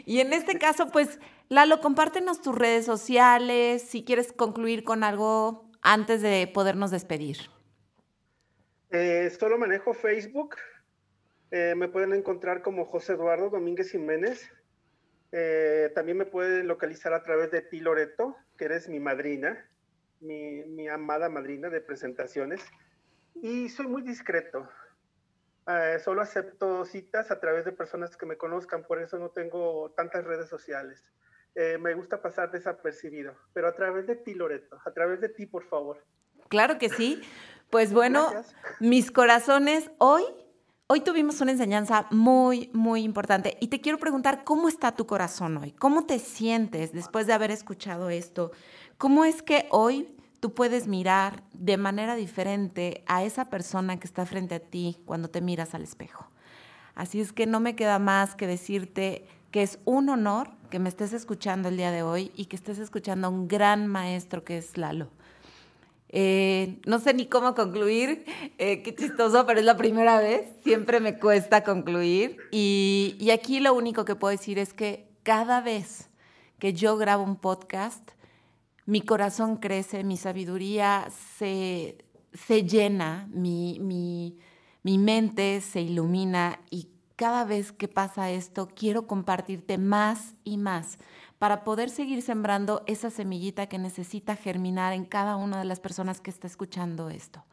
Y 0.05 0.21
en 0.21 0.31
este 0.33 0.57
caso, 0.57 0.87
pues, 0.87 1.19
Lalo, 1.51 1.81
compártenos 1.81 2.41
tus 2.41 2.57
redes 2.57 2.85
sociales, 2.85 3.81
si 3.81 4.05
quieres 4.05 4.31
concluir 4.31 4.85
con 4.85 5.03
algo 5.03 5.69
antes 5.81 6.21
de 6.21 6.49
podernos 6.53 6.91
despedir. 6.91 7.39
Eh, 8.89 9.29
solo 9.37 9.57
manejo 9.57 9.93
Facebook, 9.93 10.55
eh, 11.51 11.75
me 11.75 11.89
pueden 11.89 12.13
encontrar 12.13 12.61
como 12.61 12.85
José 12.85 13.15
Eduardo 13.15 13.49
Domínguez 13.49 13.91
Jiménez. 13.91 14.49
Eh, 15.33 15.91
también 15.93 16.19
me 16.19 16.25
pueden 16.25 16.69
localizar 16.69 17.13
a 17.13 17.21
través 17.21 17.51
de 17.51 17.61
ti, 17.61 17.81
Loreto, 17.81 18.37
que 18.57 18.63
eres 18.63 18.87
mi 18.87 19.01
madrina, 19.01 19.69
mi, 20.21 20.87
amada 20.87 21.27
madrina 21.27 21.67
de 21.67 21.81
presentaciones. 21.81 22.63
Y 23.41 23.67
soy 23.67 23.87
muy 23.87 24.03
discreto. 24.03 24.69
Solo 26.01 26.21
acepto 26.21 26.85
citas 26.85 27.29
a 27.29 27.41
través 27.41 27.65
de 27.65 27.73
personas 27.73 28.15
que 28.15 28.25
me 28.25 28.37
conozcan, 28.37 28.83
por 28.83 29.01
eso 29.01 29.19
no 29.19 29.31
tengo 29.31 29.91
tantas 29.97 30.23
redes 30.23 30.47
sociales. 30.47 31.03
Eh, 31.55 31.77
me 31.77 31.93
gusta 31.93 32.21
pasar 32.21 32.51
desapercibido, 32.51 33.33
pero 33.53 33.67
a 33.67 33.75
través 33.75 34.07
de 34.07 34.15
ti, 34.15 34.33
Loreto, 34.33 34.79
a 34.85 34.91
través 34.91 35.19
de 35.19 35.29
ti, 35.29 35.45
por 35.45 35.63
favor. 35.63 36.03
Claro 36.47 36.77
que 36.77 36.89
sí. 36.89 37.21
Pues 37.69 37.93
bueno, 37.93 38.31
mis 38.79 39.11
corazones, 39.11 39.91
hoy, 39.97 40.23
hoy 40.87 41.01
tuvimos 41.01 41.39
una 41.39 41.51
enseñanza 41.51 42.07
muy, 42.11 42.69
muy 42.73 43.03
importante 43.03 43.57
y 43.61 43.69
te 43.69 43.79
quiero 43.79 43.97
preguntar, 43.97 44.43
¿cómo 44.43 44.67
está 44.67 44.93
tu 44.93 45.07
corazón 45.07 45.57
hoy? 45.57 45.71
¿Cómo 45.71 46.05
te 46.05 46.19
sientes 46.19 46.91
después 46.91 47.27
de 47.27 47.33
haber 47.33 47.51
escuchado 47.51 48.09
esto? 48.09 48.51
¿Cómo 48.97 49.23
es 49.23 49.41
que 49.41 49.67
hoy 49.71 50.17
tú 50.41 50.53
puedes 50.53 50.87
mirar 50.87 51.43
de 51.53 51.77
manera 51.77 52.15
diferente 52.15 53.03
a 53.05 53.23
esa 53.23 53.49
persona 53.49 53.97
que 53.99 54.07
está 54.07 54.25
frente 54.25 54.55
a 54.55 54.59
ti 54.59 54.97
cuando 55.05 55.29
te 55.29 55.39
miras 55.39 55.75
al 55.75 55.83
espejo. 55.83 56.27
Así 56.95 57.21
es 57.21 57.31
que 57.31 57.45
no 57.45 57.59
me 57.59 57.75
queda 57.75 57.99
más 57.99 58.35
que 58.35 58.47
decirte 58.47 59.27
que 59.51 59.61
es 59.61 59.79
un 59.85 60.09
honor 60.09 60.49
que 60.71 60.79
me 60.79 60.89
estés 60.89 61.13
escuchando 61.13 61.69
el 61.69 61.77
día 61.77 61.91
de 61.91 62.01
hoy 62.01 62.31
y 62.35 62.45
que 62.45 62.55
estés 62.55 62.79
escuchando 62.79 63.27
a 63.27 63.29
un 63.29 63.47
gran 63.47 63.85
maestro 63.85 64.43
que 64.43 64.57
es 64.57 64.77
Lalo. 64.77 65.09
Eh, 66.09 66.79
no 66.87 66.99
sé 66.99 67.13
ni 67.13 67.27
cómo 67.27 67.53
concluir, 67.53 68.25
eh, 68.57 68.81
qué 68.81 68.95
chistoso, 68.95 69.45
pero 69.45 69.59
es 69.59 69.65
la 69.65 69.77
primera 69.77 70.19
vez, 70.19 70.47
siempre 70.63 70.99
me 70.99 71.19
cuesta 71.19 71.63
concluir. 71.63 72.37
Y, 72.51 73.15
y 73.19 73.29
aquí 73.29 73.59
lo 73.59 73.73
único 73.73 74.03
que 74.03 74.15
puedo 74.15 74.31
decir 74.31 74.57
es 74.57 74.73
que 74.73 75.07
cada 75.23 75.61
vez 75.61 76.09
que 76.57 76.73
yo 76.73 76.97
grabo 76.97 77.23
un 77.23 77.35
podcast, 77.35 78.11
mi 78.85 79.01
corazón 79.01 79.57
crece, 79.57 80.03
mi 80.03 80.17
sabiduría 80.17 81.07
se, 81.37 81.95
llena, 82.67 83.29
mi, 83.31 83.77
mi 84.83 84.97
mente 84.97 85.61
se 85.61 85.81
ilumina 85.81 86.59
y 86.69 86.90
cada 87.21 87.45
vez 87.45 87.71
que 87.71 87.87
pasa 87.87 88.31
esto 88.31 88.67
quiero 88.75 89.05
compartirte 89.05 89.77
más 89.77 90.33
y 90.43 90.57
más 90.57 90.97
para 91.37 91.63
poder 91.63 91.91
seguir 91.91 92.23
sembrando 92.23 92.81
esa 92.87 93.11
semillita 93.11 93.67
que 93.67 93.77
necesita 93.77 94.35
germinar 94.35 94.93
en 94.93 95.05
cada 95.05 95.35
una 95.35 95.59
de 95.59 95.65
las 95.65 95.79
personas 95.79 96.19
que 96.19 96.31
está 96.31 96.47
escuchando 96.47 97.11
esto. 97.11 97.45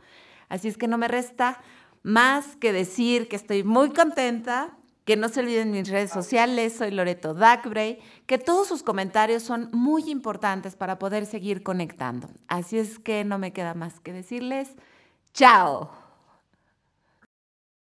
Así 0.49 0.69
es 0.69 0.79
que 0.79 0.89
no 0.89 0.97
me 0.97 1.07
resta 1.07 1.61
más 2.03 2.57
que 2.57 2.73
decir 2.73 3.29
que 3.29 3.37
estoy 3.37 3.63
muy 3.63 3.91
contenta 3.91 4.75
que 5.05 5.17
no 5.17 5.29
se 5.29 5.41
olviden 5.41 5.71
mis 5.71 5.91
redes 5.91 6.13
sociales, 6.13 6.73
soy 6.73 6.91
Loreto 6.91 7.35
Dacbray, 7.35 7.99
que 8.25 8.39
todos 8.39 8.69
sus 8.69 8.83
comentarios 8.83 9.43
son 9.43 9.69
muy 9.75 10.11
importantes 10.11 10.77
para 10.77 10.99
poder 10.99 11.27
seguir 11.27 11.63
conectando. 11.63 12.31
Así 12.47 12.79
es 12.79 12.99
que 12.99 13.23
no 13.23 13.39
me 13.39 13.53
queda 13.53 13.75
más 13.75 14.01
que 14.01 14.15
decirles, 14.15 14.77
chao. 15.35 16.08